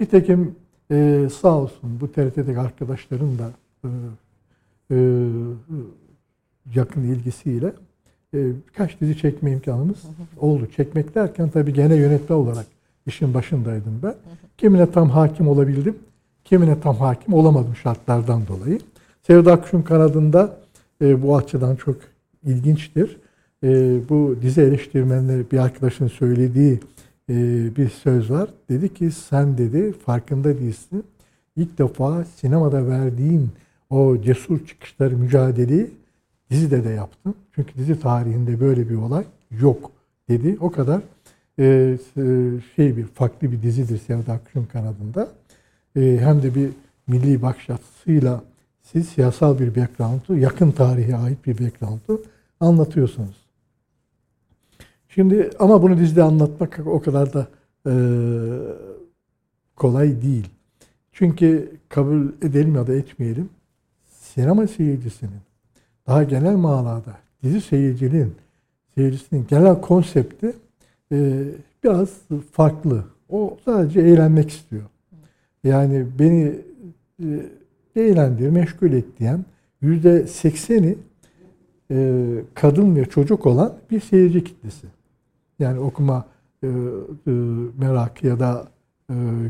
[0.00, 0.54] Nitekim
[0.90, 3.50] e, sağ olsun bu TRT'deki arkadaşların da
[3.84, 3.88] e,
[4.90, 4.96] e,
[6.74, 7.72] yakın ilgisiyle
[8.34, 8.38] e,
[8.68, 10.04] birkaç dizi çekme imkanımız
[10.38, 10.68] oldu.
[10.76, 12.66] Çekmek derken tabii gene yönetmen olarak
[13.06, 14.14] işin başındaydım ben.
[14.58, 15.96] Kimine tam hakim olabildim,
[16.44, 18.80] kimine tam hakim olamadım şartlardan dolayı.
[19.22, 20.56] Sevda Kuş'un kanadında
[21.02, 21.96] e, bu açıdan çok
[22.44, 23.16] ilginçtir.
[23.64, 23.68] E,
[24.08, 26.80] bu dizi eleştirmenleri bir arkadaşın söylediği
[27.30, 27.34] e,
[27.76, 28.50] bir söz var.
[28.70, 31.04] Dedi ki sen dedi farkında değilsin.
[31.56, 33.50] İlk defa sinemada verdiğin
[33.90, 35.90] o cesur çıkışları, mücadeleyi
[36.50, 37.34] dizide de yaptın.
[37.54, 39.24] Çünkü dizi tarihinde böyle bir olay
[39.60, 39.90] yok
[40.28, 40.56] dedi.
[40.60, 41.00] O kadar
[41.58, 41.98] e,
[42.76, 45.28] şey bir farklı bir dizidir Sevda Akşam kanadında.
[45.96, 46.70] E, hem de bir
[47.06, 48.42] milli bakış açısıyla
[48.82, 52.22] siz siyasal bir background'u, yakın tarihe ait bir background'u
[52.60, 53.36] anlatıyorsunuz.
[55.08, 57.48] Şimdi ama bunu dizide anlatmak o kadar da
[57.86, 57.92] e,
[59.76, 60.46] kolay değil.
[61.12, 63.48] Çünkü kabul edelim ya da etmeyelim,
[64.20, 65.40] sinema seyircisinin
[66.06, 68.34] daha genel manada dizi seyircinin
[68.94, 70.52] seyircisinin genel konsepti
[71.84, 72.10] biraz
[72.52, 73.04] farklı.
[73.28, 74.82] O sadece eğlenmek istiyor.
[75.64, 76.54] Yani beni
[77.22, 77.46] e,
[77.96, 79.44] eğlendir, meşgul et diyen
[79.80, 80.96] yüzde sekseni
[81.90, 84.86] e, kadın ve çocuk olan bir seyirci kitlesi.
[85.58, 86.26] Yani okuma
[86.62, 86.68] e,
[87.78, 88.68] merakı ya da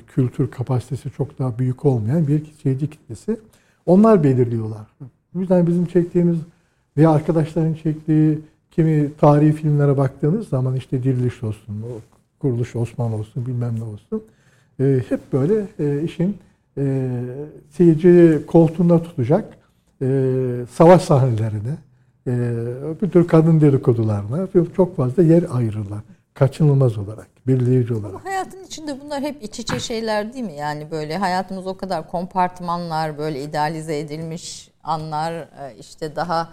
[0.06, 3.40] kültür kapasitesi çok daha büyük olmayan bir seyirci kitlesi.
[3.86, 4.86] Onlar belirliyorlar.
[5.34, 6.38] Bu yüzden bizim çektiğimiz
[6.96, 8.38] ve arkadaşların çektiği
[8.78, 11.84] kimi tarihi filmlere baktığınız zaman işte Diriliş olsun,
[12.38, 14.24] Kuruluş Osman olsun, bilmem ne olsun.
[14.80, 16.38] E, hep böyle e, işin
[16.78, 17.10] e,
[17.70, 19.58] seyirci koltuğunda tutacak
[20.02, 20.06] e,
[20.70, 21.76] savaş sahnelerine,
[22.26, 22.32] e,
[23.02, 26.00] bir tür kadın dedikodularına çok fazla yer ayırırlar.
[26.34, 28.14] Kaçınılmaz olarak, belirleyici olarak.
[28.14, 30.56] Ama hayatın içinde bunlar hep iç içe şeyler değil mi?
[30.56, 36.48] Yani böyle hayatımız o kadar kompartmanlar, böyle idealize edilmiş anlar, e, işte daha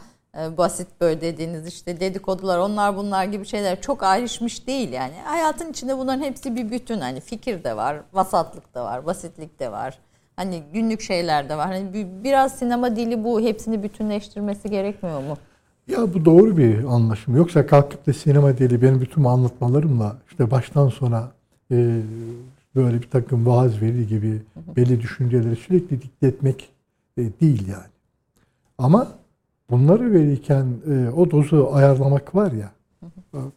[0.57, 5.13] basit böyle dediğiniz işte dedikodular onlar bunlar gibi şeyler çok ayrışmış değil yani.
[5.23, 6.99] Hayatın içinde bunların hepsi bir bütün.
[6.99, 9.99] Hani fikir de var, vasatlık da var, basitlik de var.
[10.35, 11.67] Hani günlük şeyler de var.
[11.67, 15.37] Hani biraz sinema dili bu hepsini bütünleştirmesi gerekmiyor mu?
[15.87, 17.35] Ya bu doğru bir anlaşım.
[17.35, 21.31] Yoksa kalkıp da sinema dili benim bütün anlatmalarımla işte baştan sona
[21.71, 21.99] e,
[22.75, 24.41] böyle bir takım vaaz veri gibi
[24.75, 26.69] belli düşünceleri sürekli dikletmek
[27.17, 27.91] e, değil yani.
[28.77, 29.07] Ama
[29.69, 32.71] bunları verirken e, o dozu ayarlamak var ya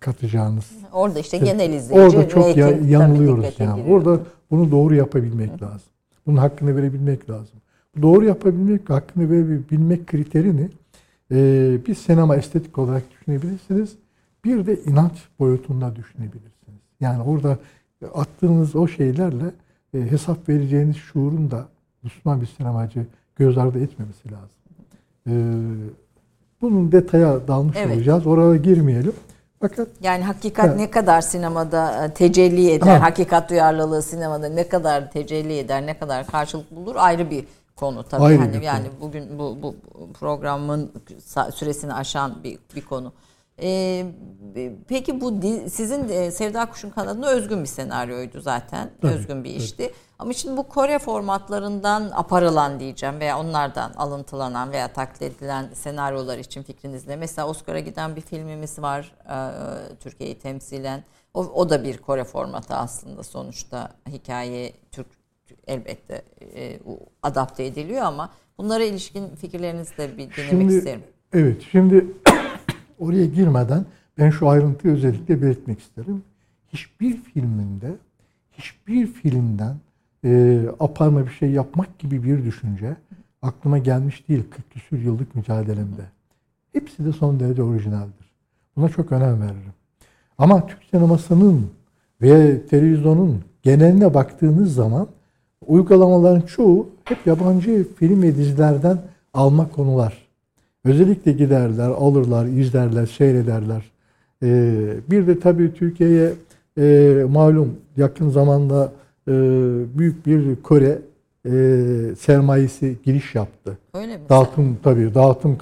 [0.01, 0.73] katacağınız.
[0.93, 3.81] Orada işte genel izleyici Orada çok ya, yanılıyoruz yani.
[3.81, 3.97] Giriyor.
[3.97, 5.89] Orada bunu doğru yapabilmek lazım.
[6.27, 7.61] Bunun hakkını verebilmek lazım.
[8.03, 10.69] Doğru yapabilmek, hakkını verebilmek kriterini
[11.33, 13.97] e, bir sinema estetik olarak düşünebilirsiniz.
[14.45, 16.81] Bir de inanç boyutunda düşünebilirsiniz.
[17.01, 17.59] Yani orada
[18.15, 19.45] attığınız o şeylerle
[19.95, 21.69] e, hesap vereceğiniz şuurun da
[22.03, 23.07] Müslüman bir sinemacı
[23.37, 24.58] göz ardı etmemesi lazım.
[25.29, 25.35] E,
[26.61, 27.97] bunun detaya dalmış evet.
[27.97, 28.26] olacağız.
[28.26, 29.12] Oraya girmeyelim.
[29.61, 30.76] Fakat yani hakikat evet.
[30.76, 33.03] ne kadar sinemada e, tecelli eder, ha.
[33.03, 37.45] hakikat duyarlılığı sinemada ne kadar tecelli eder, ne kadar karşılık bulur ayrı bir
[37.76, 38.22] konu tabii.
[38.22, 39.01] Ayrı hani yani konu.
[39.01, 39.74] bugün bu, bu
[40.20, 40.93] programın
[41.55, 43.12] süresini aşan bir, bir konu.
[43.63, 44.07] Ee,
[44.89, 45.41] peki bu
[45.71, 48.91] sizin e, Sevda Kuş'un kanadına özgün bir senaryoydu zaten.
[49.03, 49.83] Tabii, özgün bir işti.
[49.83, 49.95] Evet.
[50.19, 56.63] Ama şimdi bu Kore formatlarından aparılan diyeceğim veya onlardan alıntılanan veya taklit edilen senaryolar için
[56.63, 57.17] fikriniz ne?
[57.17, 59.37] Mesela Oscar'a giden bir filmimiz var e,
[60.01, 61.05] Türkiye'yi temsilen.
[61.35, 65.07] O, o da bir Kore formatı aslında sonuçta hikaye Türk
[65.67, 66.23] elbette
[66.55, 66.79] e,
[67.23, 71.03] adapte ediliyor ama bunlara ilişkin fikirlerinizi de bir dinlemek şimdi, isterim.
[71.33, 72.07] Evet şimdi
[72.99, 73.84] oraya girmeden
[74.18, 76.22] ben şu ayrıntıyı özellikle belirtmek isterim.
[76.72, 77.96] Hiçbir filminde
[78.53, 79.76] hiçbir filmden
[80.24, 82.96] e, aparma bir şey yapmak gibi bir düşünce
[83.42, 86.03] aklıma gelmiş değil 40 küsur yıllık mücadelemde.
[86.72, 88.32] Hepsi de son derece orijinaldir.
[88.76, 89.72] Buna çok önem veririm.
[90.38, 91.70] Ama Türk sinemasının
[92.22, 95.09] ve televizyonun geneline baktığınız zaman
[95.66, 98.99] uygulamaların çoğu hep yabancı film ve dizilerden
[99.34, 100.28] alma konular.
[100.85, 103.91] Özellikle giderler, alırlar, izlerler, seyrederler.
[104.43, 106.33] Ee, bir de tabii Türkiye'ye
[106.79, 108.93] e, malum yakın zamanda
[109.29, 109.33] e,
[109.99, 110.99] büyük bir Kore
[111.47, 111.51] e,
[112.18, 113.79] sermayesi giriş yaptı.
[113.95, 114.22] Öyle mi?
[114.29, 115.59] Dağıtım tabii dağıtım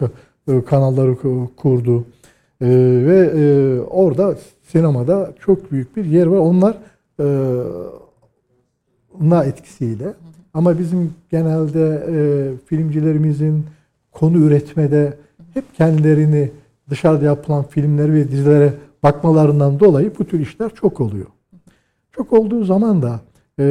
[0.49, 1.17] e, kanalları
[1.57, 2.05] kurdu.
[2.61, 2.69] E,
[3.07, 6.39] ve e, orada sinemada çok büyük bir yer var.
[6.39, 6.77] Onlar
[7.21, 7.27] e,
[9.21, 10.15] na etkisiyle.
[10.55, 12.17] Ama bizim genelde e,
[12.67, 13.65] filmcilerimizin
[14.17, 15.17] konu üretmede
[15.55, 16.51] hep kendilerini
[16.91, 21.27] dışarıda yapılan filmler ve dizilere bakmalarından dolayı bu tür işler çok oluyor.
[22.13, 23.21] Çok olduğu zaman da
[23.61, 23.65] e,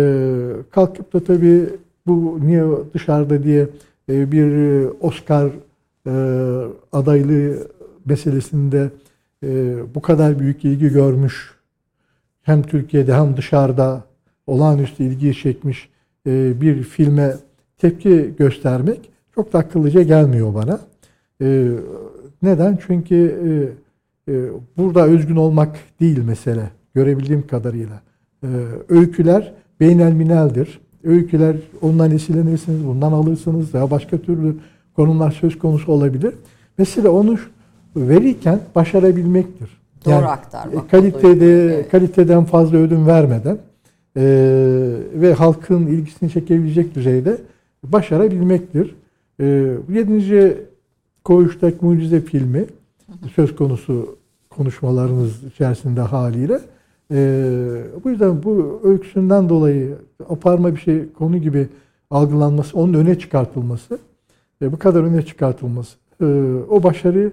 [0.71, 1.69] kalkıp da tabii
[2.07, 3.67] bu niye dışarıda diye
[4.09, 4.47] e, bir
[5.01, 5.49] Oscar
[6.07, 6.13] e,
[6.91, 7.67] adaylığı
[8.05, 8.89] meselesinde
[9.43, 11.55] e, bu kadar büyük ilgi görmüş
[12.41, 14.03] hem Türkiye'de hem dışarıda
[14.47, 15.89] olağanüstü ilgiyi çekmiş
[16.27, 17.35] e, bir filme
[17.77, 20.79] tepki göstermek çok da akıllıca gelmiyor bana.
[21.41, 21.67] E,
[22.41, 22.79] neden?
[22.87, 23.37] Çünkü
[24.27, 24.33] e,
[24.77, 28.01] burada özgün olmak değil mesele görebildiğim kadarıyla.
[28.89, 30.79] Öyküler beynelmineldir.
[31.03, 34.55] Öyküler ondan esinlenirsiniz, bundan alırsınız veya başka türlü
[34.95, 36.33] konular söz konusu olabilir.
[36.77, 37.37] Mesela onu
[37.95, 39.69] verirken başarabilmektir.
[40.05, 40.91] Doğru yani, aktarmak.
[40.91, 43.57] Kalitede, kaliteden fazla ödün vermeden
[44.17, 44.23] e,
[45.13, 47.37] ve halkın ilgisini çekebilecek düzeyde
[47.83, 48.95] başarabilmektir.
[49.39, 49.45] E,
[49.89, 50.67] 7.
[51.23, 52.65] Koğuş'taki Mucize filmi
[53.35, 54.17] söz konusu
[54.49, 56.59] konuşmalarınız içerisinde haliyle
[57.11, 57.17] e,
[58.03, 59.95] bu yüzden bu öyküsünden dolayı
[60.29, 61.67] aparma bir şey konu gibi
[62.11, 63.99] algılanması, onun öne çıkartılması
[64.61, 66.25] ve bu kadar öne çıkartılması e,
[66.69, 67.31] o başarı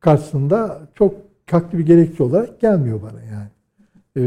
[0.00, 1.14] karşısında çok
[1.50, 3.48] haklı bir gerekçe olarak gelmiyor bana yani.
[4.16, 4.20] Ee,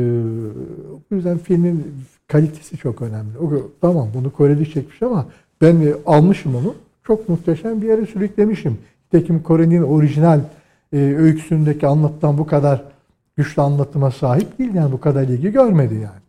[1.12, 1.94] bu yüzden filmin
[2.28, 3.38] kalitesi çok önemli.
[3.38, 5.26] O, tamam bunu Kore'de çekmiş ama
[5.62, 6.76] ben almışım onu.
[7.08, 8.78] Çok muhteşem bir yere sürüklemişim.
[9.12, 10.40] Tekim Kore'nin orijinal
[10.94, 12.84] e, öyküsündeki anlatıdan bu kadar
[13.36, 14.74] güçlü anlatıma sahip değil.
[14.74, 16.26] Yani bu kadar ilgi görmedi yani.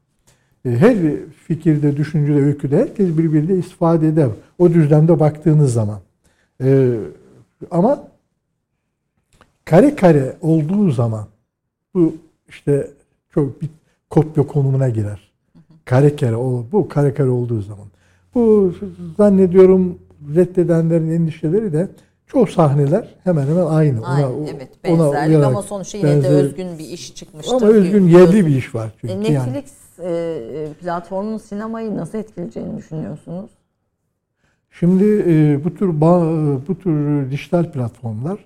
[0.64, 0.96] E, her
[1.46, 4.28] fikirde, düşüncede, öyküde herkes birbiriyle istifade eder.
[4.58, 5.98] O düzlemde baktığınız zaman.
[6.62, 6.98] E,
[7.70, 8.08] ama
[9.64, 11.26] kare kare olduğu zaman
[11.94, 12.14] bu
[12.48, 12.90] işte
[13.30, 13.68] çok bir
[14.10, 15.32] kopya konumuna girer.
[15.84, 16.36] Kare kare
[16.72, 17.86] bu kare kare olduğu zaman.
[18.34, 18.74] Bu
[19.16, 19.98] zannediyorum
[20.34, 21.88] reddedenlerin endişeleri de
[22.26, 24.06] çoğu sahneler hemen hemen aynı.
[24.06, 27.54] Aynen, ona, evet benzerlik ona ama sonuçta yine benzer, de özgün bir iş çıkmıştır.
[27.54, 29.14] Ama özgün yerli bir iş var çünkü.
[29.14, 30.10] E, Netflix yani.
[30.10, 33.50] e, platformunun sinemayı nasıl etkileyeceğini düşünüyorsunuz?
[34.70, 36.00] Şimdi e, bu tür
[36.68, 38.38] bu tür dijital platformlar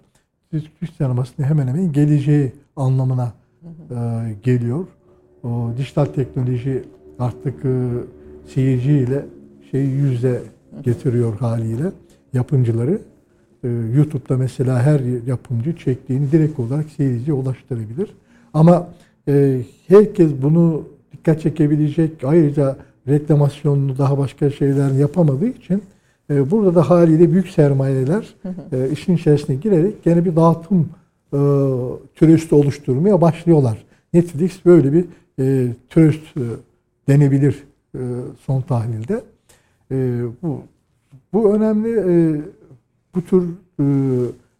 [0.50, 3.32] Türk sinemasının hemen hemen geleceği anlamına
[3.62, 3.96] e,
[4.42, 4.86] geliyor.
[5.44, 6.84] O dijital teknoloji
[7.18, 7.88] artık e,
[8.54, 9.26] seyirciyle
[9.70, 10.42] şeyi yüze
[10.82, 11.92] getiriyor haliyle
[12.32, 12.98] yapımcıları.
[13.64, 18.10] Ee, YouTube'da mesela her yapımcı çektiğini direkt olarak seyirciye ulaştırabilir.
[18.54, 18.88] Ama
[19.28, 22.76] e, herkes bunu dikkat çekebilecek, ayrıca
[23.08, 25.82] reklamasyonunu daha başka şeyler yapamadığı için
[26.30, 28.34] e, burada da haliyle büyük sermayeler
[28.72, 30.88] e, işin içerisine girerek gene bir dağıtım
[32.14, 33.84] türüstü oluşturmaya başlıyorlar.
[34.12, 35.04] Netflix böyle bir
[35.88, 36.22] türüst
[37.08, 37.64] denebilir
[38.46, 39.22] son tahlilde.
[39.90, 40.62] E, bu
[41.32, 41.88] bu önemli.
[41.90, 42.40] E,
[43.14, 43.48] bu tür
[43.80, 43.84] e,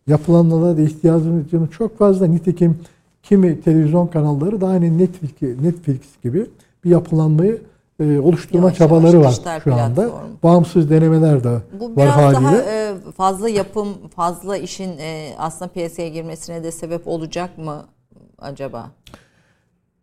[0.07, 2.27] yapılanlara da ihtiyacımız çok fazla.
[2.27, 2.79] Nitekim
[3.23, 6.47] kimi televizyon kanalları da aynı Netflix, Netflix gibi
[6.85, 7.63] bir yapılanmayı
[8.01, 9.95] e, oluşturma yavaş çabaları yavaş var şu anda.
[9.95, 10.29] Platform.
[10.43, 12.39] Bağımsız denemeler de Bu var haliyle.
[12.39, 17.59] Bu biraz daha e, fazla yapım, fazla işin e, aslında piyasaya girmesine de sebep olacak
[17.59, 17.85] mı
[18.39, 18.91] acaba?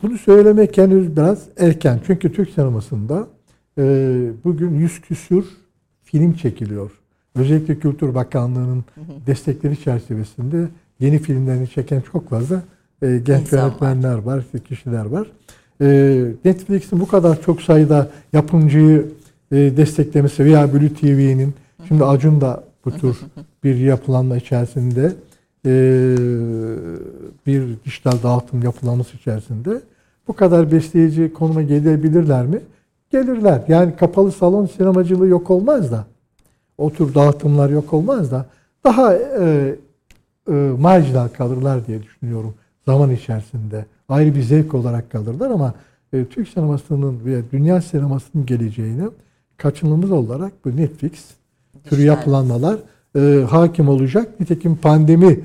[0.02, 2.00] Bunu söylemek henüz biraz erken.
[2.08, 3.28] Çünkü Türk sinemasında
[4.44, 5.46] bugün yüz küsür
[6.04, 6.92] film çekiliyor.
[7.36, 8.86] Özellikle Kültür Bakanlığı'nın
[9.28, 10.68] destekleri çerçevesinde
[11.00, 12.62] yeni filmlerini çeken çok fazla
[13.02, 15.28] e, genç İnsan yönetmenler var, var kişiler var.
[15.82, 19.06] E, Netflix'in bu kadar çok sayıda yapımcıyı
[19.52, 21.54] e, desteklemesi veya Blue TV'nin
[21.88, 23.18] şimdi Acun da bu tür
[23.64, 25.14] bir yapılanma içerisinde
[25.66, 25.72] e,
[27.48, 29.82] bir dijital dağıtım yapılanması içerisinde
[30.28, 32.60] bu kadar besleyici konuma gelebilirler mi?
[33.12, 33.62] Gelirler.
[33.68, 36.06] Yani kapalı salon sinemacılığı yok olmaz da
[36.78, 38.46] o tür dağıtımlar yok olmaz da
[38.84, 39.76] daha e,
[40.50, 42.54] e, marjinal kalırlar diye düşünüyorum
[42.86, 43.86] zaman içerisinde.
[44.10, 45.74] Ayrı bir zevk olarak kalırlar ama
[46.14, 49.10] e, Türk sinemasının ve dünya sinemasının geleceğini
[49.58, 51.26] kaçınılmaz olarak bu Netflix
[51.90, 52.78] türü yapılanmalar
[53.16, 54.40] e, hakim olacak.
[54.40, 55.40] Nitekim pandemi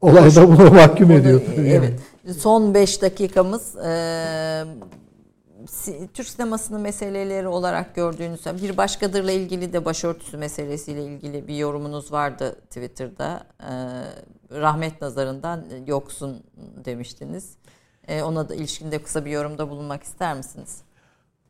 [0.00, 1.40] olayda bunu mahkum ediyor.
[1.56, 2.00] Evet.
[2.38, 4.64] Son 5 dakikamız e,
[6.14, 12.56] Türk sinemasının meseleleri olarak gördüğünüz bir başkadırla ilgili de başörtüsü meselesiyle ilgili bir yorumunuz vardı
[12.70, 13.46] Twitter'da.
[13.60, 13.66] Ee,
[14.60, 16.42] rahmet nazarından yoksun
[16.84, 17.56] demiştiniz.
[18.08, 20.80] Ee, ona da ilişkinde kısa bir yorumda bulunmak ister misiniz?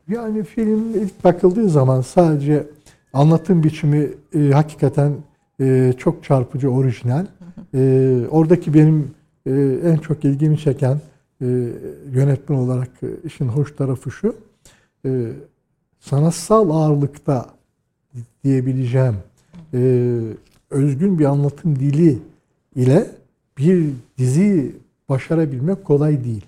[0.07, 2.67] Yani film ilk bakıldığı zaman sadece
[3.13, 5.13] anlatım biçimi e, hakikaten
[5.61, 7.25] e, çok çarpıcı, orijinal.
[7.73, 9.11] E, oradaki benim
[9.45, 9.51] e,
[9.83, 10.99] en çok ilgimi çeken
[12.11, 14.35] yönetmen olarak e, işin hoş tarafı şu.
[15.05, 15.31] E,
[15.99, 17.45] sanatsal ağırlıkta
[18.43, 19.15] diyebileceğim
[19.73, 20.19] e,
[20.69, 22.19] özgün bir anlatım dili
[22.75, 23.11] ile
[23.57, 24.75] bir dizi
[25.09, 26.45] başarabilmek kolay değil.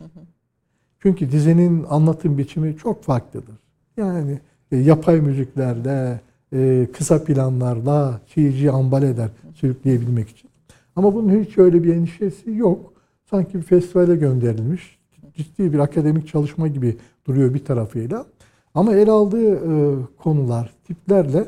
[1.00, 3.56] Çünkü dizinin anlatım biçimi çok farklıdır.
[3.98, 4.40] Yani
[4.72, 6.22] yapay müziklerle,
[6.54, 10.50] e, kısa planlarla çiğci ambal eder sürükleyebilmek için.
[10.96, 12.94] Ama bunun hiç öyle bir endişesi yok
[13.30, 15.00] sanki bir festivale gönderilmiş.
[15.38, 16.98] Ciddi bir akademik çalışma gibi
[17.28, 18.26] duruyor bir tarafıyla.
[18.74, 21.46] Ama el aldığı e, konular, tiplerle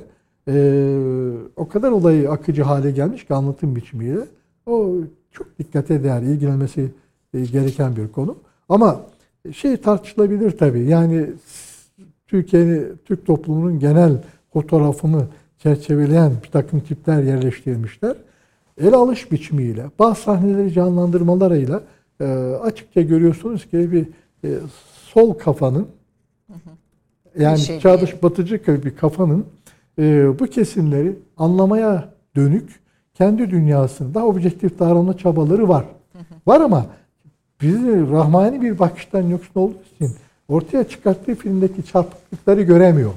[0.47, 0.53] e,
[1.55, 4.19] o kadar olayı akıcı hale gelmiş ki anlatım biçimiyle.
[4.65, 4.95] O
[5.31, 6.91] çok dikkate değer, ilgilenmesi
[7.33, 8.35] e, gereken bir konu.
[8.69, 9.01] Ama
[9.51, 10.83] şey tartışılabilir tabii.
[10.83, 11.29] Yani
[12.27, 15.27] Türkiye'nin, Türk toplumunun genel fotoğrafını
[15.57, 18.15] çerçeveleyen bir takım tipler yerleştirilmişler
[18.81, 21.83] ele alış biçimiyle, bazı sahneleri canlandırmalarıyla
[22.21, 22.25] e,
[22.63, 24.07] açıkça görüyorsunuz ki bir
[24.43, 24.59] e,
[25.13, 25.87] sol kafanın
[27.39, 29.45] yani bir şey çağdaş batıcı bir kafanın
[29.99, 32.79] e, bu kesimleri anlamaya dönük
[33.13, 35.85] kendi dünyasında objektif davranma çabaları var.
[36.47, 36.85] Var ama
[37.61, 40.15] bizi rahmani bir bakıştan yoksun olduğu için
[40.47, 43.11] ortaya çıkarttığı filmdeki çarpıklıkları göremiyor.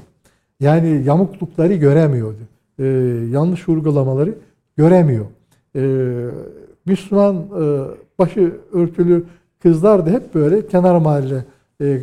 [0.60, 2.34] Yani yamuklukları göremiyor.
[2.78, 2.84] E,
[3.30, 4.34] yanlış vurgulamaları
[4.76, 5.26] göremiyor
[5.76, 5.80] e,
[6.86, 7.84] Müslüman e,
[8.18, 9.24] başı örtülü
[9.62, 11.44] kızlar da hep böyle kenar mahalle
[11.80, 12.00] e,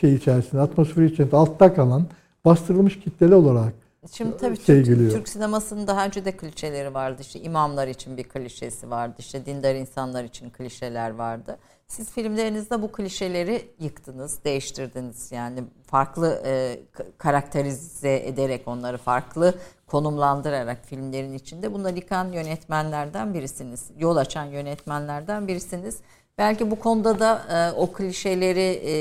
[0.00, 2.06] şey içerisinde, atmosferi içerisinde altta kalan
[2.44, 3.72] bastırılmış kitleli olarak
[4.12, 7.22] Şimdi tabii şey Türk, Türk sinemasının daha önce de klişeleri vardı.
[7.22, 9.14] İşte imamlar için bir klişesi vardı.
[9.18, 11.58] İşte dindar insanlar için klişeler vardı.
[11.88, 15.32] Siz filmlerinizde bu klişeleri yıktınız, değiştirdiniz.
[15.32, 16.80] Yani farklı e,
[17.18, 19.54] karakterize ederek onları farklı
[19.90, 23.90] konumlandırarak filmlerin içinde bunları yıkan yönetmenlerden birisiniz.
[23.98, 25.98] Yol açan yönetmenlerden birisiniz.
[26.38, 28.92] Belki bu konuda da e, o klişeleri e,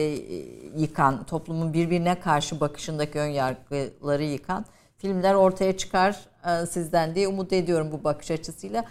[0.82, 4.66] yıkan, toplumun birbirine karşı bakışındaki ön yargıları yıkan
[4.98, 8.86] filmler ortaya çıkar e, sizden diye umut ediyorum bu bakış açısıyla.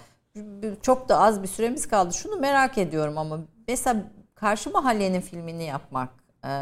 [0.83, 2.15] Çok da az bir süremiz kaldı.
[2.15, 3.39] Şunu merak ediyorum ama
[3.69, 3.97] mesela
[4.35, 6.09] Karşı Mahallenin filmini yapmak
[6.45, 6.53] e,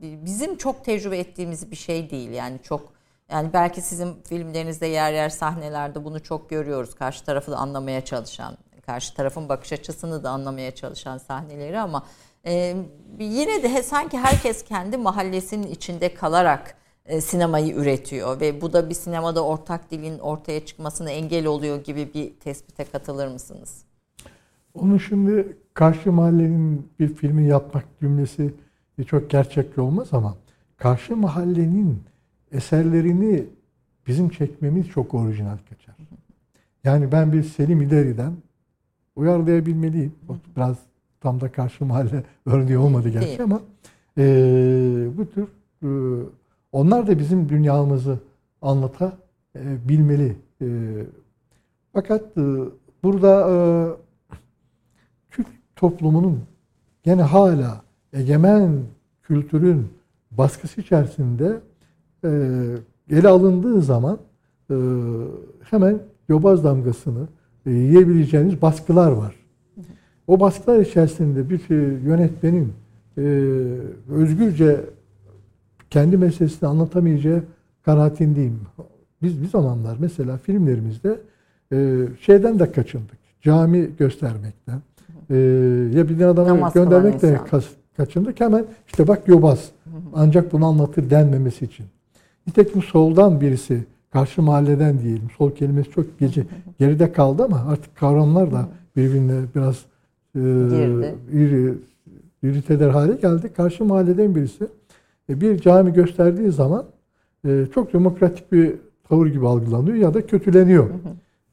[0.00, 2.30] bizim çok tecrübe ettiğimiz bir şey değil.
[2.30, 3.01] Yani çok
[3.32, 6.94] yani belki sizin filmlerinizde yer yer sahnelerde bunu çok görüyoruz.
[6.94, 8.56] Karşı tarafı da anlamaya çalışan,
[8.86, 12.06] karşı tarafın bakış açısını da anlamaya çalışan sahneleri ama
[12.46, 12.76] e,
[13.18, 16.74] yine de sanki herkes kendi mahallesinin içinde kalarak
[17.06, 22.14] e, sinemayı üretiyor ve bu da bir sinemada ortak dilin ortaya çıkmasına engel oluyor gibi
[22.14, 23.84] bir tespite katılır mısınız?
[24.74, 28.54] Onu şimdi Karşı Mahallenin bir filmi yapmak cümlesi
[29.06, 30.36] çok gerçekçi olmaz ama
[30.76, 32.02] Karşı Mahallenin
[32.52, 33.44] eserlerini
[34.06, 35.96] bizim çekmemiz çok orijinal kaçar.
[36.84, 38.32] Yani ben bir Selim İleri'den
[39.16, 40.14] uyarlayabilmeliyim.
[40.56, 40.76] Biraz
[41.20, 43.42] tam da karşı mahalle örneği olmadı gerçi Değil.
[43.42, 43.60] ama
[44.18, 44.24] e,
[45.16, 45.48] bu tür
[45.82, 45.88] e,
[46.72, 48.18] onlar da bizim dünyamızı
[48.62, 50.36] anlatabilmeli.
[50.62, 50.66] E,
[51.92, 52.42] fakat e,
[53.02, 53.56] burada e,
[55.30, 55.46] Türk
[55.76, 56.40] toplumunun
[57.02, 58.82] gene hala egemen
[59.22, 59.88] kültürün
[60.30, 61.71] baskısı içerisinde e,
[63.10, 64.18] ele alındığı zaman
[64.70, 64.74] e,
[65.70, 67.26] hemen yobaz damgasını
[67.66, 69.34] e, yiyebileceğiniz baskılar var.
[70.26, 71.60] O baskılar içerisinde bir
[72.04, 72.72] yönetmenin
[73.18, 73.22] e,
[74.10, 74.80] özgürce
[75.90, 77.42] kendi meselesini anlatamayacağı
[77.82, 78.60] kanaatindeyim.
[79.22, 81.20] Biz bir zamanlar mesela filmlerimizde
[82.20, 83.18] şeyden de kaçındık.
[83.40, 84.80] Cami göstermekten.
[85.96, 87.40] Ya bir adama Namaz göndermekten
[87.96, 88.40] kaçındık.
[88.40, 89.70] Hemen işte bak yobaz.
[90.14, 91.86] Ancak bunu anlatır denmemesi için.
[92.46, 95.30] Nitekim soldan birisi karşı mahalleden diyelim.
[95.38, 96.46] Sol kelimesi çok gece
[96.78, 99.84] geride kaldı ama artık kavramlar da birbirine biraz
[100.34, 100.40] e,
[101.32, 101.74] iri,
[102.42, 103.52] iriteler hale geldi.
[103.56, 104.66] Karşı mahalleden birisi
[105.28, 106.86] e, bir cami gösterdiği zaman
[107.46, 108.74] e, çok demokratik bir
[109.08, 110.90] tavır gibi algılanıyor ya da kötüleniyor.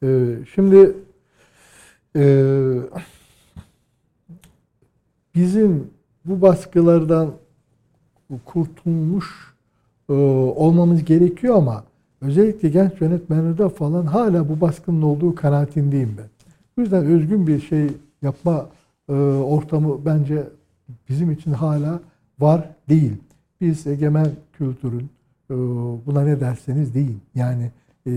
[0.02, 0.92] E, şimdi
[2.16, 2.44] e,
[5.34, 5.90] bizim
[6.24, 7.32] bu baskılardan
[8.44, 9.54] kurtulmuş
[10.12, 11.84] olmamız gerekiyor ama
[12.20, 16.26] özellikle genç yönetmenlerde falan hala bu baskının olduğu kanaatindeyim ben.
[16.76, 17.86] Bu yüzden özgün bir şey
[18.22, 18.68] yapma
[19.08, 20.42] e, ortamı bence
[21.08, 22.00] bizim için hala
[22.38, 23.12] var değil.
[23.60, 25.10] Biz egemen kültürün
[25.50, 25.54] e,
[26.06, 27.20] buna ne derseniz deyin.
[27.34, 27.70] Yani
[28.06, 28.10] e,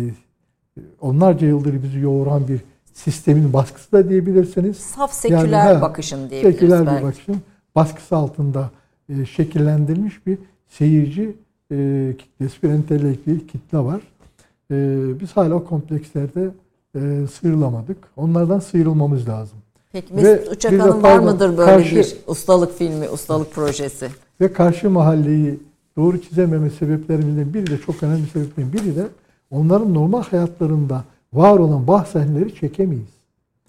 [1.02, 2.62] onlarca yıldır bizi yoğuran bir
[2.94, 4.78] sistemin baskısı da diyebilirsiniz.
[4.78, 7.02] Saf seküler yani, bakışın diyebiliriz Seküler belki.
[7.02, 7.36] bir bakışın
[7.76, 8.70] baskısı altında
[9.10, 10.38] e, şekillendirilmiş bir
[10.68, 11.36] seyirci
[11.74, 14.02] e, kitlesi, bir entelektüel kitle var.
[14.72, 14.76] E,
[15.20, 16.50] biz hala o komplekslerde
[16.96, 17.98] e, sıyrılamadık.
[18.18, 19.58] Onlardan sıyrılmamız lazım.
[19.92, 24.08] Peki Mesut Uçakan'ın var mıdır böyle karşı, bir ustalık filmi, ustalık projesi?
[24.42, 25.60] Ve karşı mahalleyi
[25.98, 29.08] doğru çizememe sebeplerimizden biri de çok önemli sebeplerin biri de
[29.52, 33.14] onların normal hayatlarında var olan bah sahneleri çekemeyiz.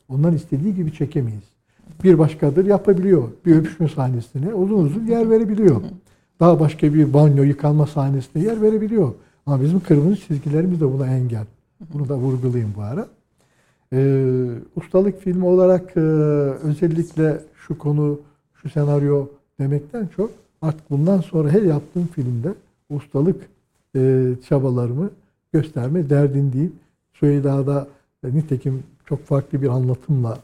[0.09, 1.45] Onların istediği gibi çekemeyiz.
[2.05, 3.29] Bir başkadır yapabiliyor.
[3.47, 5.83] Bir öpüşme sahnesine uzun uzun yer verebiliyor.
[6.41, 9.15] Daha başka bir banyo yıkanma sahnesine yer verebiliyor.
[9.47, 11.45] Ama bizim kırmızı çizgilerimiz de buna engel.
[11.93, 13.09] Bunu da vurgulayayım bu ara.
[13.93, 14.47] Ee,
[14.77, 18.21] ustalık filmi olarak e, özellikle şu konu,
[18.55, 19.27] şu senaryo
[19.61, 20.31] demekten çok
[20.63, 22.55] artık bundan sonra her yaptığım filmde
[22.91, 23.49] ustalık
[23.97, 25.11] e, çabalarımı
[25.53, 26.73] gösterme derdindeyim.
[27.13, 27.87] Süheyda'da
[28.25, 30.39] e, nitekim çok farklı bir anlatımla,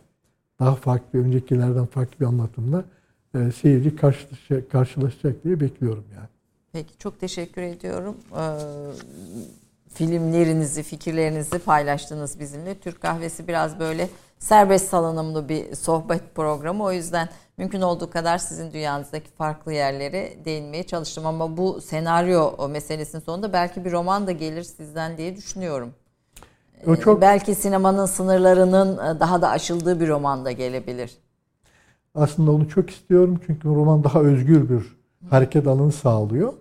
[0.60, 2.84] daha farklı, öncekilerden farklı bir anlatımla
[3.34, 6.28] e, seyirci karşılaşacak, karşılaşacak diye bekliyorum yani.
[6.72, 8.16] Peki çok teşekkür ediyorum.
[8.32, 8.40] Ee,
[9.94, 12.74] filmlerinizi, fikirlerinizi paylaştınız bizimle.
[12.78, 14.08] Türk Kahvesi biraz böyle
[14.38, 16.84] serbest salınımlı bir sohbet programı.
[16.84, 17.28] O yüzden
[17.58, 21.26] mümkün olduğu kadar sizin dünyanızdaki farklı yerlere değinmeye çalıştım.
[21.26, 25.94] Ama bu senaryo meselesinin sonunda belki bir roman da gelir sizden diye düşünüyorum.
[26.86, 27.20] O çok...
[27.20, 31.18] Belki sinemanın sınırlarının daha da aşıldığı bir roman da gelebilir.
[32.14, 34.96] Aslında onu çok istiyorum çünkü roman daha özgür bir
[35.30, 36.52] hareket alanı sağlıyor.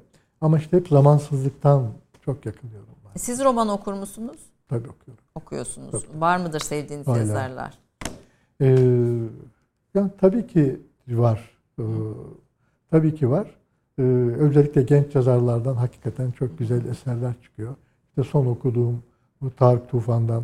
[0.41, 1.87] Ama işte hep zamansızlıktan
[2.25, 2.87] çok yakınıyorum.
[3.05, 3.19] Ben.
[3.19, 4.37] Siz roman okur musunuz?
[4.69, 5.23] Tabii okuyorum.
[5.35, 5.91] Okuyorsunuz.
[5.91, 6.21] Tabii.
[6.21, 7.17] Var mıdır sevdiğiniz Hala.
[7.17, 7.77] yazarlar?
[8.61, 8.67] Ee,
[9.93, 11.57] yani tabii ki var.
[11.79, 11.83] Ee,
[12.91, 13.55] tabii ki var.
[13.99, 14.01] Ee,
[14.39, 17.75] özellikle genç yazarlardan hakikaten çok güzel eserler çıkıyor.
[18.09, 19.03] İşte son okuduğum
[19.41, 20.43] bu Tarık Tufan'dan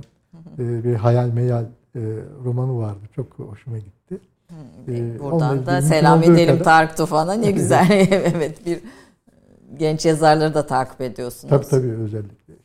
[0.59, 1.65] e, bir hayal meyal
[1.95, 1.99] e,
[2.43, 2.99] romanı vardı.
[3.15, 4.19] Çok hoşuma gitti.
[4.87, 6.63] Ee, Buradan da selam edelim kadar.
[6.63, 7.33] Tarık Tufan'a.
[7.33, 7.87] Ne güzel.
[8.11, 8.79] evet bir
[9.77, 11.49] genç yazarları da takip ediyorsunuz.
[11.49, 12.55] Tabii tabii özellikle şey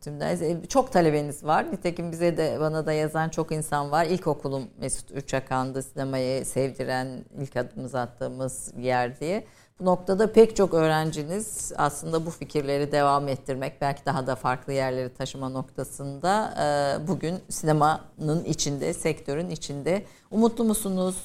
[0.00, 1.72] Tümden çok talebeniz var.
[1.72, 4.06] Nitekim bize de bana da yazan çok insan var.
[4.06, 7.08] İlkokulum Mesut Ürçakan'dı sinemayı sevdiren
[7.40, 9.44] ilk adımımızı attığımız yer diye.
[9.80, 15.08] Bu noktada pek çok öğrenciniz aslında bu fikirleri devam ettirmek, belki daha da farklı yerleri
[15.14, 20.02] taşıma noktasında e, bugün sinemanın içinde, sektörün içinde.
[20.30, 21.16] Umutlu musunuz?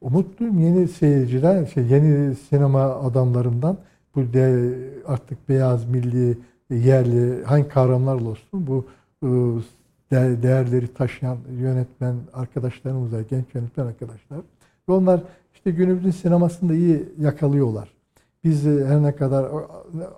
[0.00, 3.76] Umutluyum yeni seyirciler, şey, yeni sinema adamlarından
[4.14, 4.74] bu de
[5.06, 6.38] artık beyaz, milli,
[6.70, 8.86] yerli hangi kavramlarla olsun bu
[9.22, 9.26] e,
[10.42, 14.38] değerleri taşıyan yönetmen arkadaşlarımız var, genç yönetmen arkadaşlar.
[14.88, 15.20] Ve onlar
[15.66, 17.88] işte günümüzün sinemasında iyi yakalıyorlar.
[18.44, 19.46] biz e, her ne kadar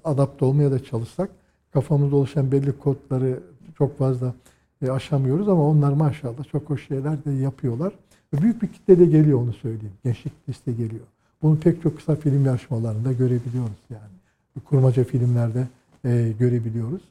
[0.05, 1.31] adapte olmaya da çalışsak
[1.73, 3.41] kafamızda oluşan belli kodları
[3.79, 4.35] çok fazla
[4.83, 7.93] e, aşamıyoruz ama onlar maşallah çok hoş şeyler de yapıyorlar.
[8.33, 9.95] Büyük bir kitle de geliyor onu söyleyeyim.
[10.05, 11.05] Gençlik kitlesi geliyor.
[11.43, 14.65] Bunu pek çok kısa film yarışmalarında görebiliyoruz yani.
[14.65, 15.67] Kurmaca filmlerde
[16.05, 17.03] e, görebiliyoruz.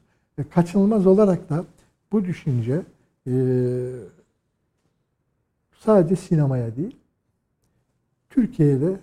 [0.50, 1.64] Kaçınılmaz olarak da
[2.12, 2.82] bu düşünce
[5.78, 6.96] sadece sinemaya değil,
[8.36, 8.96] Türkiye'de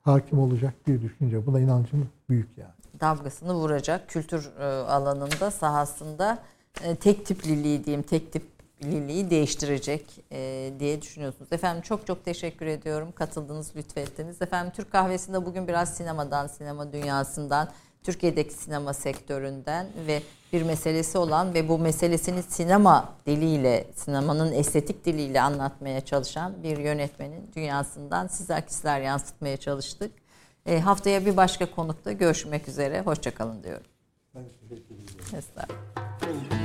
[0.00, 1.46] hakim olacak bir düşünce.
[1.46, 2.72] Buna inancım büyük yani.
[3.00, 6.38] Damgasını vuracak kültür e, alanında, sahasında
[6.84, 11.52] e, tek tipliliği diyeyim, tek tipliliği değiştirecek e, diye düşünüyorsunuz.
[11.52, 13.12] Efendim çok çok teşekkür ediyorum.
[13.14, 14.42] Katıldınız, lütfettiniz.
[14.42, 17.68] Efendim Türk kahvesinde bugün biraz sinemadan, sinema dünyasından,
[18.02, 20.22] Türkiye'deki sinema sektöründen ve
[20.56, 27.50] bir meselesi olan ve bu meselesini sinema diliyle, sinemanın estetik diliyle anlatmaya çalışan bir yönetmenin
[27.56, 30.12] dünyasından sizler kişiler yansıtmaya çalıştık.
[30.66, 33.00] E, haftaya bir başka konukta görüşmek üzere.
[33.00, 33.86] Hoşçakalın diyorum.
[34.34, 35.38] Ben teşekkür ederim.
[35.38, 36.55] Estağfurullah.